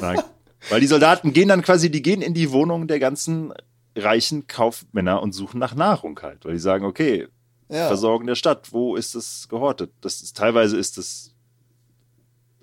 Nein. 0.00 0.22
Weil 0.68 0.80
die 0.80 0.86
Soldaten 0.86 1.32
gehen 1.32 1.48
dann 1.48 1.62
quasi, 1.62 1.90
die 1.90 2.02
gehen 2.02 2.22
in 2.22 2.34
die 2.34 2.52
Wohnung 2.52 2.86
der 2.88 2.98
ganzen 2.98 3.52
reichen 3.96 4.46
Kaufmänner 4.46 5.20
und 5.22 5.32
suchen 5.32 5.58
nach 5.58 5.74
Nahrung 5.74 6.18
halt. 6.22 6.44
Weil 6.44 6.52
die 6.54 6.58
sagen, 6.58 6.84
okay, 6.84 7.28
Ja. 7.68 7.86
Versorgen 7.88 8.26
der 8.26 8.34
Stadt, 8.34 8.72
wo 8.72 8.96
ist 8.96 9.14
es 9.14 9.48
gehortet? 9.48 9.92
Das 10.00 10.22
ist, 10.22 10.36
teilweise 10.36 10.76
ist 10.76 10.98
es, 10.98 11.31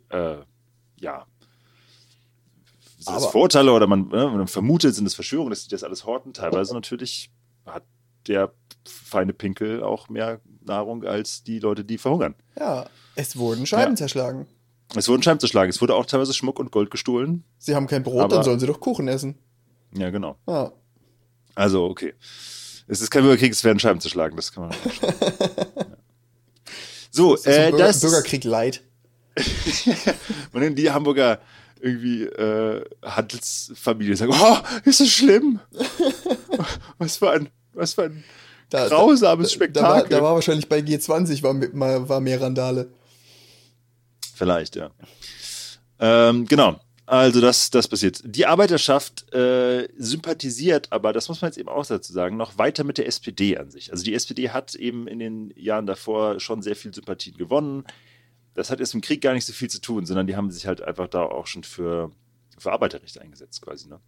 äh, 0.09 0.37
ja, 0.99 1.25
sind 2.97 3.15
das 3.15 3.23
Aber- 3.23 3.31
Vorurteile 3.31 3.71
oder 3.71 3.87
man, 3.87 4.07
ne, 4.09 4.27
man 4.29 4.47
vermutet, 4.47 4.93
sind 4.95 5.05
es 5.05 5.15
Verschwörungen, 5.15 5.49
dass 5.51 5.63
die 5.63 5.69
das 5.69 5.83
alles 5.83 6.05
horten. 6.05 6.33
Teilweise 6.33 6.73
natürlich 6.73 7.29
hat 7.65 7.83
der 8.27 8.51
feine 8.85 9.33
Pinkel 9.33 9.83
auch 9.83 10.09
mehr 10.09 10.41
Nahrung 10.61 11.05
als 11.05 11.43
die 11.43 11.59
Leute, 11.59 11.83
die 11.85 11.97
verhungern. 11.97 12.35
ja. 12.57 12.85
Es 13.15 13.35
wurden 13.37 13.65
Scheiben 13.65 13.91
Ja. 13.93 13.95
zerschlagen. 13.97 14.47
Es 14.95 15.09
wurden 15.09 15.21
Scheiben 15.21 15.41
zerschlagen. 15.41 15.69
Es 15.69 15.81
wurde 15.81 15.93
auch 15.93 16.05
teilweise 16.05 16.33
Schmuck 16.33 16.57
und 16.57 16.71
Gold 16.71 16.89
gestohlen. 16.89 17.43
Sie 17.57 17.75
haben 17.75 17.85
kein 17.85 18.01
Brot, 18.01 18.31
dann 18.31 18.43
sollen 18.45 18.59
sie 18.61 18.65
doch 18.67 18.79
Kuchen 18.79 19.09
essen. 19.09 19.37
Ja, 19.93 20.09
genau. 20.09 20.37
Ja. 20.47 20.71
Also, 21.53 21.83
okay. 21.85 22.13
Es 22.87 23.01
ist 23.01 23.09
kein 23.11 23.23
Bürgerkrieg, 23.23 23.51
es 23.51 23.63
werden 23.65 23.77
Scheiben 23.79 23.99
zerschlagen, 23.99 24.37
das 24.37 24.53
kann 24.53 24.69
man 24.69 24.71
auch 24.71 24.85
ja. 25.03 25.85
So, 27.11 27.31
Das 27.35 27.41
ist 27.41 27.47
äh, 27.47 27.65
ein 27.65 27.71
Bürger 27.71 27.87
das. 27.87 28.01
Bürgerkrieg 28.01 28.43
light. 28.43 28.83
Und 30.53 30.61
dann 30.61 30.75
die 30.75 30.91
Hamburger 30.91 31.39
irgendwie 31.81 32.23
äh, 32.23 32.83
Handelsfamilie 33.03 34.15
sagen, 34.15 34.33
oh, 34.35 34.57
ist 34.85 34.99
das 34.99 35.09
schlimm? 35.09 35.59
was 36.97 37.17
für 37.17 37.31
ein, 37.31 37.49
was 37.73 37.93
für 37.93 38.03
ein 38.03 38.23
Da, 38.69 38.87
grausames 38.87 39.49
da, 39.49 39.53
Spektakel. 39.53 40.09
da 40.09 40.21
war 40.21 40.35
wahrscheinlich 40.35 40.67
bei 40.67 40.79
G20 40.79 41.43
war, 41.43 42.09
war 42.09 42.19
mehr 42.19 42.41
Randale. 42.41 42.89
Vielleicht, 44.35 44.75
ja. 44.75 44.91
Ähm, 45.99 46.45
genau. 46.45 46.79
Also 47.05 47.41
das, 47.41 47.71
das 47.71 47.87
passiert. 47.87 48.21
Die 48.23 48.45
Arbeiterschaft 48.45 49.33
äh, 49.33 49.87
sympathisiert, 49.97 50.91
aber 50.91 51.11
das 51.11 51.27
muss 51.27 51.41
man 51.41 51.49
jetzt 51.49 51.57
eben 51.57 51.67
auch 51.67 51.83
dazu 51.83 52.13
sagen, 52.13 52.37
noch 52.37 52.59
weiter 52.59 52.83
mit 52.83 52.99
der 52.99 53.07
SPD 53.07 53.57
an 53.57 53.71
sich. 53.71 53.91
Also 53.91 54.03
die 54.03 54.13
SPD 54.13 54.51
hat 54.51 54.75
eben 54.75 55.07
in 55.07 55.17
den 55.17 55.51
Jahren 55.55 55.87
davor 55.87 56.39
schon 56.39 56.61
sehr 56.61 56.75
viel 56.75 56.93
Sympathien 56.93 57.35
gewonnen. 57.35 57.83
Das 58.53 58.69
hat 58.69 58.79
jetzt 58.79 58.93
im 58.93 59.01
Krieg 59.01 59.21
gar 59.21 59.33
nicht 59.33 59.45
so 59.45 59.53
viel 59.53 59.69
zu 59.69 59.79
tun, 59.79 60.05
sondern 60.05 60.27
die 60.27 60.35
haben 60.35 60.51
sich 60.51 60.67
halt 60.67 60.81
einfach 60.81 61.07
da 61.07 61.23
auch 61.23 61.47
schon 61.47 61.63
für, 61.63 62.11
für 62.57 62.71
Arbeiterrechte 62.71 63.21
eingesetzt 63.21 63.61
quasi. 63.61 63.87
Ne? 63.87 63.99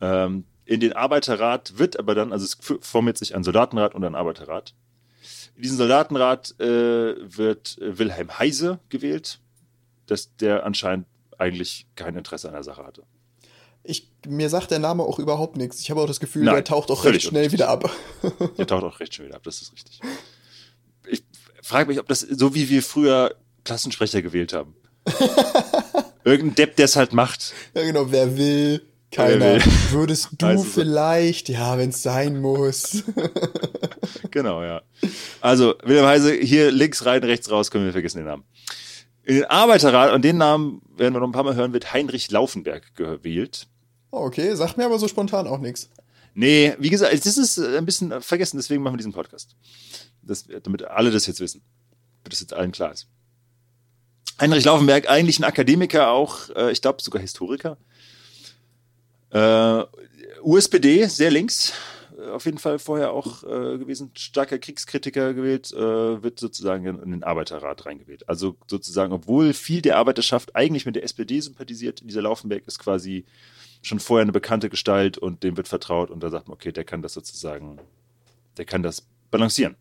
Ähm, 0.00 0.44
in 0.64 0.80
den 0.80 0.92
Arbeiterrat 0.92 1.78
wird 1.78 1.98
aber 1.98 2.14
dann, 2.14 2.32
also 2.32 2.44
es 2.44 2.58
formiert 2.80 3.18
sich 3.18 3.34
ein 3.34 3.44
Soldatenrat 3.44 3.94
und 3.94 4.04
ein 4.04 4.14
Arbeiterrat. 4.14 4.74
In 5.54 5.62
diesen 5.62 5.78
Soldatenrat 5.78 6.58
äh, 6.60 7.14
wird 7.16 7.78
äh, 7.78 7.98
Wilhelm 7.98 8.38
Heise 8.38 8.80
gewählt, 8.88 9.40
dass 10.06 10.36
der 10.36 10.66
anscheinend 10.66 11.06
eigentlich 11.38 11.86
kein 11.94 12.16
Interesse 12.16 12.48
an 12.48 12.54
der 12.54 12.62
Sache 12.62 12.84
hatte. 12.84 13.04
Ich, 13.82 14.10
mir 14.26 14.50
sagt 14.50 14.72
der 14.72 14.80
Name 14.80 15.04
auch 15.04 15.20
überhaupt 15.20 15.56
nichts. 15.56 15.80
Ich 15.80 15.90
habe 15.90 16.00
auch 16.00 16.06
das 16.06 16.18
Gefühl, 16.18 16.44
Nein, 16.44 16.54
der 16.54 16.64
taucht 16.64 16.90
auch 16.90 17.04
recht 17.04 17.22
schnell 17.22 17.52
wieder 17.52 17.68
ab. 17.68 17.88
Der 18.58 18.66
taucht 18.66 18.82
auch 18.82 18.98
recht 19.00 19.14
schnell 19.14 19.28
wieder 19.28 19.36
ab, 19.36 19.44
das 19.44 19.62
ist 19.62 19.72
richtig. 19.72 20.00
Frage 21.66 21.88
mich, 21.88 21.98
ob 21.98 22.06
das 22.06 22.20
so 22.20 22.54
wie 22.54 22.68
wir 22.68 22.80
früher 22.82 23.34
Klassensprecher 23.64 24.22
gewählt 24.22 24.52
haben. 24.52 24.74
Irgendein 26.24 26.54
Depp, 26.54 26.76
der 26.76 26.84
es 26.84 26.94
halt 26.94 27.12
macht. 27.12 27.52
ja, 27.74 27.82
genau, 27.82 28.10
wer 28.12 28.36
will, 28.38 28.82
keiner. 29.10 29.40
Wer 29.40 29.64
will. 29.64 29.72
Würdest 29.90 30.28
du 30.38 30.46
Also 30.46 30.62
so. 30.62 30.70
vielleicht? 30.70 31.48
Ja, 31.48 31.76
wenn 31.76 31.90
es 31.90 32.02
sein 32.02 32.40
muss. 32.40 33.02
Genau, 34.30 34.62
ja. 34.62 34.82
Also, 35.40 35.74
Wilhelm 35.82 36.06
Heise, 36.06 36.32
hier 36.34 36.70
links 36.70 37.06
rein, 37.06 37.22
rechts 37.24 37.50
raus, 37.50 37.70
können 37.70 37.86
wir 37.86 37.92
vergessen 37.92 38.18
den 38.18 38.26
Namen. 38.26 38.44
In 39.24 39.36
den 39.36 39.44
Arbeiterrat, 39.46 40.12
und 40.12 40.22
den 40.24 40.36
Namen 40.36 40.82
werden 40.94 41.14
wir 41.14 41.20
noch 41.20 41.28
ein 41.28 41.32
paar 41.32 41.44
Mal 41.44 41.54
hören, 41.54 41.72
wird 41.72 41.92
Heinrich 41.94 42.30
Laufenberg 42.30 42.94
gewählt. 42.94 43.66
Oh, 44.10 44.18
okay, 44.26 44.54
sagt 44.54 44.76
mir 44.76 44.84
aber 44.84 44.98
so 44.98 45.08
spontan 45.08 45.46
auch 45.46 45.58
nichts. 45.58 45.88
Nee, 46.34 46.74
wie 46.78 46.90
gesagt, 46.90 47.14
das 47.14 47.38
ist 47.38 47.58
ein 47.58 47.86
bisschen 47.86 48.20
vergessen, 48.20 48.58
deswegen 48.58 48.82
machen 48.82 48.94
wir 48.94 48.98
diesen 48.98 49.12
Podcast. 49.12 49.56
Das, 50.26 50.46
damit 50.62 50.84
alle 50.84 51.10
das 51.10 51.26
jetzt 51.26 51.40
wissen. 51.40 51.62
Damit 52.22 52.32
das 52.32 52.40
jetzt 52.40 52.52
allen 52.52 52.72
klar 52.72 52.92
ist. 52.92 53.08
Heinrich 54.40 54.64
Laufenberg, 54.64 55.08
eigentlich 55.08 55.38
ein 55.38 55.44
Akademiker, 55.44 56.10
auch, 56.10 56.50
äh, 56.50 56.70
ich 56.70 56.82
glaube 56.82 57.00
sogar 57.00 57.22
Historiker. 57.22 57.78
Äh, 59.30 59.84
USPD, 60.42 61.06
sehr 61.06 61.30
links, 61.30 61.72
äh, 62.18 62.30
auf 62.30 62.44
jeden 62.44 62.58
Fall 62.58 62.78
vorher 62.78 63.12
auch 63.12 63.42
äh, 63.44 63.78
gewesen, 63.78 64.10
starker 64.14 64.58
Kriegskritiker 64.58 65.34
gewählt, 65.34 65.72
äh, 65.72 66.22
wird 66.22 66.38
sozusagen 66.38 66.86
in, 66.86 67.02
in 67.02 67.10
den 67.12 67.24
Arbeiterrat 67.24 67.86
reingewählt. 67.86 68.28
Also 68.28 68.56
sozusagen, 68.66 69.12
obwohl 69.12 69.52
viel 69.52 69.82
der 69.82 69.96
Arbeiterschaft 69.96 70.54
eigentlich 70.54 70.86
mit 70.86 70.96
der 70.96 71.04
SPD 71.04 71.40
sympathisiert, 71.40 72.02
dieser 72.04 72.22
Laufenberg 72.22 72.66
ist 72.66 72.78
quasi 72.78 73.24
schon 73.82 74.00
vorher 74.00 74.22
eine 74.22 74.32
bekannte 74.32 74.68
Gestalt 74.68 75.16
und 75.18 75.42
dem 75.42 75.56
wird 75.56 75.68
vertraut 75.68 76.10
und 76.10 76.22
da 76.22 76.30
sagt 76.30 76.48
man, 76.48 76.54
okay, 76.54 76.72
der 76.72 76.84
kann 76.84 77.02
das 77.02 77.14
sozusagen, 77.14 77.78
der 78.56 78.64
kann 78.64 78.82
das 78.82 79.06
balancieren. 79.30 79.76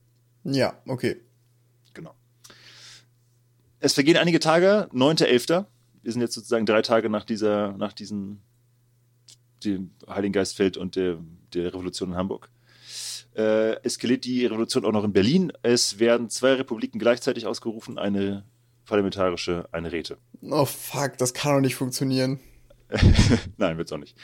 Ja, 0.46 0.80
okay. 0.88 1.18
Genau. 1.94 2.16
Es 3.80 3.94
vergehen 3.94 4.18
einige 4.18 4.40
Tage, 4.40 4.90
9.11. 4.94 5.66
Wir 6.04 6.12
sind 6.12 6.22
jetzt 6.22 6.36
sozusagen 6.36 6.66
drei 6.66 6.82
Tage 6.82 7.10
nach 7.10 7.26
dieser, 7.26 7.74
nach 7.78 7.94
diesen, 7.94 8.42
dem 9.64 9.92
Heiligen 10.08 10.34
Geistfeld 10.34 10.78
und 10.78 10.96
der, 10.96 11.18
der 11.54 11.74
Revolution 11.74 12.12
in 12.12 12.16
Hamburg. 12.16 12.50
Äh, 13.36 13.74
eskaliert 13.84 14.24
die 14.24 14.46
Revolution 14.46 14.86
auch 14.86 14.92
noch 14.92 15.04
in 15.04 15.12
Berlin. 15.12 15.52
Es 15.62 16.00
werden 16.00 16.30
zwei 16.30 16.54
Republiken 16.54 17.00
gleichzeitig 17.00 17.48
ausgerufen, 17.48 17.98
eine 17.98 18.46
parlamentarische, 18.86 19.68
eine 19.72 19.92
Räte. 19.92 20.18
Oh 20.42 20.66
fuck, 20.66 21.18
das 21.18 21.34
kann 21.34 21.56
doch 21.56 21.62
nicht 21.62 21.76
funktionieren. 21.76 22.40
Nein, 23.58 23.78
wird's 23.78 23.92
auch 23.92 23.98
nicht. 23.98 24.16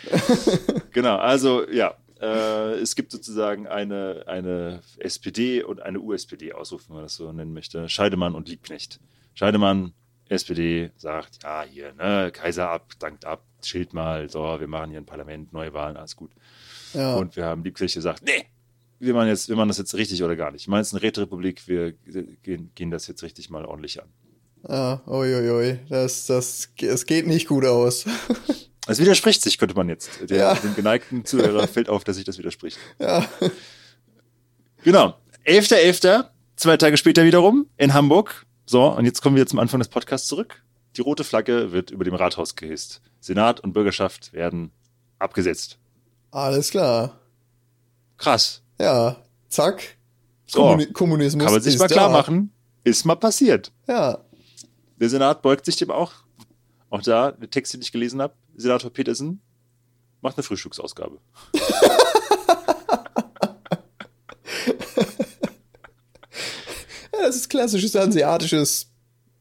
genau, 0.92 1.18
also 1.18 1.68
ja, 1.70 1.96
äh, 2.22 2.74
es 2.76 2.96
gibt 2.96 3.12
sozusagen 3.12 3.68
eine, 3.68 4.24
eine 4.28 4.82
SPD 4.98 5.64
und 5.64 5.82
eine 5.82 6.00
USPD-Ausruf, 6.00 6.88
wenn 6.88 6.96
man 6.96 7.04
das 7.06 7.16
so 7.16 7.32
nennen 7.32 7.54
möchte. 7.54 7.90
Scheidemann 7.90 8.36
und 8.36 8.48
Liebknecht. 8.48 9.00
Scheidemann, 9.34 9.94
SPD, 10.30 10.92
sagt, 10.98 11.44
ja, 11.44 11.64
hier, 11.64 11.94
ne, 11.94 12.32
Kaiser 12.32 12.70
ab, 12.70 12.94
dankt 13.00 13.26
ab, 13.26 13.44
Schild 13.64 13.94
mal, 13.94 14.30
so, 14.30 14.60
wir 14.60 14.68
machen 14.68 14.92
hier 14.92 15.00
ein 15.00 15.06
Parlament, 15.06 15.52
neue 15.52 15.74
Wahlen, 15.74 15.98
alles 15.98 16.16
gut. 16.16 16.32
Ja. 16.94 17.16
Und 17.16 17.36
wir 17.36 17.46
haben 17.46 17.64
Liebknecht 17.64 17.96
gesagt, 17.96 18.24
nee, 18.24 18.46
wir 19.00 19.14
machen, 19.14 19.28
jetzt, 19.28 19.50
wir 19.50 19.56
machen 19.56 19.70
das 19.70 19.80
jetzt 19.80 19.96
richtig 19.96 20.24
oder 20.24 20.36
gar 20.36 20.52
nicht. 20.52 20.62
Ich 20.62 20.68
meine, 20.68 20.82
es 20.82 20.90
ist 20.90 20.94
eine 20.94 21.02
Räterepublik, 21.02 21.68
wir 21.68 21.94
gehen, 22.44 22.72
gehen 22.76 22.92
das 22.92 23.08
jetzt 23.08 23.24
richtig 23.24 23.50
mal 23.50 23.66
ordentlich 23.66 24.02
an. 24.02 24.10
Ah, 24.64 25.00
uiuiui, 25.08 25.80
das, 25.90 26.28
das, 26.28 26.70
es 26.80 27.06
geht 27.08 27.26
nicht 27.26 27.48
gut 27.48 27.66
aus. 27.66 28.06
Es 28.88 29.00
widerspricht 29.00 29.42
sich, 29.44 29.58
könnte 29.58 29.76
man 29.76 29.90
jetzt. 29.90 30.10
Der, 30.30 30.38
Ja. 30.38 30.54
Dem 30.56 30.76
geneigten 30.76 31.24
Zuhörer 31.26 31.68
fällt 31.68 31.88
auf, 31.90 32.04
dass 32.04 32.16
sich 32.16 32.26
das 32.26 32.38
widerspricht. 32.38 32.78
ja. 33.00 33.26
Genau. 34.84 35.16
11.11., 35.46 36.26
zwei 36.56 36.78
Tage 36.78 36.98
später 36.98 37.24
wiederum 37.24 37.68
in 37.78 37.94
Hamburg. 37.94 38.46
So, 38.66 38.86
und 38.88 39.06
jetzt 39.06 39.22
kommen 39.22 39.36
wir 39.36 39.46
zum 39.48 39.60
Anfang 39.60 39.80
des 39.80 39.90
Podcasts 39.90 40.28
zurück. 40.28 40.64
Die 40.98 41.02
rote 41.02 41.24
Flagge 41.24 41.72
wird 41.72 41.92
über 41.92 42.04
dem 42.04 42.16
Rathaus 42.16 42.56
gehisst. 42.56 43.02
Senat 43.20 43.60
und 43.60 43.74
Bürgerschaft 43.74 44.34
werden 44.34 44.72
abgesetzt. 45.20 45.78
Alles 46.32 46.72
klar. 46.72 47.20
Krass. 48.18 48.62
Ja, 48.80 49.18
zack. 49.50 49.98
So, 50.46 50.62
Kommuni 50.64 50.88
Kommunismus 50.92 51.44
Kann 51.46 51.54
man 51.54 51.62
sich 51.62 51.76
ist 51.76 51.80
mal 51.80 51.88
klar 51.88 52.08
da. 52.10 52.14
machen. 52.14 52.52
Ist 52.84 53.06
mal 53.06 53.16
passiert. 53.16 53.72
Ja. 53.88 54.20
Der 55.00 55.10
Senat 55.10 55.42
beugt 55.42 55.66
sich 55.66 55.76
dem 55.78 55.92
auch. 55.92 56.12
Auch 56.90 57.02
da, 57.02 57.32
der 57.32 57.50
Text, 57.50 57.74
den 57.74 57.82
ich 57.82 57.92
gelesen 57.92 58.22
habe, 58.22 58.34
Senator 58.56 58.92
Petersen 58.92 59.42
macht 60.22 60.38
eine 60.38 60.44
Frühstücksausgabe. 60.44 61.18
ja. 61.54 61.62
Das 67.12 67.36
ist 67.36 67.50
klassisches 67.50 67.96
asiatisches 67.96 68.88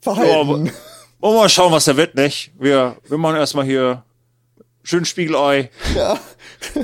Ja, 0.04 0.12
Verhalten. 0.14 0.70
Wollen 1.18 1.34
wir 1.34 1.40
mal 1.40 1.48
schauen, 1.48 1.72
was 1.72 1.84
da 1.84 1.96
wird, 1.96 2.14
nicht? 2.14 2.52
Wir, 2.58 2.96
wir 3.08 3.18
machen 3.18 3.36
erstmal 3.36 3.64
hier 3.64 4.04
schön 4.82 5.04
Spiegelei. 5.04 5.70
Ja. 5.94 6.18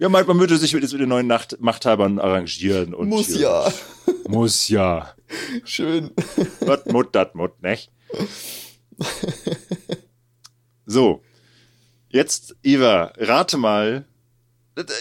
Ja, 0.00 0.08
man, 0.08 0.26
man 0.26 0.38
würde 0.40 0.58
sich 0.58 0.74
mit, 0.74 0.82
mit 0.82 1.00
den 1.00 1.08
neuen 1.08 1.28
Nacht 1.28 1.56
Machthabern 1.60 2.18
arrangieren. 2.18 2.94
Und 2.94 3.08
Muss 3.08 3.38
ja. 3.38 3.72
Muss 4.28 4.68
ja. 4.68 5.14
Schön. 5.64 6.10
Wat 6.60 6.86
mut, 6.92 7.14
dat 7.14 7.34
mut, 7.36 7.62
nicht? 7.62 7.92
So. 10.84 11.22
Jetzt, 12.14 12.54
Eva, 12.62 13.12
rate 13.16 13.56
mal. 13.56 14.04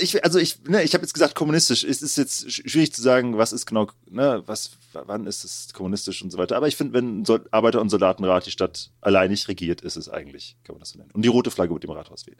Ich, 0.02 0.24
also 0.24 0.40
ich, 0.40 0.64
ne, 0.64 0.82
ich 0.82 0.96
habe 0.96 1.04
jetzt 1.04 1.14
gesagt 1.14 1.36
kommunistisch. 1.36 1.84
Es 1.84 2.02
ist 2.02 2.16
jetzt 2.18 2.52
schwierig 2.52 2.92
zu 2.92 3.04
sagen, 3.04 3.38
was 3.38 3.54
ist 3.54 3.68
genau, 3.68 3.88
ne, 4.10 4.42
was, 4.48 4.72
wann 4.94 5.28
ist 5.28 5.44
es 5.44 5.74
kommunistisch 5.74 6.24
und 6.24 6.32
so 6.32 6.40
weiter. 6.40 6.58
Aber 6.58 6.68
ich 6.68 6.76
finde, 6.76 6.94
wenn 6.94 7.24
Arbeiter- 7.52 7.82
und 7.82 7.90
Soldatenrat 7.90 8.48
die 8.48 8.52
Stadt 8.52 8.90
alleinig 9.00 9.48
regiert, 9.48 9.82
ist 9.82 9.96
es 9.96 10.10
eigentlich, 10.10 10.58
kann 10.64 10.74
man 10.74 10.80
das 10.80 10.90
so 10.90 10.98
nennen. 10.98 11.12
Und 11.14 11.22
die 11.22 11.28
rote 11.28 11.52
Flagge 11.52 11.72
mit 11.76 11.84
dem 11.84 11.92
Rathaus 11.92 12.26
weht. 12.26 12.40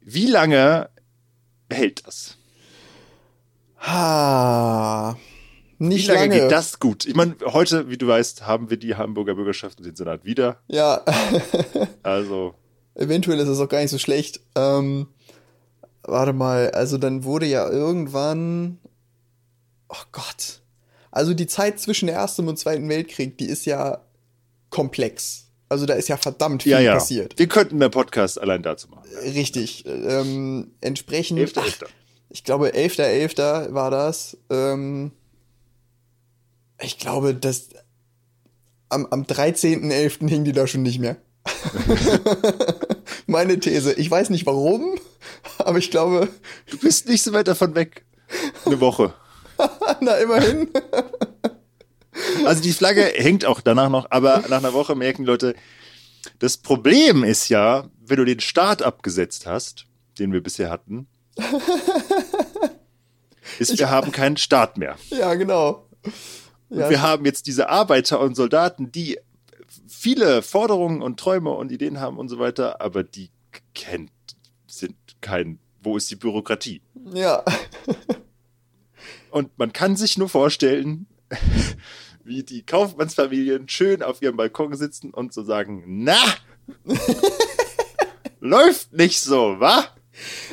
Wie 0.00 0.26
lange 0.26 0.90
hält 1.70 2.04
das? 2.08 2.36
Ha. 3.78 5.16
Nicht 5.78 6.08
Wie 6.08 6.12
lange, 6.12 6.20
lange. 6.26 6.40
geht 6.40 6.50
das 6.50 6.80
gut? 6.80 7.06
Ich 7.06 7.14
meine, 7.14 7.36
heute, 7.44 7.88
wie 7.88 7.96
du 7.96 8.08
weißt, 8.08 8.46
haben 8.48 8.68
wir 8.68 8.76
die 8.78 8.96
Hamburger 8.96 9.36
Bürgerschaft 9.36 9.78
und 9.78 9.86
den 9.86 9.94
Senat 9.94 10.24
wieder. 10.24 10.60
Ja, 10.66 11.04
Also, 12.02 12.54
eventuell 13.00 13.38
ist 13.40 13.48
es 13.48 13.58
auch 13.58 13.68
gar 13.68 13.80
nicht 13.80 13.90
so 13.90 13.98
schlecht. 13.98 14.40
Ähm, 14.54 15.08
warte 16.02 16.32
mal, 16.32 16.70
also 16.70 16.98
dann 16.98 17.24
wurde 17.24 17.46
ja 17.46 17.68
irgendwann. 17.68 18.78
Oh 19.88 20.04
Gott. 20.12 20.60
Also 21.10 21.34
die 21.34 21.48
Zeit 21.48 21.80
zwischen 21.80 22.06
der 22.06 22.16
Ersten 22.16 22.46
und 22.46 22.58
Zweiten 22.58 22.88
Weltkrieg, 22.88 23.36
die 23.38 23.46
ist 23.46 23.66
ja 23.66 24.04
komplex. 24.68 25.46
Also 25.68 25.86
da 25.86 25.94
ist 25.94 26.08
ja 26.08 26.16
verdammt 26.16 26.62
viel 26.62 26.72
ja, 26.72 26.80
ja. 26.80 26.94
passiert. 26.94 27.38
Wir 27.38 27.48
könnten 27.48 27.78
mehr 27.78 27.88
Podcast 27.88 28.40
allein 28.40 28.62
dazu 28.62 28.88
machen. 28.88 29.08
Richtig. 29.22 29.84
Ähm, 29.86 30.72
entsprechend. 30.80 31.38
11.11.. 31.38 31.84
Ach, 31.84 31.88
ich 32.28 32.44
glaube, 32.44 32.68
11.11. 32.70 33.72
war 33.72 33.90
das. 33.90 34.36
Ähm, 34.50 35.12
ich 36.80 36.98
glaube, 36.98 37.34
das. 37.34 37.70
Am, 38.88 39.06
am 39.06 39.22
13.11. 39.22 40.28
hing 40.28 40.44
die 40.44 40.52
da 40.52 40.66
schon 40.66 40.82
nicht 40.82 40.98
mehr. 40.98 41.16
Meine 43.26 43.58
These. 43.58 43.92
Ich 43.94 44.10
weiß 44.10 44.30
nicht 44.30 44.46
warum, 44.46 44.98
aber 45.58 45.78
ich 45.78 45.90
glaube, 45.90 46.28
Du 46.70 46.78
bist 46.78 47.08
nicht 47.08 47.22
so 47.22 47.32
weit 47.32 47.48
davon 47.48 47.74
weg. 47.74 48.04
Eine 48.64 48.80
Woche. 48.80 49.12
na 50.00 50.14
immerhin. 50.16 50.70
Also 52.44 52.62
die 52.62 52.72
Flagge 52.72 53.02
hängt 53.02 53.44
auch 53.44 53.60
danach 53.60 53.88
noch, 53.90 54.06
aber 54.10 54.44
nach 54.48 54.58
einer 54.58 54.72
Woche 54.72 54.94
merken 54.94 55.22
die 55.22 55.28
Leute, 55.28 55.54
das 56.38 56.56
Problem 56.56 57.24
ist 57.24 57.48
ja, 57.48 57.88
wenn 58.04 58.16
du 58.16 58.24
den 58.24 58.40
Start 58.40 58.82
abgesetzt 58.82 59.46
hast, 59.46 59.86
den 60.18 60.32
wir 60.32 60.42
bisher 60.42 60.70
hatten, 60.70 61.06
ist, 63.58 63.78
wir 63.78 63.90
haben 63.90 64.12
keinen 64.12 64.36
Staat 64.36 64.76
mehr. 64.76 64.96
Ja, 65.10 65.34
genau. 65.34 65.86
Ja, 66.68 66.88
Wir 66.90 67.02
haben 67.02 67.24
jetzt 67.24 67.46
diese 67.46 67.68
Arbeiter 67.68 68.20
und 68.20 68.34
Soldaten, 68.36 68.92
die 68.92 69.18
viele 70.00 70.40
Forderungen 70.40 71.02
und 71.02 71.20
Träume 71.20 71.50
und 71.50 71.70
Ideen 71.70 72.00
haben 72.00 72.16
und 72.18 72.30
so 72.30 72.38
weiter, 72.38 72.80
aber 72.80 73.04
die 73.04 73.30
kennt, 73.74 74.10
sind 74.66 74.96
kein, 75.20 75.58
wo 75.82 75.98
ist 75.98 76.10
die 76.10 76.16
Bürokratie? 76.16 76.80
ja. 77.12 77.44
Und 79.30 79.56
man 79.58 79.72
kann 79.72 79.96
sich 79.96 80.16
nur 80.16 80.28
vorstellen, 80.28 81.06
wie 82.24 82.42
die 82.42 82.62
Kaufmannsfamilien 82.62 83.68
schön 83.68 84.02
auf 84.02 84.22
ihrem 84.22 84.36
Balkon 84.36 84.74
sitzen 84.74 85.10
und 85.10 85.34
so 85.34 85.44
sagen, 85.44 85.84
na, 85.86 86.18
läuft 88.40 88.92
nicht 88.94 89.20
so, 89.20 89.60
wa? 89.60 89.84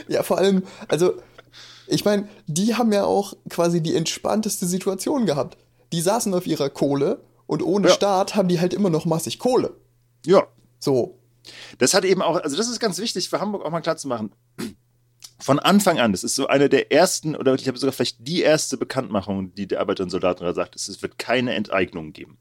Ja, 0.10 0.24
vor 0.24 0.38
allem, 0.38 0.64
also, 0.90 1.14
ich 1.88 2.04
meine, 2.04 2.28
die 2.48 2.76
haben 2.76 2.92
ja 2.92 3.06
auch 3.06 3.34
quasi 3.50 3.82
die 3.82 3.96
entspannteste 3.96 4.66
Situation 4.68 5.26
gehabt. 5.26 5.58
Die 5.94 6.02
saßen 6.02 6.34
auf 6.34 6.46
ihrer 6.46 6.70
Kohle 6.70 7.22
und 7.48 7.64
ohne 7.64 7.88
Ja. 7.88 7.94
Staat 7.94 8.36
haben 8.36 8.48
die 8.48 8.60
halt 8.60 8.74
immer 8.74 8.90
noch 8.90 9.06
massig 9.06 9.40
Kohle. 9.40 9.76
Ja, 10.26 10.48
So. 10.80 11.20
das 11.80 11.94
hat 11.94 12.06
eben 12.06 12.22
auch, 12.22 12.36
also 12.42 12.56
das 12.58 12.68
ist 12.70 12.80
ganz 12.80 12.98
wichtig 13.00 13.30
für 13.30 13.40
Hamburg 13.42 13.66
auch 13.66 13.72
mal 13.72 13.82
klar 13.82 13.98
zu 13.98 14.08
machen. 14.08 14.32
Von 15.40 15.60
Anfang 15.60 16.00
an, 16.00 16.12
das 16.12 16.24
ist 16.24 16.36
so 16.36 16.48
eine 16.48 16.68
der 16.68 16.92
ersten, 16.92 17.36
oder 17.36 17.54
ich 17.56 17.68
habe 17.68 17.78
sogar 17.78 17.94
vielleicht 17.94 18.18
die 18.28 18.42
erste 18.42 18.76
Bekanntmachung, 18.78 19.54
die 19.56 19.68
der 19.68 19.80
Arbeiter- 19.80 20.04
und 20.04 20.10
Soldatenrat 20.10 20.56
sagt, 20.56 20.76
ist, 20.76 20.88
es 20.90 21.02
wird 21.02 21.18
keine 21.20 21.54
Enteignung 21.54 22.12
geben. 22.12 22.38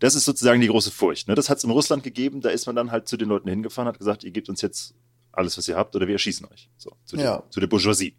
Das 0.00 0.14
ist 0.14 0.24
sozusagen 0.26 0.60
die 0.60 0.66
große 0.68 0.90
Furcht. 0.90 1.26
Ne? 1.28 1.34
Das 1.34 1.48
hat 1.48 1.58
es 1.58 1.64
in 1.64 1.70
Russland 1.70 2.02
gegeben, 2.02 2.40
da 2.42 2.50
ist 2.50 2.66
man 2.66 2.76
dann 2.76 2.90
halt 2.90 3.08
zu 3.08 3.16
den 3.16 3.28
Leuten 3.28 3.48
hingefahren, 3.48 3.88
hat 3.88 3.98
gesagt, 3.98 4.24
ihr 4.24 4.30
gebt 4.30 4.48
uns 4.48 4.60
jetzt 4.60 4.94
alles, 5.32 5.56
was 5.58 5.66
ihr 5.68 5.76
habt, 5.76 5.96
oder 5.96 6.06
wir 6.06 6.14
erschießen 6.14 6.46
euch. 6.52 6.68
So, 6.76 6.92
zu, 7.04 7.16
Ja. 7.16 7.38
der, 7.38 7.50
zu 7.50 7.60
der 7.60 7.66
Bourgeoisie. 7.66 8.14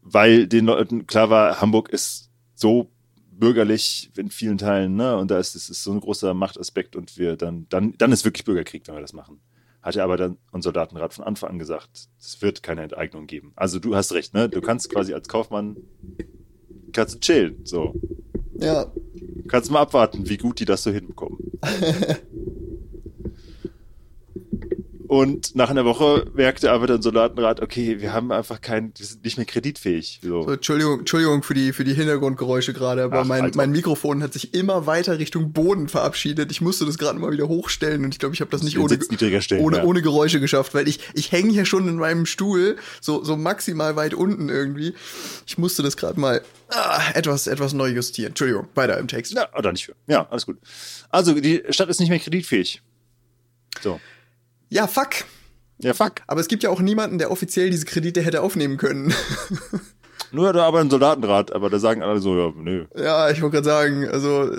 Weil 0.00 0.46
den 0.46 0.66
Leuten 0.66 1.06
klar 1.06 1.30
war, 1.30 1.60
Hamburg 1.60 1.88
ist 1.90 2.30
so 2.54 2.90
bürgerlich 3.32 4.10
in 4.16 4.30
vielen 4.30 4.58
Teilen, 4.58 4.96
ne? 4.96 5.16
Und 5.16 5.30
da 5.30 5.38
ist 5.38 5.54
es 5.54 5.70
ist 5.70 5.82
so 5.82 5.92
ein 5.92 6.00
großer 6.00 6.34
Machtaspekt 6.34 6.96
und 6.96 7.18
wir 7.18 7.36
dann, 7.36 7.66
dann, 7.68 7.94
dann 7.98 8.12
ist 8.12 8.24
wirklich 8.24 8.44
Bürgerkrieg, 8.44 8.86
wenn 8.86 8.94
wir 8.94 9.00
das 9.00 9.12
machen. 9.12 9.40
Hat 9.82 9.96
ja 9.96 10.04
aber 10.04 10.16
dann 10.16 10.38
unser 10.52 10.68
Soldatenrat 10.68 11.12
von 11.12 11.24
Anfang 11.24 11.50
an 11.50 11.58
gesagt, 11.58 12.08
es 12.20 12.40
wird 12.40 12.62
keine 12.62 12.82
Enteignung 12.82 13.26
geben. 13.26 13.52
Also 13.56 13.80
du 13.80 13.96
hast 13.96 14.12
recht, 14.12 14.32
ne? 14.34 14.48
Du 14.48 14.60
kannst 14.60 14.90
quasi 14.90 15.12
als 15.12 15.28
Kaufmann 15.28 15.76
kannst 16.92 17.14
du 17.14 17.20
chillen, 17.20 17.60
so. 17.64 17.94
Ja. 18.54 18.92
Kannst 19.48 19.70
mal 19.70 19.80
abwarten, 19.80 20.28
wie 20.28 20.36
gut 20.36 20.60
die 20.60 20.64
das 20.64 20.84
so 20.84 20.90
hinbekommen. 20.90 21.38
Und 25.12 25.54
nach 25.54 25.68
einer 25.68 25.84
Woche 25.84 26.24
merkte 26.32 26.72
aber 26.72 26.86
der 26.86 27.02
Soldatenrat, 27.02 27.60
okay, 27.60 28.00
wir 28.00 28.14
haben 28.14 28.32
einfach 28.32 28.62
kein, 28.62 28.94
wir 28.96 29.04
sind 29.04 29.22
nicht 29.22 29.36
mehr 29.36 29.44
kreditfähig. 29.44 30.20
So. 30.22 30.44
So, 30.44 30.52
Entschuldigung, 30.52 31.00
Entschuldigung 31.00 31.42
für 31.42 31.52
die, 31.52 31.74
für 31.74 31.84
die 31.84 31.92
Hintergrundgeräusche 31.92 32.72
gerade, 32.72 33.02
aber 33.02 33.20
Ach, 33.20 33.26
mein, 33.26 33.42
Alter. 33.42 33.58
mein 33.58 33.72
Mikrofon 33.72 34.22
hat 34.22 34.32
sich 34.32 34.54
immer 34.54 34.86
weiter 34.86 35.18
Richtung 35.18 35.52
Boden 35.52 35.90
verabschiedet. 35.90 36.50
Ich 36.50 36.62
musste 36.62 36.86
das 36.86 36.96
gerade 36.96 37.18
mal 37.18 37.30
wieder 37.30 37.46
hochstellen 37.46 38.06
und 38.06 38.14
ich 38.14 38.20
glaube, 38.20 38.34
ich 38.34 38.40
habe 38.40 38.50
das 38.50 38.62
nicht 38.62 38.78
ohne, 38.78 38.98
stellen, 39.42 39.62
ohne, 39.62 39.76
ja. 39.76 39.84
ohne 39.84 40.00
Geräusche 40.00 40.40
geschafft, 40.40 40.72
weil 40.72 40.88
ich, 40.88 40.98
ich 41.12 41.30
hänge 41.30 41.52
hier 41.52 41.66
schon 41.66 41.86
in 41.88 41.96
meinem 41.96 42.24
Stuhl, 42.24 42.76
so, 43.02 43.22
so 43.22 43.36
maximal 43.36 43.96
weit 43.96 44.14
unten 44.14 44.48
irgendwie. 44.48 44.94
Ich 45.46 45.58
musste 45.58 45.82
das 45.82 45.98
gerade 45.98 46.18
mal 46.18 46.40
ah, 46.70 47.02
etwas, 47.12 47.48
etwas 47.48 47.74
neu 47.74 47.88
justieren. 47.88 48.28
Entschuldigung, 48.28 48.66
weiter 48.74 48.96
im 48.96 49.08
Text. 49.08 49.34
Ja, 49.34 49.54
oder 49.54 49.72
nicht 49.72 49.84
für. 49.84 49.94
Ja, 50.06 50.26
alles 50.30 50.46
gut. 50.46 50.56
Also, 51.10 51.38
die 51.38 51.64
Stadt 51.68 51.90
ist 51.90 52.00
nicht 52.00 52.08
mehr 52.08 52.18
kreditfähig. 52.18 52.80
So. 53.82 54.00
Ja, 54.72 54.86
fuck. 54.86 55.24
Ja, 55.78 55.92
fuck. 55.92 56.22
Aber 56.26 56.40
es 56.40 56.48
gibt 56.48 56.62
ja 56.62 56.70
auch 56.70 56.80
niemanden, 56.80 57.18
der 57.18 57.30
offiziell 57.30 57.68
diese 57.68 57.84
Kredite 57.84 58.22
hätte 58.22 58.40
aufnehmen 58.40 58.78
können. 58.78 59.12
Nur 60.32 60.52
da 60.54 60.64
aber 60.64 60.80
ein 60.80 60.88
Soldatenrat, 60.88 61.52
aber 61.52 61.68
da 61.68 61.78
sagen 61.78 62.02
alle 62.02 62.20
so, 62.20 62.34
ja, 62.34 62.52
nö. 62.56 62.86
ja, 62.96 63.28
ich 63.30 63.42
wollte 63.42 63.56
gerade 63.56 63.66
sagen, 63.66 64.08
also 64.08 64.50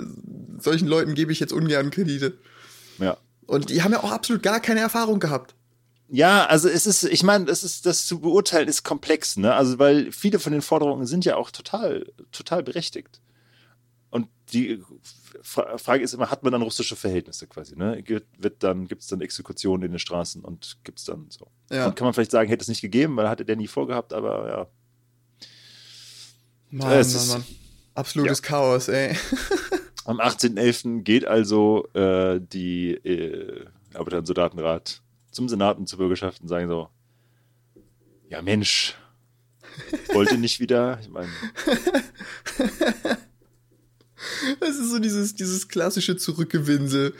solchen 0.60 0.86
Leuten 0.86 1.14
gebe 1.14 1.32
ich 1.32 1.40
jetzt 1.40 1.52
ungern 1.52 1.90
Kredite. 1.90 2.38
Ja. 2.98 3.16
Und 3.46 3.70
die 3.70 3.82
haben 3.82 3.90
ja 3.90 4.04
auch 4.04 4.12
absolut 4.12 4.42
gar 4.44 4.60
keine 4.60 4.80
Erfahrung 4.80 5.18
gehabt. 5.18 5.56
Ja, 6.08 6.46
also 6.46 6.68
es 6.68 6.86
ist, 6.86 7.02
ich 7.02 7.24
meine, 7.24 7.46
das 7.46 7.64
ist, 7.64 7.84
das 7.84 8.06
zu 8.06 8.20
beurteilen 8.20 8.68
ist 8.68 8.84
komplex, 8.84 9.36
ne? 9.36 9.52
Also, 9.52 9.80
weil 9.80 10.12
viele 10.12 10.38
von 10.38 10.52
den 10.52 10.62
Forderungen 10.62 11.06
sind 11.06 11.24
ja 11.24 11.34
auch 11.34 11.50
total, 11.50 12.06
total 12.30 12.62
berechtigt. 12.62 13.20
Und 14.10 14.28
die 14.52 14.80
Fra 15.46 15.76
Frage 15.76 16.02
ist 16.02 16.14
immer, 16.14 16.30
hat 16.30 16.42
man 16.42 16.52
dann 16.52 16.62
russische 16.62 16.96
Verhältnisse 16.96 17.46
quasi, 17.46 17.76
ne? 17.76 18.02
Wird 18.38 18.62
dann, 18.62 18.88
gibt 18.88 19.02
es 19.02 19.08
dann 19.08 19.20
Exekutionen 19.20 19.84
in 19.84 19.92
den 19.92 19.98
Straßen 19.98 20.42
und 20.42 20.78
gibt 20.84 20.98
es 20.98 21.04
dann 21.04 21.26
so. 21.28 21.48
Ja. 21.70 21.86
Und 21.86 21.96
kann 21.96 22.06
man 22.06 22.14
vielleicht 22.14 22.30
sagen, 22.30 22.48
hätte 22.48 22.62
es 22.62 22.68
nicht 22.68 22.80
gegeben, 22.80 23.14
weil 23.16 23.28
hatte 23.28 23.44
der 23.44 23.56
nie 23.56 23.66
vorgehabt, 23.68 24.14
aber 24.14 24.48
ja. 24.48 24.66
Mann, 26.70 26.92
Es 26.92 27.12
Mann, 27.14 27.22
ist- 27.22 27.28
Mann. 27.32 27.44
Absolutes 27.96 28.42
Chaos, 28.42 28.88
ey. 28.88 29.16
Am 30.06 30.18
18.11. 30.18 31.02
geht 31.02 31.24
also 31.26 31.86
äh, 31.94 32.40
die 32.40 32.90
äh, 32.92 33.66
Arbeiter- 33.94 34.18
und 34.18 34.26
Soldatenrat 34.26 35.00
zum 35.30 35.48
Senat 35.48 35.78
und 35.78 35.88
zur 35.88 35.98
Bürgerschaft 35.98 36.40
und 36.42 36.48
sagen 36.48 36.68
so, 36.68 36.88
ja 38.28 38.42
Mensch, 38.42 38.96
wollt 40.12 40.32
ihr 40.32 40.38
nicht 40.38 40.58
wieder? 40.58 40.98
Ich 41.00 41.08
meine, 41.08 41.28
Das 44.60 44.70
ist 44.70 44.90
so 44.90 44.98
dieses, 44.98 45.34
dieses 45.34 45.68
klassische 45.68 46.16
Zurückgewinsel. 46.16 47.14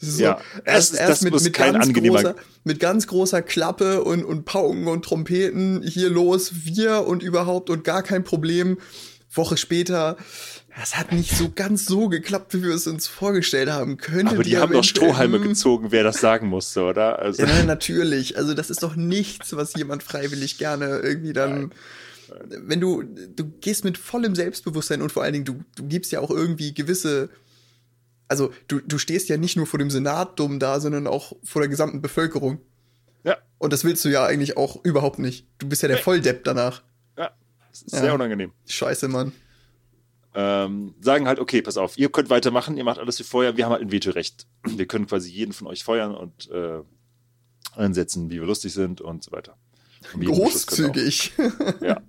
So, 0.00 0.22
Ja, 0.22 0.40
erst, 0.64 0.94
erst 0.94 1.10
das 1.10 1.20
mit, 1.22 1.32
muss 1.32 1.44
mit, 1.44 1.54
kein 1.54 1.72
ganz 1.72 1.86
angenehmer- 1.86 2.22
großer, 2.22 2.34
mit 2.64 2.78
ganz 2.80 3.06
großer 3.08 3.42
Klappe 3.42 4.04
und, 4.04 4.24
und 4.24 4.44
Pauken 4.44 4.86
und 4.86 5.04
Trompeten 5.04 5.82
hier 5.82 6.08
los, 6.08 6.52
wir 6.64 7.06
und 7.06 7.22
überhaupt 7.22 7.68
und 7.68 7.82
gar 7.84 8.02
kein 8.02 8.22
Problem. 8.24 8.78
Woche 9.30 9.56
später, 9.56 10.16
das 10.78 10.96
hat 10.96 11.12
nicht 11.12 11.36
so 11.36 11.50
ganz 11.54 11.84
so 11.84 12.08
geklappt, 12.08 12.54
wie 12.54 12.62
wir 12.62 12.70
es 12.74 12.86
uns 12.86 13.06
vorgestellt 13.08 13.70
haben. 13.70 13.96
Könnte 13.98 14.34
aber 14.34 14.44
die 14.44 14.56
haben 14.56 14.72
doch 14.72 14.84
Strohhalme 14.84 15.40
gezogen, 15.40 15.88
wer 15.90 16.04
das 16.04 16.20
sagen 16.20 16.46
musste, 16.46 16.82
oder? 16.82 17.18
Also, 17.18 17.42
Ja, 17.42 17.64
natürlich. 17.64 18.38
Also 18.38 18.54
das 18.54 18.70
ist 18.70 18.82
doch 18.82 18.94
nichts, 18.96 19.54
was 19.56 19.74
jemand 19.74 20.02
freiwillig 20.02 20.56
gerne 20.58 21.00
irgendwie 21.02 21.32
dann. 21.32 21.72
Wenn 22.48 22.80
du, 22.80 23.02
du 23.02 23.44
gehst 23.60 23.84
mit 23.84 23.98
vollem 23.98 24.34
Selbstbewusstsein 24.34 25.02
und 25.02 25.12
vor 25.12 25.22
allen 25.22 25.32
Dingen, 25.32 25.44
du, 25.44 25.64
du 25.76 25.84
gibst 25.86 26.12
ja 26.12 26.20
auch 26.20 26.30
irgendwie 26.30 26.74
gewisse. 26.74 27.30
Also 28.28 28.52
du, 28.68 28.80
du 28.80 28.98
stehst 28.98 29.28
ja 29.28 29.36
nicht 29.38 29.56
nur 29.56 29.66
vor 29.66 29.78
dem 29.78 29.90
Senat 29.90 30.38
dumm 30.38 30.58
da, 30.58 30.80
sondern 30.80 31.06
auch 31.06 31.32
vor 31.44 31.62
der 31.62 31.68
gesamten 31.68 32.02
Bevölkerung. 32.02 32.60
Ja. 33.24 33.38
Und 33.58 33.72
das 33.72 33.84
willst 33.84 34.04
du 34.04 34.08
ja 34.10 34.24
eigentlich 34.26 34.56
auch 34.56 34.84
überhaupt 34.84 35.18
nicht. 35.18 35.46
Du 35.58 35.68
bist 35.68 35.82
ja 35.82 35.88
der. 35.88 35.98
Volldepp 35.98 36.44
danach. 36.44 36.82
Ja. 37.16 37.30
Ist 37.72 37.90
Ja. 37.92 38.00
sehr 38.00 38.14
unangenehm. 38.14 38.52
Scheiße, 38.66 39.08
Mann. 39.08 39.32
ähm, 40.34 40.94
sagen 41.00 41.26
halt, 41.26 41.38
okay, 41.40 41.62
pass 41.62 41.76
auf, 41.78 41.98
ihr 41.98 42.10
könnt 42.10 42.30
weitermachen, 42.30 42.76
ihr 42.76 42.84
macht 42.84 42.98
alles 42.98 43.18
wie 43.18 43.24
vorher, 43.24 43.56
wir 43.56 43.64
haben 43.64 43.72
halt 43.72 43.82
ein 43.82 43.90
Vetorecht. 43.90 44.46
Wir 44.66 44.86
können 44.86 45.06
quasi 45.06 45.30
jeden 45.30 45.52
von 45.52 45.66
euch 45.66 45.82
feuern 45.82 46.14
und 46.14 46.50
äh, 46.50 46.80
einsetzen, 47.74 48.30
wie 48.30 48.38
wir 48.40 48.46
lustig 48.46 48.72
sind 48.74 49.00
und 49.00 49.24
so 49.24 49.32
weiter. 49.32 49.56
Und 50.14 50.24
Großzügig. 50.26 51.32
Ja. 51.80 52.00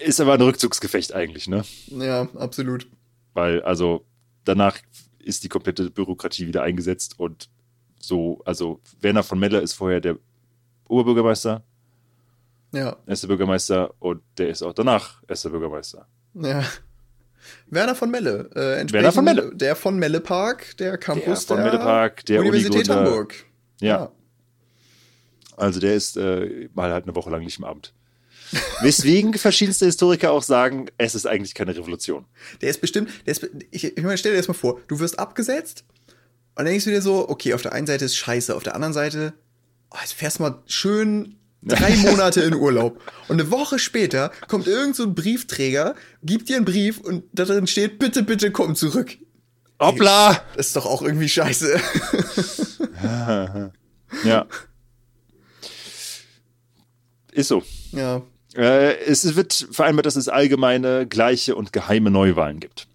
Ist 0.00 0.20
aber 0.20 0.34
ein 0.34 0.40
Rückzugsgefecht 0.40 1.12
eigentlich, 1.12 1.48
ne? 1.48 1.64
ja, 1.88 2.28
absolut. 2.34 2.86
Weil, 3.34 3.62
also, 3.62 4.04
danach 4.44 4.78
ist 5.18 5.44
die 5.44 5.48
komplette 5.48 5.90
Bürokratie 5.90 6.46
wieder 6.46 6.62
eingesetzt 6.62 7.18
und 7.18 7.48
so, 8.00 8.40
also, 8.44 8.80
Werner 9.00 9.22
von 9.22 9.38
Melle 9.38 9.60
ist 9.60 9.74
vorher 9.74 10.00
der 10.00 10.16
Oberbürgermeister, 10.88 11.62
Ja, 12.72 12.96
erster 13.06 13.28
Bürgermeister 13.28 13.94
und 14.00 14.22
der 14.38 14.48
ist 14.48 14.62
auch 14.62 14.72
danach 14.72 15.22
erster 15.28 15.50
Bürgermeister. 15.50 16.06
ja. 16.34 16.64
Werner 17.66 17.96
von 17.96 18.08
Melle. 18.10 18.50
Äh, 18.54 18.80
entsprechend 18.80 18.92
Werner 18.92 19.12
von 19.12 19.24
Melle. 19.24 19.50
Der 19.56 19.74
von 19.74 19.98
Melle 19.98 20.20
Park, 20.20 20.76
der 20.76 20.96
Campus 20.96 21.44
von 21.44 21.56
Melle 21.60 21.78
Park, 21.78 22.24
der 22.26 22.38
Universität. 22.40 22.88
Hamburg. 22.88 23.34
Ja. 23.80 24.12
Also 25.56 25.80
der 25.80 25.94
ist 25.94 26.16
äh, 26.16 26.68
mal 26.74 26.92
halt 26.92 27.04
eine 27.04 27.16
Woche 27.16 27.30
lang 27.30 27.42
nicht 27.44 27.58
im 27.58 27.64
Amt. 27.64 27.94
Weswegen 28.80 29.34
verschiedenste 29.34 29.86
Historiker 29.86 30.32
auch 30.32 30.42
sagen, 30.42 30.86
es 30.98 31.14
ist 31.14 31.26
eigentlich 31.26 31.54
keine 31.54 31.76
Revolution. 31.76 32.24
Der 32.60 32.70
ist 32.70 32.80
bestimmt, 32.80 33.10
der 33.26 33.32
ist, 33.32 33.48
ich, 33.70 33.84
ich 33.96 34.02
meine, 34.02 34.18
stell 34.18 34.32
dir 34.32 34.38
das 34.38 34.48
mal 34.48 34.54
vor, 34.54 34.80
du 34.88 35.00
wirst 35.00 35.18
abgesetzt 35.18 35.84
und 36.54 36.64
dann 36.64 36.66
denkst 36.66 36.84
du 36.84 36.90
dir 36.90 37.02
so, 37.02 37.28
okay, 37.28 37.54
auf 37.54 37.62
der 37.62 37.72
einen 37.72 37.86
Seite 37.86 38.04
ist 38.04 38.16
scheiße, 38.16 38.54
auf 38.54 38.62
der 38.62 38.74
anderen 38.74 38.92
Seite, 38.92 39.32
oh, 39.90 39.96
jetzt 40.00 40.14
fährst 40.14 40.38
du 40.38 40.42
mal 40.42 40.62
schön 40.66 41.36
drei 41.62 41.96
Monate 41.96 42.42
in 42.42 42.54
Urlaub. 42.54 43.00
Und 43.28 43.40
eine 43.40 43.50
Woche 43.50 43.78
später 43.78 44.30
kommt 44.48 44.66
irgend 44.66 44.96
so 44.96 45.04
ein 45.04 45.14
Briefträger, 45.14 45.94
gibt 46.22 46.48
dir 46.48 46.56
einen 46.56 46.64
Brief 46.64 47.00
und 47.00 47.24
da 47.32 47.44
drin 47.44 47.66
steht, 47.66 47.98
bitte, 47.98 48.22
bitte 48.22 48.50
komm 48.50 48.74
zurück. 48.74 49.16
Hoppla! 49.80 50.44
Das 50.56 50.68
ist 50.68 50.76
doch 50.76 50.86
auch 50.86 51.02
irgendwie 51.02 51.28
scheiße. 51.28 51.80
Ja. 54.24 54.46
Ist 57.32 57.48
so. 57.48 57.62
ja. 57.92 58.22
Äh, 58.56 58.98
es 59.04 59.34
wird 59.36 59.66
vereinbart, 59.70 60.06
dass 60.06 60.16
es 60.16 60.28
allgemeine, 60.28 61.06
gleiche 61.06 61.56
und 61.56 61.72
geheime 61.72 62.10
Neuwahlen 62.10 62.60
gibt. 62.60 62.86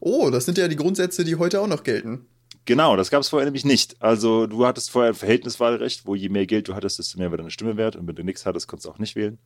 Oh, 0.00 0.30
das 0.30 0.46
sind 0.46 0.58
ja 0.58 0.68
die 0.68 0.76
Grundsätze, 0.76 1.24
die 1.24 1.36
heute 1.36 1.60
auch 1.60 1.66
noch 1.66 1.82
gelten. 1.82 2.26
Genau, 2.64 2.96
das 2.96 3.10
gab 3.10 3.20
es 3.20 3.28
vorher 3.28 3.46
nämlich 3.46 3.64
nicht. 3.64 4.00
Also 4.00 4.46
du 4.46 4.66
hattest 4.66 4.90
vorher 4.90 5.12
ein 5.12 5.16
Verhältniswahlrecht, 5.16 6.06
wo 6.06 6.14
je 6.14 6.28
mehr 6.28 6.46
Geld 6.46 6.68
du 6.68 6.74
hattest, 6.74 6.98
desto 6.98 7.18
mehr 7.18 7.30
war 7.30 7.38
deine 7.38 7.50
Stimme 7.50 7.76
wert. 7.76 7.96
Und 7.96 8.06
wenn 8.06 8.14
du 8.14 8.22
nichts 8.22 8.46
hattest, 8.46 8.68
konntest 8.68 8.86
du 8.86 8.90
auch 8.90 8.98
nicht 8.98 9.16
wählen. 9.16 9.38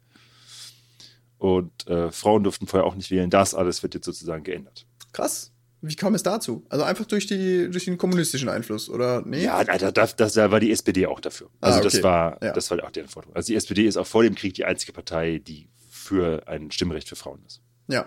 Und 1.38 1.86
äh, 1.86 2.10
Frauen 2.10 2.44
durften 2.44 2.66
vorher 2.66 2.86
auch 2.86 2.94
nicht 2.94 3.10
wählen. 3.10 3.30
Das 3.30 3.54
alles 3.54 3.82
wird 3.82 3.94
jetzt 3.94 4.06
sozusagen 4.06 4.44
geändert. 4.44 4.86
Krass. 5.12 5.53
Wie 5.86 5.96
kam 5.96 6.14
es 6.14 6.22
dazu? 6.22 6.64
Also 6.70 6.82
einfach 6.84 7.04
durch, 7.04 7.26
die, 7.26 7.68
durch 7.70 7.84
den 7.84 7.98
kommunistischen 7.98 8.48
Einfluss, 8.48 8.88
oder? 8.88 9.22
Nee? 9.26 9.44
Ja, 9.44 9.56
Alter, 9.58 9.92
das, 9.92 10.16
das, 10.16 10.32
da 10.32 10.50
war 10.50 10.58
die 10.60 10.70
SPD 10.72 11.06
auch 11.06 11.20
dafür. 11.20 11.48
Also 11.60 11.76
Ah, 11.76 11.80
okay. 11.80 11.90
das 11.92 12.02
war, 12.02 12.38
Ja. 12.42 12.52
das 12.52 12.70
war 12.70 12.82
auch 12.84 12.90
deren 12.90 13.08
Forderung. 13.08 13.36
Also 13.36 13.48
die 13.48 13.56
SPD 13.56 13.84
ist 13.86 13.96
auch 13.98 14.06
vor 14.06 14.22
dem 14.22 14.34
Krieg 14.34 14.54
die 14.54 14.64
einzige 14.64 14.92
Partei, 14.92 15.42
die 15.46 15.68
für 15.90 16.46
ein 16.48 16.70
Stimmrecht 16.70 17.08
für 17.08 17.16
Frauen 17.16 17.42
ist. 17.46 17.60
Ja. 17.88 18.06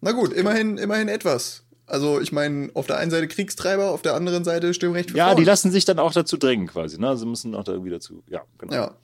Na 0.00 0.12
gut, 0.12 0.32
immerhin, 0.32 0.78
immerhin 0.78 1.08
etwas. 1.08 1.64
Also, 1.86 2.18
ich 2.18 2.32
meine, 2.32 2.70
auf 2.72 2.86
der 2.86 2.96
einen 2.96 3.10
Seite 3.10 3.28
Kriegstreiber, 3.28 3.90
auf 3.90 4.00
der 4.00 4.14
anderen 4.14 4.42
Seite 4.44 4.72
Stimmrecht 4.72 5.10
für 5.10 5.18
Ja, 5.18 5.26
Frauen. 5.26 5.36
die 5.36 5.44
lassen 5.44 5.70
sich 5.70 5.84
dann 5.84 5.98
auch 5.98 6.12
dazu 6.12 6.38
drängen 6.38 6.66
quasi. 6.66 6.98
Ne? 6.98 7.08
Also 7.08 7.26
müssen 7.26 7.54
auch 7.54 7.64
da 7.64 7.72
irgendwie 7.72 7.90
dazu. 7.90 8.22
Ja, 8.26 8.42
genau. 8.56 8.72
Ja. 8.72 8.96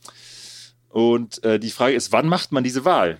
Und 0.89 1.45
äh, 1.45 1.59
die 1.61 1.71
Frage 1.71 1.95
ist, 1.95 2.11
wann 2.13 2.27
macht 2.27 2.53
man 2.53 2.65
diese 2.65 2.87
Wahl? 2.87 3.19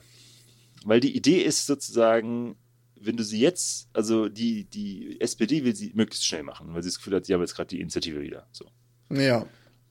Weil 0.85 1.01
die 1.01 1.15
Idee 1.15 1.43
ist 1.43 1.67
sozusagen, 1.67 2.57
wenn 3.01 3.17
du 3.17 3.25
sie 3.25 3.41
jetzt, 3.41 3.89
also 3.95 4.29
die, 4.29 4.65
die 4.65 5.21
SPD 5.21 5.65
will 5.65 5.75
sie 5.75 5.93
möglichst 5.95 6.27
schnell 6.27 6.43
machen, 6.43 6.75
weil 6.75 6.83
sie 6.83 6.91
das 6.91 6.99
Gefühl 6.99 7.15
hat, 7.17 7.25
sie 7.25 7.33
haben 7.33 7.41
jetzt 7.41 7.55
gerade 7.55 7.69
die 7.69 7.81
Initiative 7.81 8.21
wieder. 8.21 8.47
So. 8.53 8.67
Ja. 9.11 9.47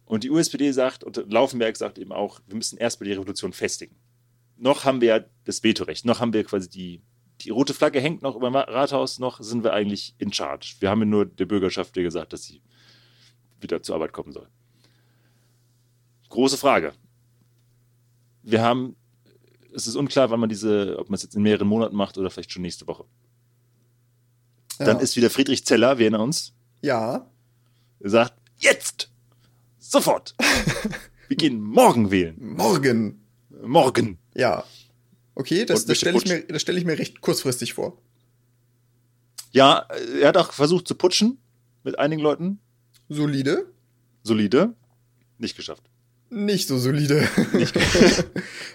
Und 0.05 0.23
die 0.23 0.29
USPD 0.29 0.71
sagt, 0.71 1.03
und 1.03 1.17
Laufenberg 1.31 1.75
sagt 1.75 1.97
eben 1.97 2.11
auch, 2.11 2.39
wir 2.47 2.55
müssen 2.55 2.77
erstmal 2.77 3.07
die 3.07 3.13
Revolution 3.13 3.51
festigen. 3.51 3.95
Noch 4.57 4.85
haben 4.85 5.01
wir 5.01 5.07
ja 5.07 5.25
das 5.45 5.63
Vetorecht, 5.63 6.05
noch 6.05 6.19
haben 6.19 6.33
wir 6.33 6.43
quasi 6.43 6.69
die, 6.69 7.01
die 7.41 7.49
rote 7.49 7.73
Flagge 7.73 7.99
hängt 7.99 8.21
noch 8.21 8.35
über 8.35 8.49
dem 8.49 8.55
Rathaus, 8.55 9.17
noch 9.17 9.41
sind 9.41 9.63
wir 9.63 9.73
eigentlich 9.73 10.13
in 10.17 10.31
charge. 10.31 10.75
Wir 10.79 10.89
haben 10.89 10.99
ja 10.99 11.05
nur 11.05 11.25
der 11.25 11.45
Bürgerschaft 11.45 11.93
gesagt, 11.93 12.33
dass 12.33 12.43
sie 12.43 12.61
wieder 13.59 13.81
zur 13.81 13.95
Arbeit 13.95 14.13
kommen 14.13 14.31
soll. 14.31 14.47
Große 16.29 16.57
Frage. 16.57 16.93
Wir 18.43 18.61
haben, 18.61 18.95
es 19.75 19.87
ist 19.87 19.95
unklar, 19.95 20.29
wann 20.29 20.39
man 20.39 20.49
diese, 20.49 20.97
ob 20.99 21.09
man 21.09 21.15
es 21.15 21.23
jetzt 21.23 21.35
in 21.35 21.41
mehreren 21.43 21.67
Monaten 21.67 21.95
macht 21.95 22.17
oder 22.17 22.29
vielleicht 22.29 22.51
schon 22.51 22.61
nächste 22.61 22.87
Woche. 22.87 23.05
ja. 24.79 24.85
Dann 24.85 24.99
ist 24.99 25.15
wieder 25.15 25.29
Friedrich 25.29 25.65
Zeller, 25.65 25.97
wir 25.97 26.05
erinnern 26.05 26.21
uns, 26.21 26.53
Ja. 26.81 27.27
sagt, 27.99 28.33
jetzt! 28.57 29.09
Sofort! 29.79 30.35
Wir 31.29 31.37
gehen 31.37 31.61
morgen 31.61 32.09
wählen. 32.09 32.35
Morgen. 32.39 33.21
Morgen. 33.61 34.17
Ja. 34.33 34.63
Okay, 35.35 35.63
das, 35.63 35.85
das 35.85 35.97
stelle 35.99 36.17
ich, 36.17 36.25
mir- 36.25 36.41
das 36.47 36.63
stell 36.63 36.75
ich 36.75 36.85
mir 36.85 36.97
recht 36.97 37.21
kurzfristig 37.21 37.73
vor. 37.75 38.01
Ja, 39.51 39.85
er 40.21 40.27
hat 40.29 40.37
auch 40.37 40.51
versucht 40.51 40.87
zu 40.87 40.95
putschen 40.95 41.37
mit 41.83 41.99
einigen 41.99 42.21
Leuten. 42.21 42.59
Solide. 43.09 43.71
Solide. 44.23 44.73
Nicht 45.37 45.55
geschafft. 45.55 45.83
Nicht 46.29 46.67
so 46.67 46.77
solide. 46.77 47.21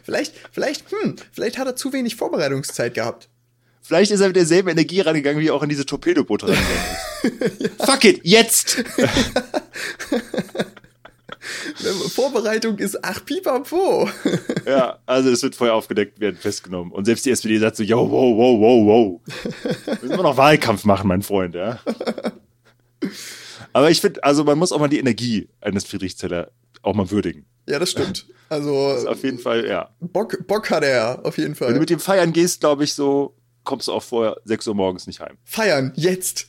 vielleicht, 0.02 0.34
vielleicht, 0.50 0.90
hm, 0.90 1.16
vielleicht 1.32 1.58
hat 1.58 1.68
er 1.68 1.76
zu 1.76 1.92
wenig 1.92 2.16
Vorbereitungszeit 2.16 2.94
gehabt. 2.94 3.28
Vielleicht 3.80 4.10
ist 4.10 4.20
er 4.20 4.28
mit 4.28 4.36
derselben 4.36 4.70
Energie 4.70 5.00
rangegangen, 5.00 5.40
wie 5.40 5.48
er 5.48 5.54
auch 5.54 5.62
in 5.62 5.68
diese 5.68 5.86
Torpedoboote 5.86 6.48
rangegangen 6.48 6.72
ist. 7.22 7.70
Fuck 7.84 8.04
it, 8.04 8.20
jetzt! 8.24 8.82
Vorbereitung 12.14 12.78
ist 12.78 13.04
ach 13.04 13.24
pipapo. 13.24 14.08
Ja, 14.66 14.98
also 15.04 15.28
es 15.30 15.42
wird 15.42 15.54
vorher 15.54 15.74
aufgedeckt, 15.74 16.18
werden 16.18 16.36
festgenommen. 16.36 16.92
Und 16.92 17.04
selbst 17.04 17.26
die 17.26 17.30
SPD 17.30 17.58
sagt 17.58 17.76
so, 17.76 17.82
yo, 17.82 18.10
wow, 18.10 18.34
wow, 18.36 18.58
wow, 18.58 18.86
wow. 18.86 19.20
Müssen 20.00 20.16
wir 20.16 20.22
noch 20.22 20.38
Wahlkampf 20.38 20.84
machen, 20.84 21.06
mein 21.08 21.20
Freund, 21.20 21.54
ja. 21.54 21.78
Aber 23.74 23.90
ich 23.90 24.00
finde, 24.00 24.24
also 24.24 24.44
man 24.44 24.58
muss 24.58 24.72
auch 24.72 24.78
mal 24.78 24.88
die 24.88 24.98
Energie 24.98 25.48
eines 25.60 25.84
Friedrich 25.84 26.16
Zeller 26.16 26.50
auch 26.84 26.94
mal 26.94 27.10
würdigen. 27.10 27.46
Ja, 27.66 27.78
das 27.78 27.90
stimmt. 27.90 28.26
Das 28.48 28.60
Also 28.60 29.08
auf 29.08 29.22
jeden 29.22 29.38
Fall, 29.38 29.66
ja. 29.66 29.90
Bock, 30.00 30.46
Bock 30.46 30.70
hat 30.70 30.84
er, 30.84 31.24
auf 31.24 31.38
jeden 31.38 31.58
Wenn 31.58 31.68
du 31.68 31.72
Fall. 31.72 31.80
mit 31.80 31.90
dem 31.90 32.00
feiern 32.00 32.32
gehst, 32.32 32.60
glaube 32.60 32.84
ich, 32.84 32.94
so 32.94 33.34
kommst 33.64 33.88
du 33.88 33.92
auch 33.92 34.02
vorher 34.02 34.36
6 34.44 34.66
Uhr 34.68 34.74
morgens 34.74 35.06
nicht 35.06 35.20
heim. 35.20 35.38
Feiern, 35.44 35.92
jetzt. 35.96 36.48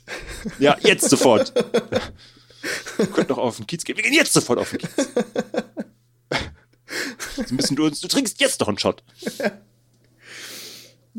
Ja, 0.60 0.78
jetzt 0.82 1.10
sofort. 1.10 1.54
Wir 2.98 3.06
könnten 3.08 3.30
doch 3.30 3.38
auf 3.38 3.58
den 3.58 3.68
Kiez 3.68 3.84
gehen. 3.86 3.96
Wir 3.96 4.04
gehen 4.04 4.14
jetzt 4.14 4.34
sofort 4.34 4.60
auf 4.60 4.72
den 4.72 4.80
Kiez. 4.80 5.08
So 7.48 7.54
müssen 7.56 7.76
du 7.76 7.86
uns, 7.86 8.00
du 8.02 8.08
trinkst 8.08 8.40
jetzt 8.42 8.60
doch 8.62 8.68
einen 8.68 8.78
Shot. 8.80 9.04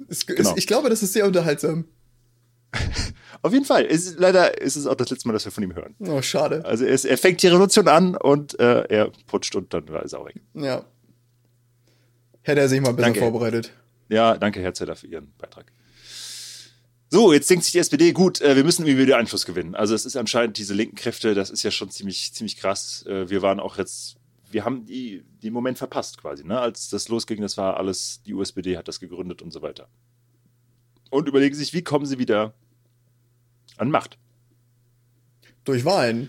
Es, 0.08 0.26
Genau. 0.26 0.50
es, 0.50 0.56
ich 0.56 0.66
glaube, 0.66 0.90
das 0.90 1.02
ist 1.02 1.12
sehr 1.12 1.26
unterhaltsam. 1.26 1.84
Auf 3.42 3.52
jeden 3.52 3.64
Fall. 3.64 3.84
Ist, 3.84 4.18
leider 4.18 4.60
ist 4.60 4.76
es 4.76 4.86
auch 4.86 4.94
das 4.94 5.10
letzte 5.10 5.28
Mal, 5.28 5.34
dass 5.34 5.44
wir 5.44 5.52
von 5.52 5.62
ihm 5.62 5.74
hören. 5.74 5.94
Oh, 6.00 6.22
schade. 6.22 6.64
Also 6.64 6.84
er, 6.84 6.92
ist, 6.92 7.04
er 7.04 7.18
fängt 7.18 7.42
die 7.42 7.48
Revolution 7.48 7.88
an 7.88 8.16
und 8.16 8.58
äh, 8.58 8.82
er 8.88 9.10
putscht 9.26 9.54
und 9.54 9.72
dann 9.72 9.86
ist 9.86 10.12
er 10.12 10.20
auch 10.20 10.26
weg. 10.26 10.40
Ja. 10.54 10.84
Hätte 12.42 12.60
er 12.60 12.68
sich 12.68 12.80
mal 12.80 12.92
besser 12.92 13.06
Danke. 13.06 13.20
vorbereitet. 13.20 13.72
Ja, 14.08 14.36
danke, 14.36 14.60
Herr 14.60 14.74
Zeller, 14.74 14.96
für 14.96 15.06
Ihren 15.06 15.32
Beitrag. 15.38 15.72
So, 17.08 17.32
jetzt 17.32 17.48
denkt 17.48 17.64
sich 17.64 17.72
die 17.72 17.78
SPD, 17.78 18.12
gut, 18.12 18.40
äh, 18.40 18.56
wir 18.56 18.64
müssen 18.64 18.84
irgendwie 18.84 19.06
wieder 19.06 19.16
Einfluss 19.16 19.46
gewinnen. 19.46 19.74
Also 19.74 19.94
es 19.94 20.04
ist 20.06 20.16
anscheinend 20.16 20.58
diese 20.58 20.74
linken 20.74 20.96
Kräfte, 20.96 21.34
das 21.34 21.50
ist 21.50 21.62
ja 21.62 21.70
schon 21.70 21.90
ziemlich, 21.90 22.32
ziemlich 22.34 22.56
krass. 22.56 23.04
Äh, 23.06 23.30
wir 23.30 23.42
waren 23.42 23.60
auch 23.60 23.78
jetzt, 23.78 24.16
wir 24.50 24.64
haben 24.64 24.84
die, 24.84 25.24
den 25.42 25.52
Moment 25.52 25.78
verpasst 25.78 26.18
quasi, 26.18 26.44
ne? 26.44 26.60
Als 26.60 26.88
das 26.88 27.08
losging, 27.08 27.40
das 27.40 27.56
war 27.56 27.76
alles, 27.76 28.22
die 28.26 28.34
USPD 28.34 28.76
hat 28.76 28.88
das 28.88 28.98
gegründet 28.98 29.40
und 29.40 29.52
so 29.52 29.62
weiter. 29.62 29.88
Und 31.16 31.28
überlegen 31.28 31.54
sich, 31.54 31.72
wie 31.72 31.82
kommen 31.82 32.04
sie 32.04 32.18
wieder 32.18 32.52
an 33.78 33.90
Macht? 33.90 34.18
Durch 35.64 35.84
Wahlen. 35.86 36.28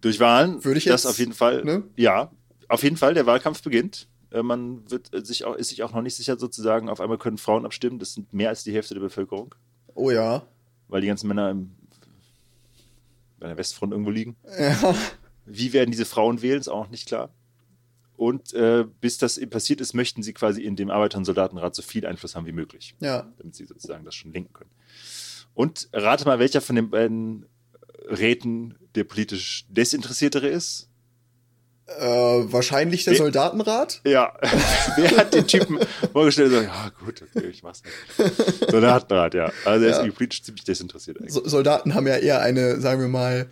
Durch 0.00 0.18
Wahlen, 0.18 0.64
Würde 0.64 0.78
ich 0.78 0.84
das 0.84 1.04
jetzt, 1.04 1.10
auf 1.10 1.18
jeden 1.18 1.32
Fall, 1.32 1.64
ne? 1.64 1.84
ja, 1.96 2.30
auf 2.68 2.82
jeden 2.82 2.96
Fall, 2.96 3.14
der 3.14 3.26
Wahlkampf 3.26 3.62
beginnt. 3.62 4.08
Äh, 4.32 4.42
Man 4.42 4.90
wird 4.90 5.14
äh, 5.14 5.24
sich 5.24 5.44
auch, 5.44 5.54
ist 5.54 5.68
sich 5.68 5.82
auch 5.84 5.92
noch 5.92 6.02
nicht 6.02 6.16
sicher 6.16 6.36
sozusagen, 6.38 6.88
auf 6.88 7.00
einmal 7.00 7.18
können 7.18 7.38
Frauen 7.38 7.64
abstimmen, 7.64 7.98
das 8.00 8.14
sind 8.14 8.32
mehr 8.32 8.48
als 8.48 8.64
die 8.64 8.72
Hälfte 8.72 8.94
der 8.94 9.00
Bevölkerung. 9.00 9.54
Oh 9.94 10.10
ja. 10.10 10.42
weil 10.88 11.02
die 11.02 11.06
ganzen 11.06 11.28
Männer 11.28 11.50
im, 11.50 11.70
bei 13.38 13.46
der 13.48 13.56
Westfront 13.56 13.92
irgendwo 13.92 14.10
liegen. 14.10 14.36
Ja. 14.58 14.94
Wie 15.46 15.72
werden 15.72 15.90
diese 15.90 16.04
Frauen 16.04 16.42
wählen, 16.42 16.60
ist 16.60 16.68
auch 16.68 16.84
noch 16.84 16.90
nicht 16.90 17.06
klar. 17.06 17.30
Und 18.20 18.52
äh, 18.52 18.84
bis 19.00 19.16
das 19.16 19.38
eben 19.38 19.50
passiert 19.50 19.80
ist, 19.80 19.94
möchten 19.94 20.22
sie 20.22 20.34
quasi 20.34 20.60
in 20.62 20.76
dem 20.76 20.90
Arbeiter- 20.90 21.16
und 21.16 21.24
Soldatenrat 21.24 21.74
so 21.74 21.80
viel 21.80 22.04
Einfluss 22.04 22.36
haben 22.36 22.44
wie 22.44 22.52
möglich, 22.52 22.94
Ja. 23.00 23.32
damit 23.38 23.54
sie 23.54 23.64
sozusagen 23.64 24.04
das 24.04 24.14
schon 24.14 24.30
lenken 24.30 24.52
können. 24.52 24.68
Und 25.54 25.88
rate 25.94 26.26
mal, 26.26 26.38
welcher 26.38 26.60
von 26.60 26.76
den 26.76 26.90
beiden 26.90 27.46
Räten 28.10 28.74
der 28.94 29.04
politisch 29.04 29.64
desinteressiertere 29.70 30.48
ist. 30.48 30.90
Äh, 31.86 32.04
wahrscheinlich 32.04 33.04
der 33.04 33.14
Soldatenrat? 33.14 34.02
Ja. 34.04 34.34
Wer 34.96 35.16
hat 35.16 35.32
den 35.32 35.46
Typen 35.46 35.78
vorgestellt? 36.12 36.50
So, 36.52 36.60
ja, 36.60 36.92
gut, 37.02 37.22
okay, 37.22 37.46
ich 37.46 37.62
mach's 37.62 37.82
nicht. 37.82 38.70
Soldatenrat, 38.70 39.32
ja. 39.32 39.50
Also 39.64 39.86
er 39.86 39.92
ist 39.92 40.04
ja. 40.04 40.12
politisch 40.12 40.42
ziemlich 40.42 40.64
desinteressiert 40.64 41.16
eigentlich. 41.18 41.32
So 41.32 41.48
Soldaten 41.48 41.94
haben 41.94 42.06
ja 42.06 42.18
eher 42.18 42.42
eine, 42.42 42.82
sagen 42.82 43.00
wir 43.00 43.08
mal, 43.08 43.48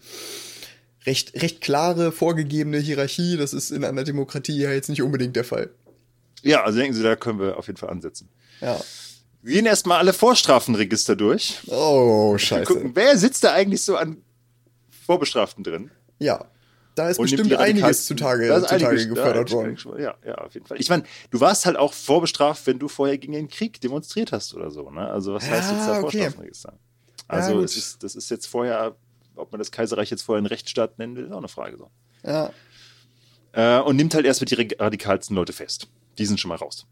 recht, 1.08 1.42
recht 1.42 1.60
klare, 1.60 2.12
vorgegebene 2.12 2.78
Hierarchie. 2.78 3.36
Das 3.36 3.52
ist 3.52 3.70
in 3.70 3.84
einer 3.84 4.04
Demokratie 4.04 4.58
ja 4.58 4.70
jetzt 4.70 4.88
nicht 4.88 5.02
unbedingt 5.02 5.34
der 5.34 5.44
Fall. 5.44 5.70
Ja, 6.42 6.62
also 6.62 6.78
denken 6.78 6.94
Sie, 6.94 7.02
da 7.02 7.16
können 7.16 7.40
wir 7.40 7.56
auf 7.56 7.66
jeden 7.66 7.78
Fall 7.78 7.90
ansetzen. 7.90 8.28
Ja. 8.60 8.78
Wir 9.42 9.54
gehen 9.54 9.66
erstmal 9.66 9.98
alle 9.98 10.12
Vorstrafenregister 10.12 11.16
durch. 11.16 11.60
Oh, 11.66 12.36
scheiße. 12.36 12.64
Gucken, 12.64 12.90
wer 12.94 13.16
sitzt 13.16 13.42
da 13.44 13.52
eigentlich 13.52 13.82
so 13.82 13.96
an 13.96 14.18
Vorbestraften 15.06 15.64
drin? 15.64 15.90
Ja. 16.18 16.44
Da 16.94 17.08
ist 17.08 17.18
bestimmt 17.18 17.54
einiges 17.54 18.06
zutage, 18.06 18.48
da 18.48 18.56
ist 18.56 18.62
zutage 18.64 18.88
einiges, 18.88 19.08
gefördert 19.08 19.52
worden. 19.52 19.78
Ja, 19.98 20.16
ja, 20.26 20.34
auf 20.34 20.52
jeden 20.54 20.66
Fall. 20.66 20.80
Ich 20.80 20.88
meine, 20.88 21.04
du 21.30 21.40
warst 21.40 21.64
halt 21.64 21.76
auch 21.76 21.92
vorbestraft, 21.92 22.66
wenn 22.66 22.80
du 22.80 22.88
vorher 22.88 23.18
gegen 23.18 23.34
den 23.34 23.48
Krieg 23.48 23.80
demonstriert 23.80 24.32
hast 24.32 24.52
oder 24.52 24.72
so. 24.72 24.90
Ne? 24.90 25.08
Also 25.08 25.34
was 25.34 25.46
ja, 25.46 25.52
heißt 25.52 25.70
jetzt 25.70 25.86
da 25.86 25.92
okay. 25.92 26.00
Vorstrafenregister? 26.00 26.72
Also 27.28 27.58
ja, 27.58 27.64
ist, 27.64 28.02
das 28.02 28.16
ist 28.16 28.30
jetzt 28.30 28.46
vorher, 28.46 28.96
ob 29.38 29.52
man 29.52 29.58
das 29.58 29.70
Kaiserreich 29.70 30.10
jetzt 30.10 30.22
vorher 30.22 30.38
einen 30.38 30.46
Rechtsstaat 30.46 30.98
nennen 30.98 31.16
will, 31.16 31.24
ist 31.24 31.32
auch 31.32 31.38
eine 31.38 31.48
Frage 31.48 31.76
so. 31.76 31.90
Ja. 32.24 32.52
Äh, 33.52 33.80
und 33.80 33.96
nimmt 33.96 34.14
halt 34.14 34.26
erst 34.26 34.40
mit 34.40 34.50
die 34.50 34.74
radikalsten 34.78 35.34
Leute 35.34 35.52
fest. 35.52 35.88
Die 36.18 36.26
sind 36.26 36.40
schon 36.40 36.48
mal 36.48 36.56
raus. 36.56 36.86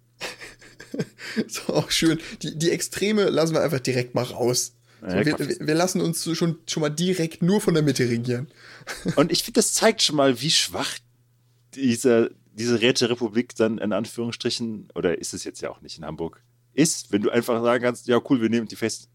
so 1.48 1.74
auch 1.74 1.90
schön. 1.90 2.18
Die, 2.42 2.56
die 2.56 2.70
Extreme 2.70 3.24
lassen 3.24 3.54
wir 3.54 3.62
einfach 3.62 3.80
direkt 3.80 4.14
mal 4.14 4.24
raus. 4.24 4.74
So, 5.00 5.08
ja, 5.08 5.26
wir, 5.26 5.38
wir, 5.38 5.74
lassen 5.74 6.00
uns 6.00 6.24
schon, 6.36 6.58
schon 6.66 6.80
mal 6.80 6.88
direkt 6.88 7.42
nur 7.42 7.60
von 7.60 7.74
der 7.74 7.82
Mitte 7.82 8.08
regieren. 8.08 8.48
Und 9.16 9.30
ich 9.30 9.42
finde, 9.42 9.58
das 9.58 9.74
zeigt 9.74 10.02
schon 10.02 10.16
mal, 10.16 10.40
wie 10.40 10.50
schwach 10.50 10.98
diese, 11.74 12.30
diese 12.54 12.80
Räterepublik 12.80 13.54
dann 13.56 13.78
in 13.78 13.92
Anführungsstrichen, 13.92 14.88
oder 14.94 15.18
ist 15.18 15.34
es 15.34 15.44
jetzt 15.44 15.60
ja 15.60 15.70
auch 15.70 15.82
nicht 15.82 15.98
in 15.98 16.04
Hamburg, 16.04 16.42
ist, 16.72 17.12
wenn 17.12 17.22
du 17.22 17.30
einfach 17.30 17.62
sagen 17.62 17.84
kannst, 17.84 18.06
ja 18.06 18.20
cool, 18.28 18.40
wir 18.40 18.48
nehmen 18.48 18.68
die 18.68 18.76
fest. 18.76 19.08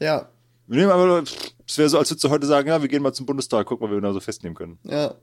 Ja. 0.00 0.28
Wir 0.66 0.78
nehmen 0.78 0.92
aber, 0.92 1.22
es 1.66 1.78
wäre 1.78 1.88
so, 1.88 1.98
als 1.98 2.10
würdest 2.10 2.24
du 2.24 2.30
heute 2.30 2.46
sagen, 2.46 2.68
ja, 2.68 2.80
wir 2.80 2.88
gehen 2.88 3.02
mal 3.02 3.12
zum 3.12 3.26
Bundestag, 3.26 3.66
gucken, 3.66 3.86
ob 3.86 3.92
wir 3.92 4.00
da 4.00 4.12
so 4.12 4.20
festnehmen 4.20 4.54
können. 4.54 4.78
Ja. 4.84 5.14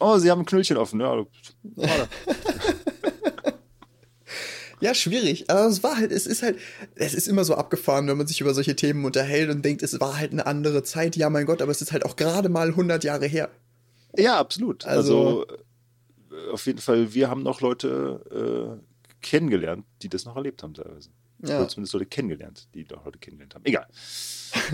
Oh, 0.00 0.18
sie 0.18 0.30
haben 0.30 0.40
ein 0.40 0.46
Knöllchen 0.46 0.76
offen, 0.76 1.00
ja. 1.00 1.24
Ja, 4.80 4.94
schwierig. 4.94 5.48
Aber 5.48 5.66
es 5.66 5.82
war 5.82 5.96
halt, 5.96 6.12
es 6.12 6.26
ist 6.26 6.42
halt, 6.42 6.58
es 6.94 7.14
ist 7.14 7.28
immer 7.28 7.44
so 7.44 7.54
abgefahren, 7.54 8.06
wenn 8.08 8.18
man 8.18 8.26
sich 8.26 8.40
über 8.40 8.52
solche 8.52 8.76
Themen 8.76 9.04
unterhält 9.04 9.50
und 9.50 9.64
denkt, 9.64 9.82
es 9.82 9.98
war 10.00 10.18
halt 10.18 10.32
eine 10.32 10.46
andere 10.46 10.82
Zeit. 10.82 11.16
Ja, 11.16 11.30
mein 11.30 11.46
Gott, 11.46 11.62
aber 11.62 11.70
es 11.70 11.80
ist 11.80 11.92
halt 11.92 12.04
auch 12.04 12.16
gerade 12.16 12.48
mal 12.48 12.68
100 12.68 13.02
Jahre 13.02 13.26
her. 13.26 13.48
Ja, 14.16 14.38
absolut. 14.38 14.84
Also, 14.84 15.44
also 15.44 15.46
äh, 16.30 16.50
auf 16.52 16.66
jeden 16.66 16.80
Fall, 16.80 17.14
wir 17.14 17.30
haben 17.30 17.42
noch 17.42 17.60
Leute 17.60 18.78
äh, 18.78 19.16
kennengelernt, 19.22 19.86
die 20.02 20.08
das 20.08 20.24
noch 20.24 20.36
erlebt 20.36 20.62
haben 20.62 20.74
teilweise. 20.74 21.10
Ja. 21.42 21.58
Oder 21.58 21.68
zumindest 21.68 21.92
Leute 21.92 22.06
kennengelernt, 22.06 22.68
die 22.74 22.84
doch 22.84 23.04
Leute 23.04 23.18
kennengelernt 23.18 23.54
haben. 23.54 23.64
Egal. 23.64 23.86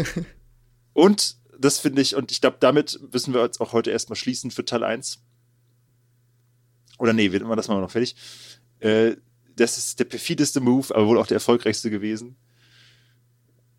und 0.92 1.36
das 1.58 1.78
finde 1.78 2.02
ich, 2.02 2.14
und 2.16 2.30
ich 2.32 2.40
glaube, 2.40 2.56
damit 2.60 2.98
müssen 3.12 3.34
wir 3.34 3.42
jetzt 3.42 3.60
auch 3.60 3.72
heute 3.72 3.90
erstmal 3.90 4.16
schließen 4.16 4.50
für 4.50 4.64
Teil 4.64 4.84
1. 4.84 5.22
Oder 6.98 7.12
nee, 7.12 7.32
wird 7.32 7.42
immer 7.42 7.56
das 7.56 7.68
mal 7.68 7.80
noch 7.80 7.90
fertig. 7.90 8.16
Äh, 8.80 9.16
das 9.56 9.78
ist 9.78 9.98
der 9.98 10.04
perfideste 10.04 10.60
Move, 10.60 10.94
aber 10.94 11.06
wohl 11.06 11.18
auch 11.18 11.26
der 11.26 11.36
erfolgreichste 11.36 11.90
gewesen. 11.90 12.36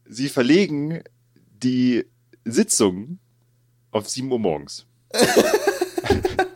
Sie 0.05 0.29
verlegen 0.29 1.03
die 1.36 2.05
Sitzung 2.45 3.19
auf 3.91 4.09
7 4.09 4.31
Uhr 4.31 4.39
morgens. 4.39 4.86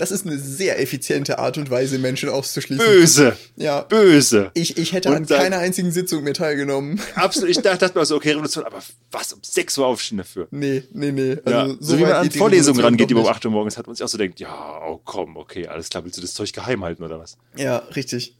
Das 0.00 0.10
ist 0.10 0.24
eine 0.24 0.38
sehr 0.38 0.80
effiziente 0.80 1.38
Art 1.38 1.58
und 1.58 1.68
Weise, 1.68 1.98
Menschen 1.98 2.30
auszuschließen. 2.30 2.82
Böse. 2.82 3.36
Ja. 3.56 3.82
Böse. 3.82 4.50
Ich, 4.54 4.78
ich 4.78 4.94
hätte 4.94 5.10
und 5.10 5.14
an 5.14 5.26
keiner 5.26 5.58
einzigen 5.58 5.92
Sitzung 5.92 6.24
mehr 6.24 6.32
teilgenommen. 6.32 6.98
Absolut. 7.16 7.50
Ich 7.50 7.58
dachte 7.62 7.92
mir 7.94 8.06
so, 8.06 8.16
okay, 8.16 8.30
Revolution, 8.30 8.64
aber 8.64 8.78
was, 9.10 9.34
um 9.34 9.40
6 9.42 9.76
Uhr 9.76 9.86
aufstehen 9.86 10.16
dafür? 10.16 10.48
Nee, 10.52 10.84
nee, 10.94 11.12
nee. 11.12 11.36
Also, 11.44 11.50
ja. 11.50 11.68
So, 11.68 11.76
so 11.80 11.98
wie 11.98 12.02
man 12.04 12.12
an 12.12 12.30
Vorlesungen 12.30 12.80
rangeht, 12.80 13.10
die 13.10 13.14
um 13.14 13.26
8 13.26 13.44
Uhr 13.44 13.50
morgens 13.50 13.76
hat, 13.76 13.88
man 13.88 13.94
sich 13.94 14.02
auch 14.02 14.08
so 14.08 14.16
denkt, 14.16 14.40
ja, 14.40 14.80
oh 14.88 15.02
komm, 15.04 15.36
okay, 15.36 15.66
alles 15.66 15.90
klar, 15.90 16.02
willst 16.02 16.16
du 16.16 16.22
das 16.22 16.32
Zeug 16.32 16.50
geheim 16.54 16.82
halten 16.82 17.02
oder 17.02 17.18
was? 17.18 17.36
Ja, 17.58 17.76
richtig. 17.94 18.38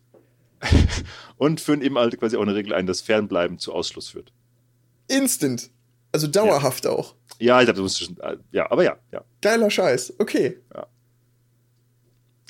und 1.36 1.60
führen 1.60 1.82
eben 1.82 1.98
halt 1.98 2.18
quasi 2.18 2.38
auch 2.38 2.42
eine 2.42 2.54
Regel 2.54 2.72
ein, 2.72 2.86
dass 2.86 3.02
Fernbleiben 3.02 3.58
zu 3.58 3.74
Ausschluss 3.74 4.08
führt. 4.08 4.32
Instant. 5.08 5.68
Also 6.10 6.26
dauerhaft 6.26 6.86
ja. 6.86 6.92
auch. 6.92 7.16
Ja, 7.38 7.60
ich 7.60 7.66
dachte, 7.66 7.76
du 7.76 7.82
musst 7.82 8.02
schon, 8.02 8.16
ja, 8.50 8.70
aber 8.70 8.82
ja, 8.82 8.96
ja. 9.12 9.22
Geiler 9.42 9.68
Scheiß, 9.68 10.14
okay. 10.18 10.56
Ja. 10.74 10.86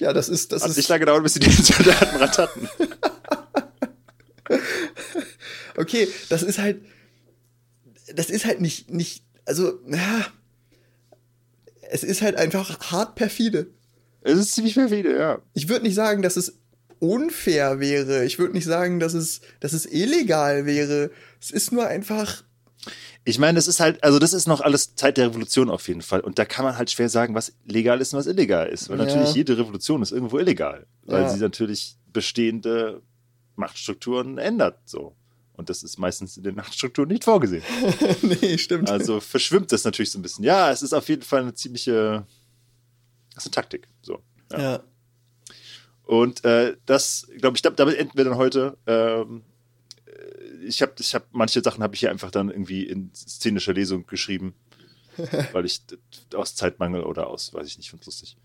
Ja, 0.00 0.12
das 0.12 0.28
ist. 0.28 0.52
Das 0.52 0.62
Hat 0.62 0.70
ist 0.70 0.76
nicht 0.76 0.88
lange 0.88 1.00
gedauert, 1.00 1.22
bis 1.22 1.34
sie 1.34 1.40
den 1.40 1.52
Soldatenrad 1.52 2.38
hatten. 2.38 2.68
okay, 5.76 6.08
das 6.28 6.42
ist 6.42 6.58
halt. 6.58 6.82
Das 8.14 8.30
ist 8.30 8.46
halt 8.46 8.60
nicht. 8.60 8.90
nicht 8.90 9.22
also, 9.44 9.78
ja. 9.86 10.26
Es 11.92 12.04
ist 12.04 12.22
halt 12.22 12.36
einfach 12.36 12.92
hart 12.92 13.14
perfide. 13.16 13.66
Es 14.22 14.38
ist 14.38 14.54
ziemlich 14.54 14.74
perfide, 14.74 15.16
ja. 15.16 15.42
Ich 15.54 15.68
würde 15.68 15.84
nicht 15.84 15.94
sagen, 15.94 16.22
dass 16.22 16.36
es 16.36 16.58
unfair 16.98 17.80
wäre. 17.80 18.24
Ich 18.24 18.38
würde 18.38 18.54
nicht 18.54 18.64
sagen, 18.64 19.00
dass 19.00 19.14
es, 19.14 19.40
dass 19.58 19.72
es 19.72 19.86
illegal 19.86 20.66
wäre. 20.66 21.10
Es 21.40 21.50
ist 21.50 21.72
nur 21.72 21.86
einfach 21.86 22.44
ich 23.24 23.38
meine, 23.38 23.56
das 23.56 23.68
ist 23.68 23.80
halt, 23.80 24.02
also 24.02 24.18
das 24.18 24.32
ist 24.32 24.46
noch 24.46 24.60
alles 24.60 24.94
Zeit 24.94 25.16
der 25.16 25.26
Revolution 25.26 25.68
auf 25.68 25.88
jeden 25.88 26.02
Fall. 26.02 26.20
Und 26.20 26.38
da 26.38 26.44
kann 26.44 26.64
man 26.64 26.78
halt 26.78 26.90
schwer 26.90 27.08
sagen, 27.08 27.34
was 27.34 27.52
legal 27.66 28.00
ist 28.00 28.12
und 28.12 28.18
was 28.18 28.26
illegal 28.26 28.68
ist. 28.68 28.88
Weil 28.88 28.98
ja. 28.98 29.04
natürlich 29.04 29.34
jede 29.34 29.58
Revolution 29.58 30.02
ist 30.02 30.12
irgendwo 30.12 30.38
illegal. 30.38 30.86
Weil 31.02 31.22
ja. 31.22 31.28
sie 31.28 31.40
natürlich 31.40 31.96
bestehende 32.12 33.02
Machtstrukturen 33.56 34.38
ändert. 34.38 34.78
So. 34.86 35.14
Und 35.52 35.68
das 35.68 35.82
ist 35.82 35.98
meistens 35.98 36.38
in 36.38 36.44
den 36.44 36.54
Machtstrukturen 36.54 37.08
nicht 37.08 37.24
vorgesehen. 37.24 37.62
nee, 38.22 38.56
stimmt. 38.56 38.90
Also 38.90 39.20
verschwimmt 39.20 39.70
das 39.70 39.84
natürlich 39.84 40.10
so 40.10 40.18
ein 40.18 40.22
bisschen. 40.22 40.44
Ja, 40.44 40.70
es 40.70 40.82
ist 40.82 40.94
auf 40.94 41.08
jeden 41.08 41.22
Fall 41.22 41.42
eine 41.42 41.52
ziemliche. 41.52 42.26
Das 43.34 43.44
ist 43.44 43.48
eine 43.48 43.62
Taktik. 43.62 43.88
So. 44.00 44.20
ja. 44.50 44.60
ja. 44.60 44.82
Und 46.04 46.44
äh, 46.44 46.76
das, 46.86 47.28
glaube 47.38 47.56
ich, 47.56 47.62
damit 47.62 47.96
enden 47.96 48.16
wir 48.16 48.24
dann 48.24 48.36
heute. 48.36 48.76
Ähm, 48.86 49.42
ich 50.66 50.82
habe 50.82 50.92
ich 50.98 51.14
hab, 51.14 51.26
manche 51.32 51.62
Sachen 51.62 51.82
habe 51.82 51.94
ich 51.94 52.00
hier 52.00 52.10
einfach 52.10 52.30
dann 52.30 52.50
irgendwie 52.50 52.84
in 52.84 53.10
szenischer 53.14 53.72
Lesung 53.72 54.06
geschrieben, 54.06 54.54
weil 55.52 55.64
ich 55.64 55.82
aus 56.34 56.54
Zeitmangel 56.54 57.02
oder 57.02 57.28
aus, 57.28 57.52
weiß 57.52 57.66
ich 57.66 57.78
nicht, 57.78 57.90
finde 57.90 58.06
lustig. 58.06 58.36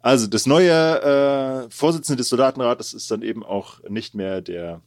Also 0.00 0.26
das 0.26 0.46
neue 0.46 1.66
äh, 1.66 1.70
Vorsitzende 1.70 2.18
des 2.18 2.28
Soldatenrates 2.28 2.94
ist 2.94 3.10
dann 3.10 3.22
eben 3.22 3.44
auch 3.44 3.82
nicht 3.88 4.14
mehr 4.14 4.40
der 4.40 4.82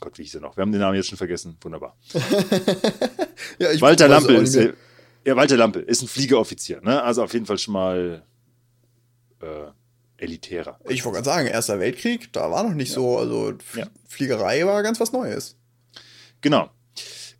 Gott, 0.00 0.18
wie 0.18 0.22
hieß 0.22 0.34
er 0.34 0.40
noch? 0.40 0.56
Wir 0.56 0.62
haben 0.62 0.72
den 0.72 0.80
Namen 0.80 0.96
jetzt 0.96 1.08
schon 1.08 1.18
vergessen. 1.18 1.56
Wunderbar. 1.60 1.96
ja, 3.58 3.80
Walter 3.80 4.08
Lampel 4.08 4.36
ist, 4.36 4.54
ja, 4.54 5.36
Walter 5.36 5.56
Lampel 5.56 5.82
ist 5.82 6.02
ein 6.02 6.08
Fliegeroffizier, 6.08 6.80
ne? 6.82 7.02
Also 7.02 7.22
auf 7.22 7.32
jeden 7.32 7.46
Fall 7.46 7.58
schon 7.58 7.72
mal 7.72 8.22
äh, 9.40 9.70
elitärer. 10.16 10.78
Ich 10.88 11.04
wollte 11.04 11.16
gerade 11.16 11.24
sagen, 11.24 11.46
Erster 11.48 11.80
Weltkrieg, 11.80 12.32
da 12.32 12.50
war 12.50 12.62
noch 12.62 12.74
nicht 12.74 12.90
ja. 12.90 12.94
so, 12.94 13.18
also 13.18 13.52
ja. 13.74 13.86
Fliegerei 14.08 14.64
war 14.66 14.82
ganz 14.82 15.00
was 15.00 15.12
Neues. 15.12 15.56
Genau. 16.40 16.70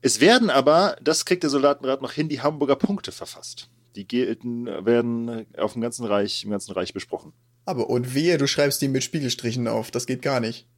Es 0.00 0.20
werden 0.20 0.50
aber, 0.50 0.96
das 1.02 1.24
kriegt 1.24 1.42
der 1.42 1.50
Soldatenrat 1.50 2.02
noch 2.02 2.12
hin, 2.12 2.28
die 2.28 2.42
Hamburger 2.42 2.76
Punkte 2.76 3.12
verfasst. 3.12 3.70
Die 3.96 4.06
gelten, 4.06 4.66
werden 4.66 5.46
auf 5.56 5.72
dem 5.72 5.82
ganzen 5.82 6.04
Reich, 6.04 6.44
im 6.44 6.50
ganzen 6.50 6.72
Reich 6.72 6.92
besprochen. 6.92 7.32
Aber 7.64 7.88
und 7.88 8.14
wehe, 8.14 8.36
du 8.36 8.46
schreibst 8.46 8.82
die 8.82 8.88
mit 8.88 9.04
Spiegelstrichen 9.04 9.68
auf, 9.68 9.90
das 9.90 10.06
geht 10.06 10.20
gar 10.20 10.40
nicht. 10.40 10.68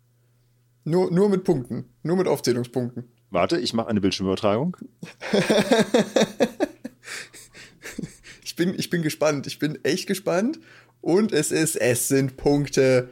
Nur, 0.84 1.10
nur 1.10 1.28
mit 1.28 1.42
Punkten, 1.42 1.86
nur 2.02 2.16
mit 2.16 2.28
Aufzählungspunkten. 2.28 3.10
Warte, 3.30 3.58
ich 3.58 3.74
mache 3.74 3.88
eine 3.88 4.00
Bildschirmübertragung. 4.00 4.76
ich, 8.56 8.64
bin, 8.64 8.74
ich 8.78 8.88
bin 8.88 9.02
gespannt, 9.02 9.46
ich 9.46 9.58
bin 9.58 9.78
echt 9.84 10.06
gespannt. 10.06 10.58
Und 11.02 11.32
es 11.32 11.52
ist, 11.52 11.76
es 11.76 12.08
sind 12.08 12.38
Punkte. 12.38 13.10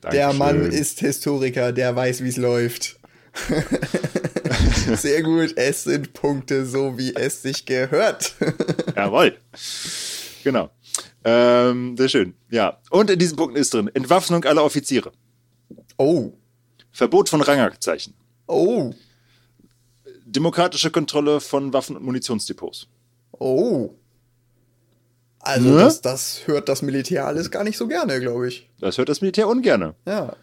Dankeschön. 0.00 0.18
Der 0.18 0.32
Mann 0.32 0.72
ist 0.72 1.00
Historiker, 1.00 1.72
der 1.72 1.94
weiß, 1.94 2.24
wie 2.24 2.28
es 2.28 2.38
läuft. 2.38 2.98
Sehr 4.96 5.22
gut, 5.22 5.54
es 5.56 5.84
sind 5.84 6.14
Punkte, 6.14 6.64
so 6.64 6.96
wie 6.96 7.14
es 7.14 7.42
sich 7.42 7.66
gehört. 7.66 8.34
Jawohl. 8.96 9.36
Genau. 10.42 10.70
Ähm, 11.24 11.96
sehr 11.98 12.08
schön. 12.08 12.34
Ja. 12.48 12.78
Und 12.90 13.10
in 13.10 13.18
diesen 13.18 13.36
Punkten 13.36 13.58
ist 13.58 13.74
drin: 13.74 13.90
Entwaffnung 13.92 14.44
aller 14.44 14.64
Offiziere. 14.64 15.12
Oh. 15.98 16.32
Verbot 16.90 17.28
von 17.28 17.42
Rangabzeichen. 17.42 18.14
Oh. 18.46 18.94
Demokratische 20.24 20.90
Kontrolle 20.90 21.40
von 21.40 21.72
Waffen- 21.74 21.96
und 21.96 22.04
Munitionsdepots. 22.04 22.86
Oh. 23.32 23.90
Also 25.46 25.68
ne? 25.68 25.78
das, 25.78 26.00
das 26.00 26.40
hört 26.46 26.68
das 26.68 26.82
Militär 26.82 27.26
alles 27.26 27.50
gar 27.52 27.62
nicht 27.62 27.76
so 27.76 27.86
gerne, 27.86 28.20
glaube 28.20 28.48
ich. 28.48 28.68
Das 28.80 28.98
hört 28.98 29.08
das 29.08 29.20
Militär 29.20 29.46
ungerne. 29.46 29.94
Ja. 30.04 30.34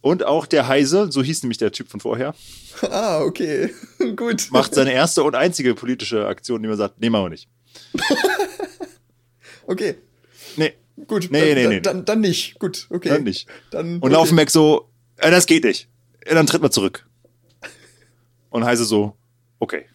Und 0.00 0.24
auch 0.24 0.46
der 0.46 0.66
Heise, 0.66 1.12
so 1.12 1.22
hieß 1.22 1.42
nämlich 1.42 1.58
der 1.58 1.70
Typ 1.70 1.88
von 1.88 2.00
vorher. 2.00 2.34
ah, 2.90 3.20
okay. 3.20 3.70
Gut. 4.16 4.48
Macht 4.50 4.74
seine 4.74 4.92
erste 4.92 5.22
und 5.22 5.36
einzige 5.36 5.74
politische 5.74 6.26
Aktion, 6.26 6.62
die 6.62 6.68
man 6.68 6.76
sagt, 6.76 7.00
nehmen 7.00 7.14
wir 7.14 7.28
nicht. 7.28 7.48
okay. 9.66 9.96
Nee. 10.56 10.74
Gut, 11.06 11.28
Nee, 11.30 11.54
dann, 11.54 11.54
nee, 11.54 11.62
dann, 11.62 11.70
nee. 11.70 11.80
Dann, 11.80 12.04
dann 12.04 12.20
nicht. 12.20 12.58
Gut, 12.58 12.88
okay. 12.90 13.10
Dann 13.10 13.22
nicht. 13.22 13.48
Dann, 13.70 13.94
Und 13.94 14.02
okay. 14.02 14.12
Laufenberg 14.12 14.50
so, 14.50 14.88
äh, 15.18 15.30
das 15.30 15.46
geht 15.46 15.62
nicht. 15.62 15.88
Äh, 16.22 16.34
dann 16.34 16.46
tritt 16.48 16.62
mal 16.62 16.70
zurück. 16.72 17.06
Und 18.50 18.64
Heise 18.64 18.84
so, 18.84 19.14
okay. 19.60 19.86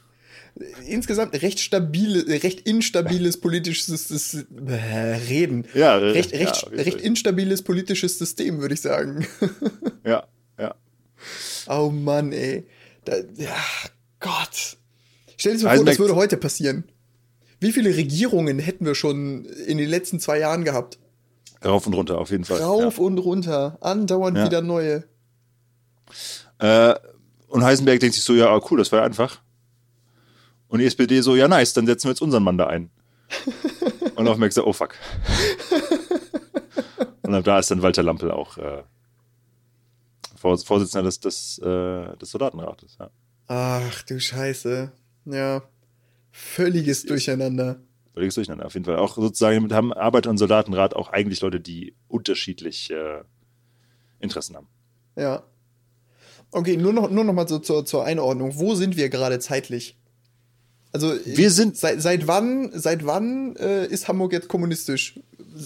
Insgesamt 0.87 1.33
recht 1.41 1.59
stabile, 1.59 2.27
recht 2.43 2.61
instabiles 2.61 3.39
politisches 3.39 4.09
Sys- 4.11 4.45
äh, 4.69 5.15
Reden. 5.27 5.65
Ja, 5.73 5.97
äh, 5.97 6.11
recht, 6.11 6.31
ja, 6.31 6.39
recht, 6.39 6.67
recht 6.71 7.01
instabiles 7.01 7.63
politisches 7.63 8.19
System, 8.19 8.59
würde 8.61 8.73
ich 8.75 8.81
sagen. 8.81 9.25
Ja, 10.05 10.27
ja. 10.59 10.75
Oh 11.69 11.89
Mann, 11.89 12.33
ey. 12.33 12.65
Da, 13.05 13.13
ja, 13.37 13.55
Gott. 14.19 14.75
Stell 15.37 15.53
dir 15.57 15.63
mal 15.63 15.69
vor, 15.69 15.71
Heisenberg- 15.71 15.85
das 15.85 15.99
würde 15.99 16.15
heute 16.15 16.35
passieren. 16.37 16.83
Wie 17.61 17.71
viele 17.71 17.95
Regierungen 17.95 18.59
hätten 18.59 18.85
wir 18.85 18.95
schon 18.95 19.45
in 19.45 19.77
den 19.77 19.89
letzten 19.89 20.19
zwei 20.19 20.39
Jahren 20.39 20.65
gehabt? 20.65 20.99
Rauf 21.63 21.87
und 21.87 21.93
runter, 21.93 22.17
auf 22.17 22.31
jeden 22.31 22.43
Fall. 22.43 22.59
Rauf 22.59 22.99
und 22.99 23.17
runter. 23.17 23.77
Andauernd 23.79 24.37
Ja. 24.37 24.45
wieder 24.45 24.61
neue. 24.61 25.05
Ja. 26.61 26.91
Äh, 26.91 26.99
und 27.47 27.63
Heisenberg 27.63 27.99
denkt 28.01 28.15
sich 28.15 28.23
so, 28.25 28.33
ja, 28.33 28.59
cool, 28.69 28.77
das 28.79 28.91
war 28.91 28.99
ja 28.99 29.05
einfach. 29.05 29.41
Und 30.73 30.79
die 30.79 30.85
SPD 30.87 31.21
so, 31.21 31.35
ja, 31.35 31.47
nice, 31.47 31.73
dann 31.73 31.85
setzen 31.85 32.05
wir 32.05 32.13
jetzt 32.13 32.21
unseren 32.23 32.41
Mann 32.41 32.57
da 32.57 32.65
ein. 32.65 32.89
und 34.15 34.25
Laufenberg 34.25 34.51
so, 34.51 34.65
oh 34.65 34.73
fuck. 34.73 34.95
und 37.21 37.35
ab 37.35 37.43
da 37.43 37.59
ist 37.59 37.69
dann 37.69 37.83
Walter 37.83 38.01
Lampel 38.01 38.31
auch 38.31 38.57
äh, 38.57 38.81
Vors- 40.35 40.65
Vorsitzender 40.65 41.03
des, 41.03 41.19
des, 41.19 41.59
äh, 41.59 42.17
des 42.17 42.31
Soldatenrates. 42.31 42.97
Ja. 42.99 43.11
Ach 43.45 44.01
du 44.01 44.19
Scheiße. 44.19 44.91
Ja. 45.25 45.61
Völliges 46.31 47.05
Durcheinander. 47.05 47.79
Völliges 48.15 48.33
Durcheinander, 48.33 48.65
auf 48.65 48.73
jeden 48.73 48.85
Fall. 48.85 48.95
Auch 48.95 49.13
sozusagen 49.15 49.57
damit 49.57 49.73
haben 49.73 49.93
Arbeiter- 49.93 50.31
und 50.31 50.39
Soldatenrat 50.39 50.95
auch 50.95 51.09
eigentlich 51.09 51.41
Leute, 51.41 51.59
die 51.59 51.95
unterschiedlich 52.07 52.89
äh, 52.89 53.21
Interessen 54.19 54.55
haben. 54.55 54.69
Ja. 55.15 55.43
Okay, 56.49 56.77
nur 56.77 56.93
noch, 56.93 57.11
nur 57.11 57.25
noch 57.25 57.33
mal 57.33 57.47
so 57.47 57.59
zur, 57.59 57.85
zur 57.85 58.05
Einordnung. 58.05 58.57
Wo 58.57 58.73
sind 58.73 58.97
wir 58.97 59.09
gerade 59.09 59.37
zeitlich? 59.37 59.99
Also 60.93 61.13
Wir 61.25 61.49
sind- 61.51 61.75
seit, 61.75 62.01
seit 62.01 62.27
wann 62.27 62.69
seit 62.73 63.05
wann 63.05 63.55
äh, 63.57 63.85
ist 63.87 64.07
Hamburg 64.07 64.31
jetzt 64.31 64.47
kommunistisch? 64.47 65.19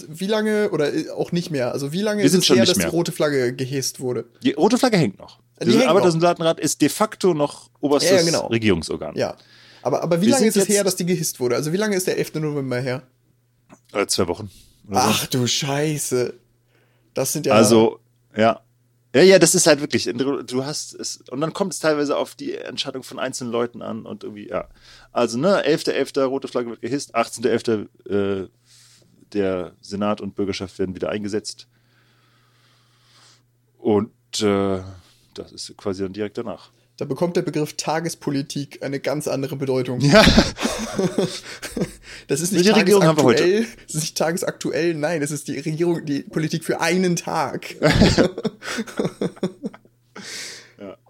Wie 0.08 0.26
lange 0.26 0.70
oder 0.70 0.92
äh, 0.92 1.10
auch 1.10 1.32
nicht 1.32 1.50
mehr? 1.50 1.72
Also 1.72 1.92
wie 1.92 2.00
lange 2.02 2.18
Wir 2.20 2.26
ist 2.26 2.32
sind 2.32 2.42
es 2.44 2.48
her, 2.50 2.64
dass 2.64 2.76
mehr. 2.76 2.86
die 2.88 2.90
rote 2.96 3.12
Flagge 3.12 3.54
gehisst 3.54 4.00
wurde? 4.00 4.24
Die 4.42 4.52
rote 4.52 4.78
Flagge 4.78 4.96
hängt 4.96 5.18
noch. 5.18 5.38
Die 5.60 5.66
Der 5.70 5.80
hängt 5.80 5.94
noch. 5.94 6.02
Und 6.04 6.10
Soldatenrat 6.12 6.58
ist 6.60 6.80
de 6.80 6.88
facto 6.88 7.34
noch 7.34 7.70
oberstes 7.80 8.10
Ja, 8.10 8.16
ja, 8.18 8.22
genau. 8.24 8.46
Regierungsorgan. 8.48 9.16
Ja. 9.16 9.36
Aber, 9.82 10.02
aber 10.02 10.20
wie 10.20 10.26
Wir 10.26 10.32
lange 10.32 10.50
sind 10.50 10.62
ist 10.62 10.68
es 10.68 10.74
her, 10.74 10.82
dass 10.84 10.96
die 10.96 11.06
gehisst 11.06 11.40
wurde? 11.40 11.56
Also 11.56 11.72
wie 11.72 11.76
lange 11.76 11.94
ist 11.96 12.06
der 12.06 12.16
11. 12.18 12.34
November 12.36 12.80
her? 12.80 13.02
Äh, 13.92 14.06
zwei 14.06 14.26
Wochen. 14.28 14.50
oder 14.88 15.00
so. 15.02 15.06
Ach 15.10 15.26
du 15.26 15.46
Scheiße. 15.46 16.34
Das 17.14 17.32
sind 17.32 17.46
ja. 17.46 17.54
Also, 17.54 18.00
ja. 18.36 18.60
Ja, 19.14 19.22
ja, 19.22 19.38
das 19.38 19.54
ist 19.54 19.66
halt 19.66 19.80
wirklich, 19.80 20.04
du 20.04 20.64
hast 20.64 20.94
es, 20.94 21.22
und 21.30 21.40
dann 21.40 21.54
kommt 21.54 21.72
es 21.72 21.78
teilweise 21.78 22.16
auf 22.16 22.34
die 22.34 22.54
Entscheidung 22.54 23.02
von 23.02 23.18
einzelnen 23.18 23.50
Leuten 23.50 23.80
an 23.80 24.04
und 24.04 24.22
irgendwie, 24.22 24.48
ja. 24.48 24.68
Also, 25.12 25.38
ne, 25.38 25.64
11.11. 25.66 26.24
rote 26.24 26.46
Flagge 26.48 26.70
wird 26.70 26.82
gehisst, 26.82 27.16
18.11. 27.16 27.88
Äh, 28.08 28.48
der 29.32 29.72
Senat 29.80 30.20
und 30.20 30.34
Bürgerschaft 30.34 30.78
werden 30.78 30.94
wieder 30.94 31.10
eingesetzt. 31.10 31.68
Und 33.78 34.12
äh, 34.42 34.80
das 35.34 35.52
ist 35.52 35.76
quasi 35.76 36.02
dann 36.02 36.12
direkt 36.12 36.38
danach. 36.38 36.70
Da 36.98 37.04
bekommt 37.04 37.36
der 37.36 37.42
Begriff 37.42 37.74
Tagespolitik 37.74 38.82
eine 38.82 38.98
ganz 39.00 39.26
andere 39.28 39.54
Bedeutung. 39.56 40.00
Ja, 40.00 40.22
Das 42.26 42.40
ist 42.40 42.52
nicht 42.52 42.64
Welche 42.66 42.76
Regierung 42.80 43.04
haben 43.04 43.16
wir 43.18 43.22
heute? 43.24 43.42
tagesaktuell, 43.44 43.76
das 43.86 43.94
ist 43.94 44.00
nicht 44.02 44.18
tagesaktuell, 44.18 44.94
nein, 44.94 45.20
das 45.20 45.30
ist 45.30 45.46
die 45.48 45.58
Regierung, 45.60 46.04
die 46.04 46.22
Politik 46.22 46.64
für 46.64 46.80
einen 46.80 47.16
Tag. 47.16 47.76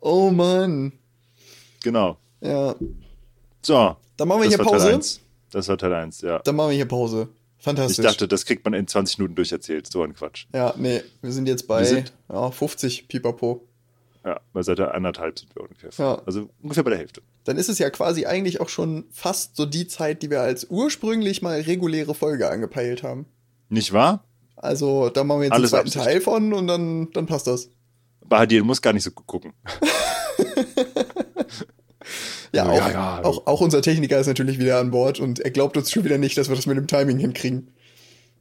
Oh 0.00 0.30
Mann. 0.30 0.92
genau. 1.82 2.16
Ja. 2.40 2.74
So. 3.62 3.96
Dann 4.16 4.28
machen 4.28 4.42
wir 4.42 4.48
das 4.48 4.54
hier 4.56 4.64
Pause. 4.64 4.94
1. 4.94 5.20
Das 5.50 5.68
war 5.68 5.76
Teil 5.76 5.92
1, 5.92 6.20
ja. 6.22 6.38
Dann 6.40 6.56
machen 6.56 6.70
wir 6.70 6.76
hier 6.76 6.86
Pause. 6.88 7.28
Ich 7.58 7.64
Fantastisch. 7.64 8.04
dachte, 8.04 8.28
das 8.28 8.44
kriegt 8.46 8.64
man 8.64 8.72
in 8.74 8.86
20 8.86 9.18
Minuten 9.18 9.34
durcherzählt. 9.34 9.86
So 9.90 10.02
ein 10.02 10.14
Quatsch. 10.14 10.46
ja, 10.54 10.72
nee, 10.76 11.02
wir 11.20 11.32
sind 11.32 11.48
jetzt 11.48 11.66
bei 11.66 11.84
sind- 11.84 12.12
ja, 12.30 12.50
50 12.50 13.08
Pipapo. 13.08 13.67
Ja, 14.28 14.40
bei 14.52 14.62
Seite 14.62 14.92
anderthalb 14.92 15.38
sind 15.38 15.56
wir 15.56 15.62
ungefähr. 15.62 15.88
Ja. 15.96 16.20
Also 16.26 16.50
ungefähr 16.60 16.84
bei 16.84 16.90
der 16.90 16.98
Hälfte. 16.98 17.22
Dann 17.44 17.56
ist 17.56 17.70
es 17.70 17.78
ja 17.78 17.88
quasi 17.88 18.26
eigentlich 18.26 18.60
auch 18.60 18.68
schon 18.68 19.06
fast 19.10 19.56
so 19.56 19.64
die 19.64 19.88
Zeit, 19.88 20.22
die 20.22 20.28
wir 20.28 20.42
als 20.42 20.66
ursprünglich 20.68 21.40
mal 21.40 21.58
reguläre 21.62 22.14
Folge 22.14 22.50
angepeilt 22.50 23.02
haben. 23.02 23.24
Nicht 23.70 23.94
wahr? 23.94 24.22
Also, 24.54 25.08
da 25.08 25.24
machen 25.24 25.40
wir 25.40 25.44
jetzt 25.46 25.54
Alles 25.54 25.72
einen 25.72 25.86
zweiten. 25.86 26.04
Teil 26.04 26.20
von 26.20 26.52
und 26.52 26.66
dann, 26.66 27.10
dann 27.12 27.24
passt 27.24 27.46
das. 27.46 27.70
Bahadir 28.26 28.62
muss 28.64 28.82
gar 28.82 28.92
nicht 28.92 29.04
so 29.04 29.12
gucken. 29.12 29.54
Ja, 32.50 32.66
auch, 32.66 32.88
ja, 32.90 33.24
auch, 33.24 33.46
auch 33.46 33.60
unser 33.60 33.82
Techniker 33.82 34.18
ist 34.18 34.26
natürlich 34.26 34.58
wieder 34.58 34.78
an 34.78 34.90
Bord 34.90 35.20
und 35.20 35.38
er 35.38 35.50
glaubt 35.50 35.76
uns 35.76 35.90
schon 35.90 36.04
wieder 36.04 36.16
nicht, 36.16 36.38
dass 36.38 36.48
wir 36.48 36.56
das 36.56 36.64
mit 36.64 36.78
dem 36.78 36.86
Timing 36.86 37.18
hinkriegen. 37.18 37.72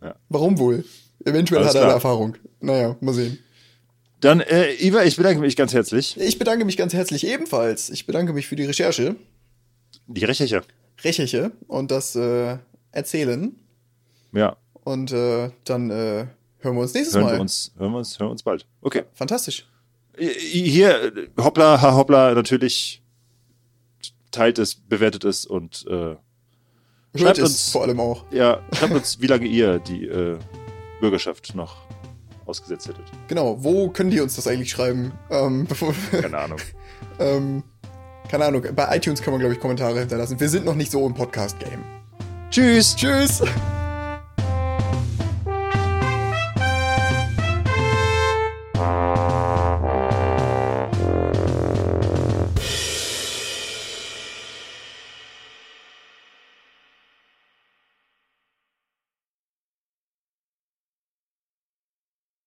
Ja. 0.02 0.16
Warum 0.30 0.60
wohl? 0.60 0.86
Eventuell 1.26 1.62
Alles 1.62 1.72
hat 1.72 1.76
er 1.76 1.82
eine 1.82 1.88
klar. 1.88 1.96
Erfahrung. 1.96 2.38
Naja, 2.62 2.96
mal 3.02 3.14
sehen. 3.14 3.38
Dann, 4.20 4.40
äh, 4.42 4.74
Iva, 4.74 5.04
ich 5.04 5.16
bedanke 5.16 5.40
mich 5.42 5.56
ganz 5.56 5.74
herzlich. 5.74 6.18
Ich 6.20 6.40
bedanke 6.40 6.66
mich 6.66 6.76
ganz 6.78 6.94
herzlich 6.94 7.28
ebenfalls. 7.28 7.90
Ich 7.90 8.06
bedanke 8.08 8.34
mich 8.34 8.48
für 8.48 8.56
die 8.56 8.66
Recherche, 8.66 9.16
Die 10.08 10.26
Recherche. 10.26 10.64
Recherche 11.04 11.52
und 11.68 11.92
das 11.92 12.16
äh, 12.16 12.58
Erzählen. 12.92 13.56
Ja, 14.34 14.58
Und 14.74 15.12
äh, 15.12 15.52
dann 15.66 15.92
äh, 15.92 16.26
hören 16.60 16.76
wir 16.76 16.82
uns 16.82 16.94
nächstes 16.96 17.16
hören 17.16 17.26
Mal. 17.26 17.34
wir 17.36 17.42
uns, 17.42 17.72
hören 17.78 17.92
wir 17.92 17.98
uns, 18.00 18.20
hören 18.20 18.28
wir 18.28 18.32
uns 18.32 18.44
bald. 18.44 18.66
Okay. 18.82 19.04
Fantastisch. 19.14 19.68
Hier, 20.18 21.14
hoppla, 21.40 21.80
ha, 21.80 21.94
hoppla, 21.94 22.34
natürlich 22.34 23.04
teilt 24.32 24.58
es, 24.58 24.74
bewertet 24.76 25.24
es 25.26 25.46
und 25.46 25.86
äh, 25.88 25.92
Hört 25.92 26.18
Schreibt 27.16 27.40
uns- 27.40 27.72
vor 27.72 27.84
allem 27.84 28.00
auch. 28.00 28.26
ja, 28.32 28.62
schreibt 28.74 28.94
uns, 28.94 29.22
wie 29.22 29.28
lange 29.28 29.46
ihr 29.46 29.80
die 29.80 30.06
äh, 30.08 30.38
Bürgerschaft 31.00 31.54
noch 31.56 31.78
ausgesetzt 32.48 32.88
hättet. 32.88 33.06
Genau, 33.28 33.64
wo 33.64 33.90
können 33.90 34.10
die 34.10 34.20
uns 34.20 34.36
das 34.36 34.48
eigentlich 34.48 34.72
schreiben? 34.72 35.12
Ähm, 35.30 35.66
bevor, 35.70 35.94
Keine 36.12 36.38
Ahnung. 36.38 36.60
ähm, 37.20 37.64
keine 38.30 38.46
Ahnung, 38.46 38.64
bei 38.76 38.96
iTunes 38.96 39.22
kann 39.22 39.32
man, 39.32 39.40
glaube 39.40 39.54
ich, 39.54 39.60
Kommentare 39.60 40.00
hinterlassen. 40.00 40.40
Wir 40.40 40.50
sind 40.50 40.66
noch 40.66 40.76
nicht 40.76 40.92
so 40.92 41.06
im 41.06 41.14
Podcast-Game. 41.14 41.84
Tschüss! 42.50 42.96
Tschüss! 42.96 43.42